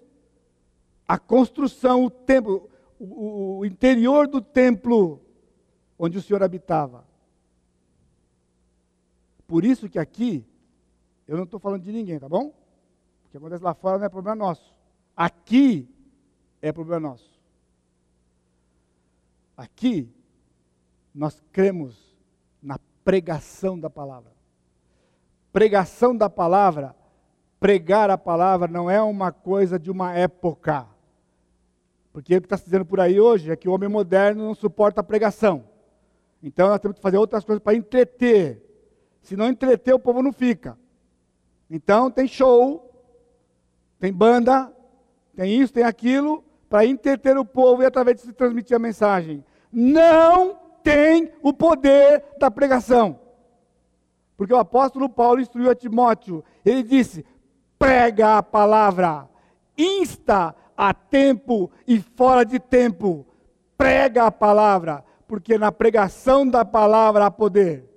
a 1.07 1.21
construção, 1.21 2.05
o 2.05 2.11
templo, 2.11 2.69
o, 2.99 3.59
o 3.59 3.65
interior 3.65 4.27
do 4.27 4.41
templo 4.41 5.24
onde 5.99 6.19
o 6.19 6.23
Senhor 6.23 6.43
habitava. 6.43 7.05
Por 9.47 9.65
isso 9.65 9.89
que 9.89 9.99
aqui, 9.99 10.45
eu 11.27 11.37
não 11.37 11.45
estou 11.45 11.61
falando 11.61 11.83
de 11.83 11.93
ninguém, 11.93 12.19
tá 12.19 12.29
bom? 12.29 12.47
O 13.27 13.31
que 13.31 13.37
acontece 13.37 13.63
lá 13.63 13.75
fora 13.75 13.99
não 13.99 14.07
é 14.07 14.09
problema 14.09 14.35
nosso. 14.35 14.75
Aqui 15.17 15.89
é 16.61 16.73
problema 16.73 17.09
nosso. 17.11 17.31
Aqui, 19.57 20.11
nós 21.15 21.41
cremos 21.53 22.17
na 22.61 22.79
pregação 23.05 23.79
da 23.79 23.89
palavra. 23.89 24.33
Pregação 25.53 26.17
da 26.17 26.29
palavra, 26.29 26.97
pregar 27.61 28.11
a 28.11 28.19
palavra 28.19 28.67
não 28.67 28.91
é 28.91 29.01
uma 29.01 29.31
coisa 29.31 29.79
de 29.79 29.91
uma 29.91 30.13
época. 30.13 30.89
Porque 32.13 32.37
o 32.37 32.41
que 32.41 32.47
está 32.47 32.57
se 32.57 32.65
dizendo 32.65 32.85
por 32.85 32.99
aí 32.99 33.21
hoje 33.21 33.51
é 33.51 33.57
que 33.57 33.69
o 33.69 33.73
homem 33.73 33.89
moderno 33.89 34.45
não 34.45 34.55
suporta 34.55 35.01
a 35.01 35.05
pregação. 35.05 35.74
Então 36.47 36.69
nós 36.69 36.79
temos 36.79 36.97
que 36.99 37.03
fazer 37.03 37.17
outras 37.17 37.43
coisas 37.43 37.63
para 37.63 37.75
entreter. 37.75 38.63
Se 39.23 39.35
não 39.35 39.49
entreter, 39.49 39.95
o 39.95 39.99
povo 39.99 40.23
não 40.23 40.31
fica. 40.31 40.79
Então 41.71 42.11
tem 42.11 42.29
show, 42.29 42.93
tem 43.99 44.13
banda, 44.13 44.71
tem 45.35 45.59
isso, 45.59 45.73
tem 45.73 45.85
aquilo, 45.85 46.45
para 46.69 46.85
entreter 46.85 47.39
o 47.39 47.47
povo 47.47 47.83
e 47.83 47.87
através 47.87 48.19
disso 48.19 48.35
transmitir 48.35 48.77
a 48.77 48.79
mensagem. 48.79 49.43
Não 49.73 50.55
tem 50.83 51.33
o 51.43 51.51
poder 51.51 52.23
da 52.39 52.51
pregação. 52.51 53.19
Porque 54.37 54.53
o 54.53 54.59
apóstolo 54.59 55.09
Paulo 55.09 55.41
instruiu 55.41 55.71
a 55.71 55.75
Timóteo, 55.75 56.45
ele 56.63 56.83
disse: 56.83 57.25
prega 57.79 58.37
a 58.37 58.43
palavra, 58.43 59.27
insta 59.79 60.55
a 60.77 60.93
tempo 60.93 61.71
e 61.87 62.01
fora 62.01 62.45
de 62.45 62.59
tempo, 62.59 63.27
prega 63.79 64.27
a 64.27 64.31
palavra, 64.31 65.03
porque 65.35 65.59
na 65.59 65.73
pregação 65.73 66.49
da 66.49 66.65
palavra 66.65 67.27
há 67.27 67.31
poder. 67.31 67.91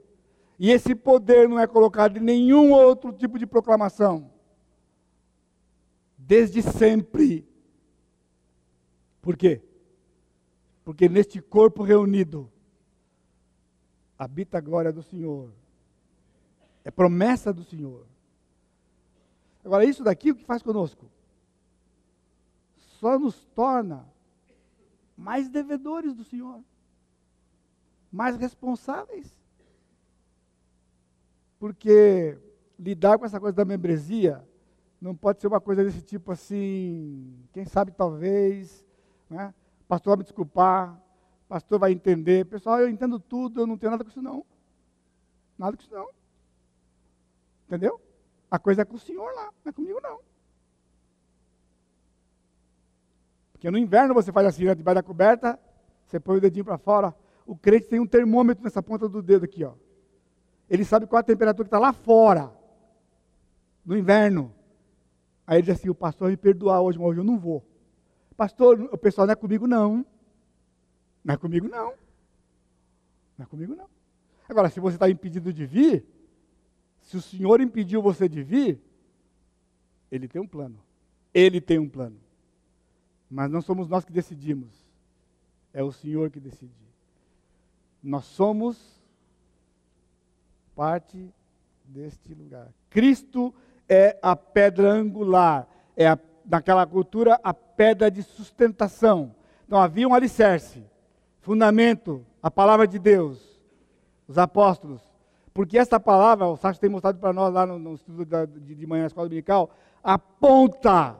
E 0.57 0.71
esse 0.71 0.95
poder 0.95 1.47
não 1.47 1.59
é 1.59 1.67
colocado 1.67 2.17
em 2.17 2.19
nenhum 2.19 2.71
outro 2.71 3.13
tipo 3.13 3.37
de 3.37 3.45
proclamação. 3.45 4.31
Desde 6.17 6.63
sempre. 6.63 7.47
Por 9.21 9.37
quê? 9.37 9.61
Porque 10.83 11.07
neste 11.07 11.39
corpo 11.39 11.83
reunido 11.83 12.51
habita 14.17 14.57
a 14.57 14.61
glória 14.61 14.91
do 14.91 15.03
Senhor. 15.03 15.53
É 16.83 16.89
promessa 16.89 17.53
do 17.53 17.63
Senhor. 17.63 18.07
Agora, 19.63 19.85
isso 19.85 20.03
daqui, 20.03 20.31
o 20.31 20.35
que 20.35 20.43
faz 20.43 20.63
conosco? 20.63 21.05
Só 22.99 23.19
nos 23.19 23.45
torna 23.53 24.11
mais 25.15 25.49
devedores 25.49 26.15
do 26.15 26.23
Senhor, 26.23 26.63
mais 28.11 28.35
responsáveis. 28.37 29.27
Porque 31.59 32.37
lidar 32.77 33.17
com 33.17 33.25
essa 33.25 33.39
coisa 33.39 33.55
da 33.55 33.65
membresia 33.65 34.47
não 35.01 35.15
pode 35.15 35.41
ser 35.41 35.47
uma 35.47 35.61
coisa 35.61 35.83
desse 35.83 36.01
tipo 36.01 36.31
assim, 36.31 37.47
quem 37.53 37.65
sabe 37.65 37.91
talvez, 37.91 38.85
né? 39.29 39.53
pastor 39.87 40.11
vai 40.11 40.17
me 40.17 40.23
desculpar, 40.23 40.99
pastor 41.47 41.79
vai 41.79 41.91
entender, 41.91 42.45
pessoal, 42.45 42.79
eu 42.79 42.89
entendo 42.89 43.19
tudo, 43.19 43.61
eu 43.61 43.67
não 43.67 43.77
tenho 43.77 43.91
nada 43.91 44.03
com 44.03 44.09
isso 44.09 44.21
não. 44.21 44.45
Nada 45.57 45.75
com 45.75 45.83
isso 45.83 45.93
não. 45.93 46.09
Entendeu? 47.65 47.99
A 48.49 48.57
coisa 48.59 48.81
é 48.81 48.85
com 48.85 48.95
o 48.95 48.99
senhor 48.99 49.33
lá, 49.33 49.51
não 49.63 49.69
é 49.69 49.71
comigo 49.71 49.99
não. 50.01 50.19
Porque 53.51 53.71
no 53.71 53.77
inverno 53.77 54.13
você 54.13 54.31
faz 54.31 54.47
assim, 54.47 54.65
né, 54.65 54.75
debaixo 54.75 54.95
da 54.95 55.03
coberta, 55.03 55.59
você 56.05 56.19
põe 56.19 56.37
o 56.37 56.41
dedinho 56.41 56.63
para 56.63 56.77
fora. 56.77 57.13
O 57.47 57.55
crente 57.55 57.87
tem 57.87 57.99
um 57.99 58.05
termômetro 58.05 58.61
nessa 58.61 58.83
ponta 58.83 59.07
do 59.07 59.21
dedo 59.21 59.45
aqui, 59.45 59.63
ó. 59.63 59.73
Ele 60.69 60.83
sabe 60.83 61.07
qual 61.07 61.21
a 61.21 61.23
temperatura 61.23 61.63
que 61.63 61.69
está 61.69 61.79
lá 61.79 61.93
fora, 61.93 62.53
no 63.85 63.97
inverno. 63.97 64.53
Aí 65.47 65.59
ele 65.59 65.67
diz 65.67 65.77
assim: 65.77 65.89
o 65.89 65.95
pastor 65.95 66.25
vai 66.25 66.31
me 66.31 66.37
perdoar 66.37 66.81
hoje, 66.81 66.99
mas 66.99 67.07
hoje 67.07 67.21
eu 67.21 67.23
não 67.23 67.39
vou. 67.39 67.65
Pastor, 68.35 68.89
o 68.91 68.97
pessoal 68.97 69.25
não 69.25 69.31
é 69.31 69.35
comigo, 69.35 69.65
não. 69.65 70.05
Não 71.23 71.33
é 71.33 71.37
comigo, 71.37 71.69
não. 71.69 71.93
Não 73.37 73.45
é 73.45 73.45
comigo, 73.45 73.73
não. 73.75 73.87
Agora, 74.49 74.69
se 74.69 74.81
você 74.81 74.97
está 74.97 75.09
impedido 75.09 75.53
de 75.53 75.65
vir, 75.65 76.05
se 76.99 77.15
o 77.15 77.21
Senhor 77.21 77.61
impediu 77.61 78.01
você 78.01 78.27
de 78.27 78.43
vir, 78.43 78.81
Ele 80.11 80.27
tem 80.27 80.41
um 80.41 80.47
plano. 80.47 80.79
Ele 81.33 81.61
tem 81.61 81.79
um 81.79 81.87
plano. 81.87 82.19
Mas 83.29 83.49
não 83.49 83.61
somos 83.61 83.87
nós 83.87 84.03
que 84.03 84.11
decidimos. 84.11 84.85
É 85.73 85.81
o 85.81 85.93
Senhor 85.93 86.29
que 86.29 86.39
decide. 86.39 86.86
Nós 88.01 88.25
somos 88.25 88.77
parte 90.75 91.33
deste 91.83 92.33
lugar. 92.33 92.67
Cristo 92.89 93.53
é 93.89 94.17
a 94.21 94.35
pedra 94.35 94.91
angular, 94.91 95.67
é 95.95 96.07
a, 96.07 96.19
naquela 96.45 96.85
cultura 96.85 97.39
a 97.43 97.53
pedra 97.53 98.11
de 98.11 98.21
sustentação. 98.21 99.33
Então 99.65 99.79
havia 99.79 100.07
um 100.07 100.13
alicerce, 100.13 100.83
fundamento, 101.41 102.25
a 102.41 102.51
palavra 102.51 102.87
de 102.87 102.99
Deus, 102.99 103.59
os 104.27 104.37
apóstolos. 104.37 105.01
Porque 105.53 105.77
essa 105.77 105.99
palavra, 105.99 106.47
o 106.47 106.55
Sérgio 106.57 106.79
tem 106.79 106.89
mostrado 106.89 107.17
para 107.19 107.33
nós 107.33 107.53
lá 107.53 107.65
no, 107.65 107.79
no 107.79 107.95
estudo 107.95 108.23
da, 108.23 108.45
de, 108.45 108.75
de 108.75 108.85
manhã 108.85 109.01
na 109.01 109.07
escola 109.07 109.27
dominical, 109.27 109.71
aponta 110.03 111.15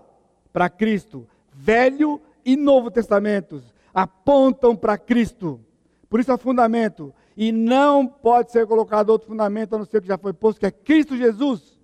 para 0.54 0.70
Cristo. 0.70 1.28
Velho 1.52 2.22
e 2.46 2.56
Novo 2.56 2.92
Testamentos 2.92 3.74
apontam 3.94 4.76
para 4.76 4.96
Cristo. 4.96 5.60
Por 6.10 6.20
isso 6.20 6.32
é 6.32 6.38
fundamento. 6.38 7.14
E 7.36 7.52
não 7.52 8.08
pode 8.08 8.52
ser 8.52 8.66
colocado 8.66 9.10
outro 9.10 9.28
fundamento 9.28 9.76
a 9.76 9.78
não 9.78 9.86
ser 9.86 10.02
que 10.02 10.08
já 10.08 10.18
foi 10.18 10.34
posto, 10.34 10.60
que 10.60 10.66
é 10.66 10.72
Cristo 10.72 11.18
Jesus. 11.18 11.78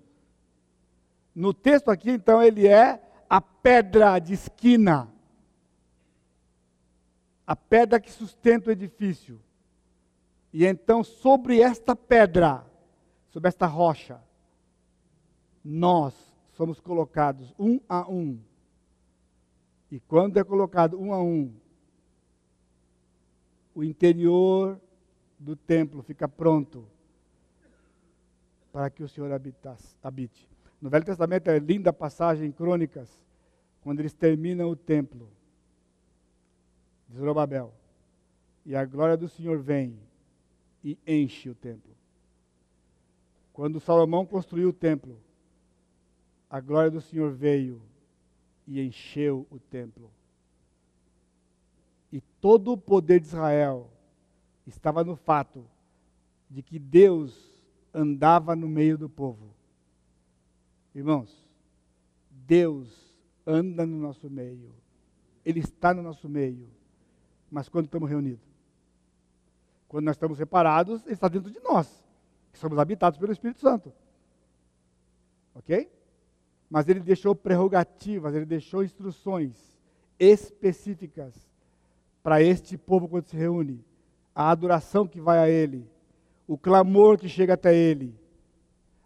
No 1.35 1.53
texto 1.53 1.89
aqui, 1.89 2.11
então, 2.11 2.41
ele 2.41 2.67
é 2.67 3.01
a 3.29 3.41
pedra 3.41 4.19
de 4.19 4.33
esquina. 4.33 5.11
A 7.45 7.55
pedra 7.55 7.99
que 7.99 8.11
sustenta 8.11 8.69
o 8.69 8.71
edifício. 8.71 9.39
E 10.53 10.65
então, 10.65 11.03
sobre 11.03 11.59
esta 11.59 11.95
pedra, 11.95 12.65
sobre 13.31 13.49
esta 13.49 13.65
rocha, 13.65 14.21
nós 15.63 16.13
somos 16.51 16.79
colocados 16.79 17.53
um 17.57 17.79
a 17.89 18.07
um. 18.09 18.39
E 19.91 19.99
quando 19.99 20.37
é 20.37 20.43
colocado 20.43 20.99
um 20.99 21.13
a 21.13 21.21
um, 21.21 21.53
o 23.75 23.83
interior 23.83 24.79
do 25.39 25.55
templo 25.55 26.01
fica 26.01 26.27
pronto 26.27 26.87
para 28.71 28.89
que 28.89 29.03
o 29.03 29.07
Senhor 29.07 29.29
habite. 30.01 30.49
No 30.81 30.89
Velho 30.89 31.05
Testamento 31.05 31.49
é 31.49 31.59
linda 31.59 31.93
passagem 31.93 32.47
em 32.47 32.51
Crônicas, 32.51 33.09
quando 33.81 33.99
eles 33.99 34.13
terminam 34.13 34.69
o 34.69 34.75
templo 34.75 35.29
de 37.07 37.17
Zorobabel. 37.17 37.73
E 38.65 38.75
a 38.75 38.85
glória 38.85 39.17
do 39.17 39.27
Senhor 39.27 39.59
vem 39.59 39.99
e 40.83 40.97
enche 41.05 41.49
o 41.49 41.55
templo. 41.55 41.93
Quando 43.51 43.79
Salomão 43.79 44.25
construiu 44.25 44.69
o 44.69 44.73
templo, 44.73 45.19
a 46.49 46.59
glória 46.59 46.89
do 46.89 47.01
Senhor 47.01 47.31
veio 47.31 47.81
e 48.65 48.81
encheu 48.81 49.45
o 49.51 49.59
templo. 49.59 50.09
E 52.14 52.22
todo 52.22 52.72
o 52.72 52.77
poder 52.77 53.19
de 53.19 53.26
Israel 53.26 53.90
estava 54.68 55.03
no 55.03 55.15
fato 55.15 55.65
de 56.49 56.61
que 56.61 56.77
Deus 56.77 57.52
andava 57.94 58.56
no 58.56 58.69
meio 58.69 58.98
do 58.98 59.10
povo. 59.10 59.53
Irmãos, 60.94 61.35
Deus 62.30 63.18
anda 63.45 63.85
no 63.85 63.98
nosso 63.98 64.30
meio. 64.30 64.72
Ele 65.44 65.60
está 65.60 65.94
no 65.94 66.03
nosso 66.03 66.30
meio. 66.30 66.69
Mas 67.49 67.68
quando 67.68 67.85
estamos 67.85 68.07
reunidos? 68.07 68.45
Quando 69.88 70.06
nós 70.06 70.15
estamos 70.15 70.38
separados, 70.38 71.03
Ele 71.06 71.14
está 71.14 71.27
dentro 71.27 71.52
de 71.52 71.60
nós. 71.61 72.06
Que 72.52 72.60
somos 72.60 72.77
habitados 72.77 73.18
pelo 73.18 73.34
Espírito 73.34 73.60
Santo. 73.60 73.91
Ok? 75.56 75.91
mas 76.73 76.90
ele 76.90 77.02
deixou 77.02 77.35
prerrogativas, 77.35 78.34
ele 78.34 78.48
deixou 78.48 78.84
instruções 78.84 79.80
específicas 80.18 81.35
para 82.23 82.41
este 82.41 82.77
povo 82.77 83.07
quando 83.07 83.27
se 83.27 83.35
reúne. 83.35 83.83
A 84.33 84.49
adoração 84.49 85.05
que 85.05 85.19
vai 85.21 85.37
a 85.37 85.49
ele, 85.49 85.87
o 86.47 86.57
clamor 86.57 87.19
que 87.19 87.29
chega 87.29 87.53
até 87.53 87.75
ele, 87.75 88.17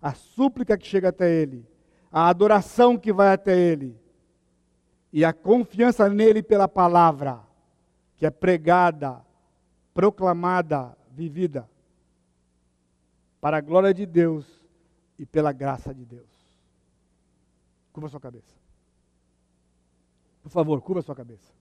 a 0.01 0.13
súplica 0.13 0.77
que 0.77 0.87
chega 0.87 1.09
até 1.09 1.29
ele, 1.29 1.65
a 2.09 2.29
adoração 2.29 2.97
que 2.97 3.11
vai 3.11 3.33
até 3.33 3.57
ele 3.57 3.99
e 5.11 5.25
a 5.25 5.33
confiança 5.33 6.07
nele 6.07 6.41
pela 6.41 6.67
palavra 6.67 7.41
que 8.15 8.25
é 8.25 8.29
pregada, 8.29 9.21
proclamada, 9.93 10.97
vivida 11.11 11.69
para 13.41 13.57
a 13.57 13.61
glória 13.61 13.93
de 13.93 14.05
Deus 14.05 14.45
e 15.17 15.25
pela 15.25 15.51
graça 15.51 15.93
de 15.93 16.05
Deus. 16.05 16.29
Curva 17.91 18.09
sua 18.09 18.19
cabeça. 18.19 18.55
Por 20.41 20.49
favor, 20.49 20.81
curva 20.81 21.01
sua 21.01 21.15
cabeça. 21.15 21.56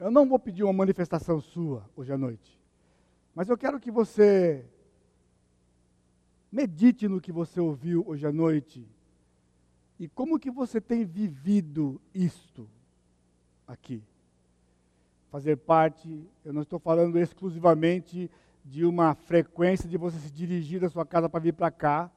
Eu 0.00 0.10
não 0.10 0.26
vou 0.26 0.38
pedir 0.38 0.64
uma 0.64 0.72
manifestação 0.72 1.40
sua 1.40 1.88
hoje 1.94 2.12
à 2.12 2.18
noite, 2.18 2.58
mas 3.34 3.48
eu 3.48 3.56
quero 3.56 3.78
que 3.78 3.90
você 3.90 4.64
medite 6.50 7.06
no 7.06 7.20
que 7.20 7.30
você 7.30 7.60
ouviu 7.60 8.02
hoje 8.08 8.26
à 8.26 8.32
noite 8.32 8.84
e 10.00 10.08
como 10.08 10.40
que 10.40 10.50
você 10.50 10.80
tem 10.80 11.04
vivido 11.04 12.00
isto 12.12 12.68
aqui 13.68 14.02
fazer 15.30 15.56
parte, 15.56 16.28
eu 16.44 16.52
não 16.52 16.62
estou 16.62 16.78
falando 16.78 17.18
exclusivamente 17.18 18.30
de 18.64 18.84
uma 18.84 19.14
frequência 19.14 19.88
de 19.88 19.96
você 19.96 20.18
se 20.18 20.30
dirigir 20.30 20.80
da 20.80 20.90
sua 20.90 21.06
casa 21.06 21.28
para 21.28 21.40
vir 21.40 21.54
para 21.54 21.70
cá, 21.70 22.10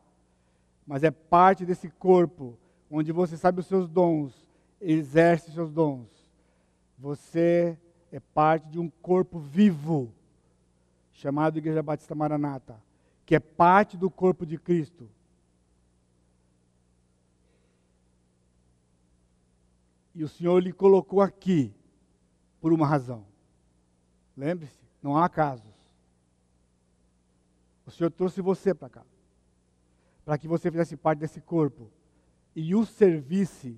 mas 0.85 1.03
é 1.03 1.11
parte 1.11 1.65
desse 1.65 1.89
corpo, 1.89 2.57
onde 2.89 3.11
você 3.11 3.37
sabe 3.37 3.59
os 3.59 3.67
seus 3.67 3.87
dons, 3.87 4.47
exerce 4.81 5.49
os 5.49 5.53
seus 5.53 5.71
dons. 5.71 6.22
Você 7.03 7.77
é 8.13 8.19
parte 8.21 8.69
de 8.69 8.79
um 8.79 8.89
corpo 8.89 9.37
vivo, 9.37 10.09
chamado 11.11 11.57
Igreja 11.57 11.83
Batista 11.83 12.15
Maranata, 12.15 12.81
que 13.25 13.35
é 13.35 13.41
parte 13.41 13.97
do 13.97 14.09
corpo 14.09 14.45
de 14.45 14.57
Cristo. 14.57 15.09
E 20.15 20.23
o 20.23 20.29
Senhor 20.29 20.63
lhe 20.63 20.71
colocou 20.71 21.19
aqui 21.19 21.75
por 22.61 22.71
uma 22.71 22.87
razão. 22.87 23.25
Lembre-se, 24.37 24.79
não 25.01 25.17
há 25.17 25.25
acasos. 25.25 25.75
O 27.85 27.91
Senhor 27.91 28.11
trouxe 28.11 28.39
você 28.39 28.73
para 28.73 28.87
cá, 28.87 29.05
para 30.23 30.37
que 30.37 30.47
você 30.47 30.71
fizesse 30.71 30.95
parte 30.95 31.19
desse 31.19 31.41
corpo 31.41 31.91
e 32.55 32.73
o 32.73 32.85
servisse 32.85 33.77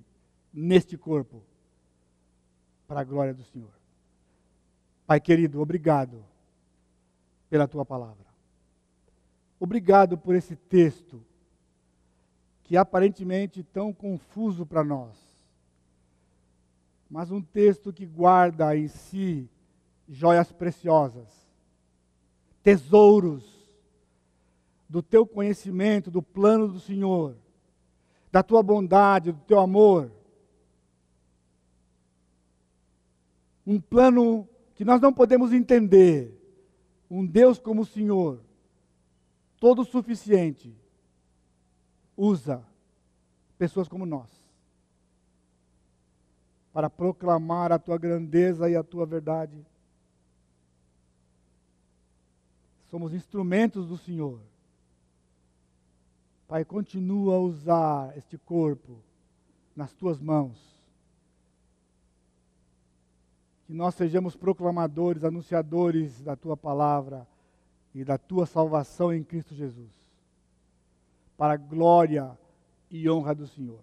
neste 0.52 0.96
corpo, 0.96 1.42
para 2.86 3.00
a 3.00 3.04
glória 3.04 3.34
do 3.34 3.42
Senhor. 3.44 3.72
Pai 5.06 5.20
querido, 5.20 5.60
obrigado 5.60 6.24
pela 7.48 7.68
tua 7.68 7.84
palavra. 7.84 8.26
Obrigado 9.58 10.18
por 10.18 10.34
esse 10.34 10.56
texto 10.56 11.22
que 12.62 12.76
aparentemente 12.76 13.62
tão 13.62 13.92
confuso 13.92 14.66
para 14.66 14.82
nós 14.82 15.26
mas 17.08 17.30
um 17.30 17.40
texto 17.40 17.92
que 17.92 18.04
guarda 18.04 18.76
em 18.76 18.88
si 18.88 19.48
joias 20.08 20.52
preciosas, 20.52 21.26
tesouros 22.62 23.44
do 24.88 25.02
teu 25.02 25.26
conhecimento, 25.26 26.10
do 26.10 26.22
plano 26.22 26.68
do 26.68 26.80
Senhor, 26.80 27.36
da 28.30 28.42
tua 28.42 28.62
bondade, 28.62 29.32
do 29.32 29.40
teu 29.40 29.58
amor. 29.58 30.10
Um 33.66 33.80
plano 33.80 34.48
que 34.74 34.84
nós 34.84 35.00
não 35.00 35.12
podemos 35.12 35.52
entender. 35.52 36.32
Um 37.10 37.26
Deus 37.26 37.58
como 37.58 37.82
o 37.82 37.86
Senhor, 37.86 38.40
todo 39.58 39.84
suficiente, 39.84 40.74
usa 42.16 42.64
pessoas 43.58 43.88
como 43.88 44.04
nós 44.04 44.36
para 46.76 46.90
proclamar 46.90 47.72
a 47.72 47.78
tua 47.78 47.96
grandeza 47.96 48.68
e 48.68 48.76
a 48.76 48.82
tua 48.82 49.06
verdade. 49.06 49.64
Somos 52.90 53.14
instrumentos 53.14 53.88
do 53.88 53.96
Senhor. 53.96 54.42
Pai, 56.46 56.66
continua 56.66 57.36
a 57.36 57.40
usar 57.40 58.18
este 58.18 58.36
corpo 58.36 59.02
nas 59.74 59.94
tuas 59.94 60.20
mãos. 60.20 60.75
Que 63.66 63.74
nós 63.74 63.94
sejamos 63.94 64.36
proclamadores, 64.36 65.24
anunciadores 65.24 66.22
da 66.22 66.36
tua 66.36 66.56
palavra 66.56 67.26
e 67.94 68.04
da 68.04 68.16
tua 68.16 68.46
salvação 68.46 69.12
em 69.12 69.24
Cristo 69.24 69.54
Jesus. 69.54 69.90
Para 71.36 71.54
a 71.54 71.56
glória 71.56 72.38
e 72.90 73.10
honra 73.10 73.34
do 73.34 73.46
Senhor. 73.46 73.80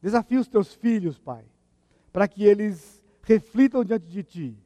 Desafia 0.00 0.40
os 0.40 0.48
teus 0.48 0.74
filhos, 0.74 1.18
Pai, 1.18 1.44
para 2.12 2.26
que 2.26 2.44
eles 2.44 3.02
reflitam 3.22 3.84
diante 3.84 4.06
de 4.06 4.22
Ti. 4.22 4.56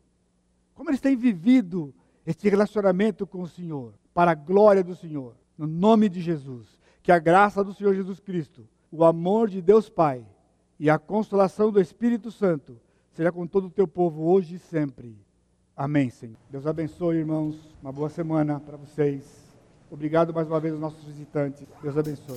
Como 0.74 0.90
eles 0.90 1.01
têm 1.01 1.16
vivido 1.16 1.93
este 2.24 2.48
relacionamento 2.48 3.26
com 3.26 3.43
o 3.43 3.48
Senhor, 3.48 3.93
para 4.12 4.30
a 4.30 4.34
glória 4.34 4.82
do 4.82 4.94
Senhor. 4.94 5.34
No 5.59 5.66
nome 5.66 6.09
de 6.09 6.20
Jesus. 6.20 6.78
Que 7.02 7.12
a 7.12 7.18
graça 7.18 7.62
do 7.62 7.72
Senhor 7.72 7.94
Jesus 7.94 8.18
Cristo, 8.18 8.66
o 8.90 9.05
amor 9.05 9.48
de 9.48 9.62
Deus 9.62 9.88
Pai 9.88 10.26
e 10.78 10.90
a 10.90 10.98
consolação 10.98 11.70
do 11.70 11.80
Espírito 11.80 12.30
Santo 12.30 12.80
seja 13.16 13.32
com 13.32 13.47
todo 13.47 13.68
o 13.68 13.70
teu 13.70 13.88
povo 13.88 14.30
hoje 14.30 14.56
e 14.56 14.59
sempre. 14.59 15.16
Amém, 15.74 16.10
Senhor. 16.10 16.36
Deus 16.51 16.66
abençoe, 16.66 17.16
irmãos. 17.16 17.56
Uma 17.80 17.90
boa 17.90 18.10
semana 18.10 18.60
para 18.60 18.76
vocês. 18.76 19.24
Obrigado 19.90 20.34
mais 20.34 20.47
uma 20.48 20.60
vez 20.60 20.74
aos 20.74 20.80
nossos 20.80 21.02
visitantes. 21.02 21.66
Deus 21.82 21.97
abençoe. 21.97 22.34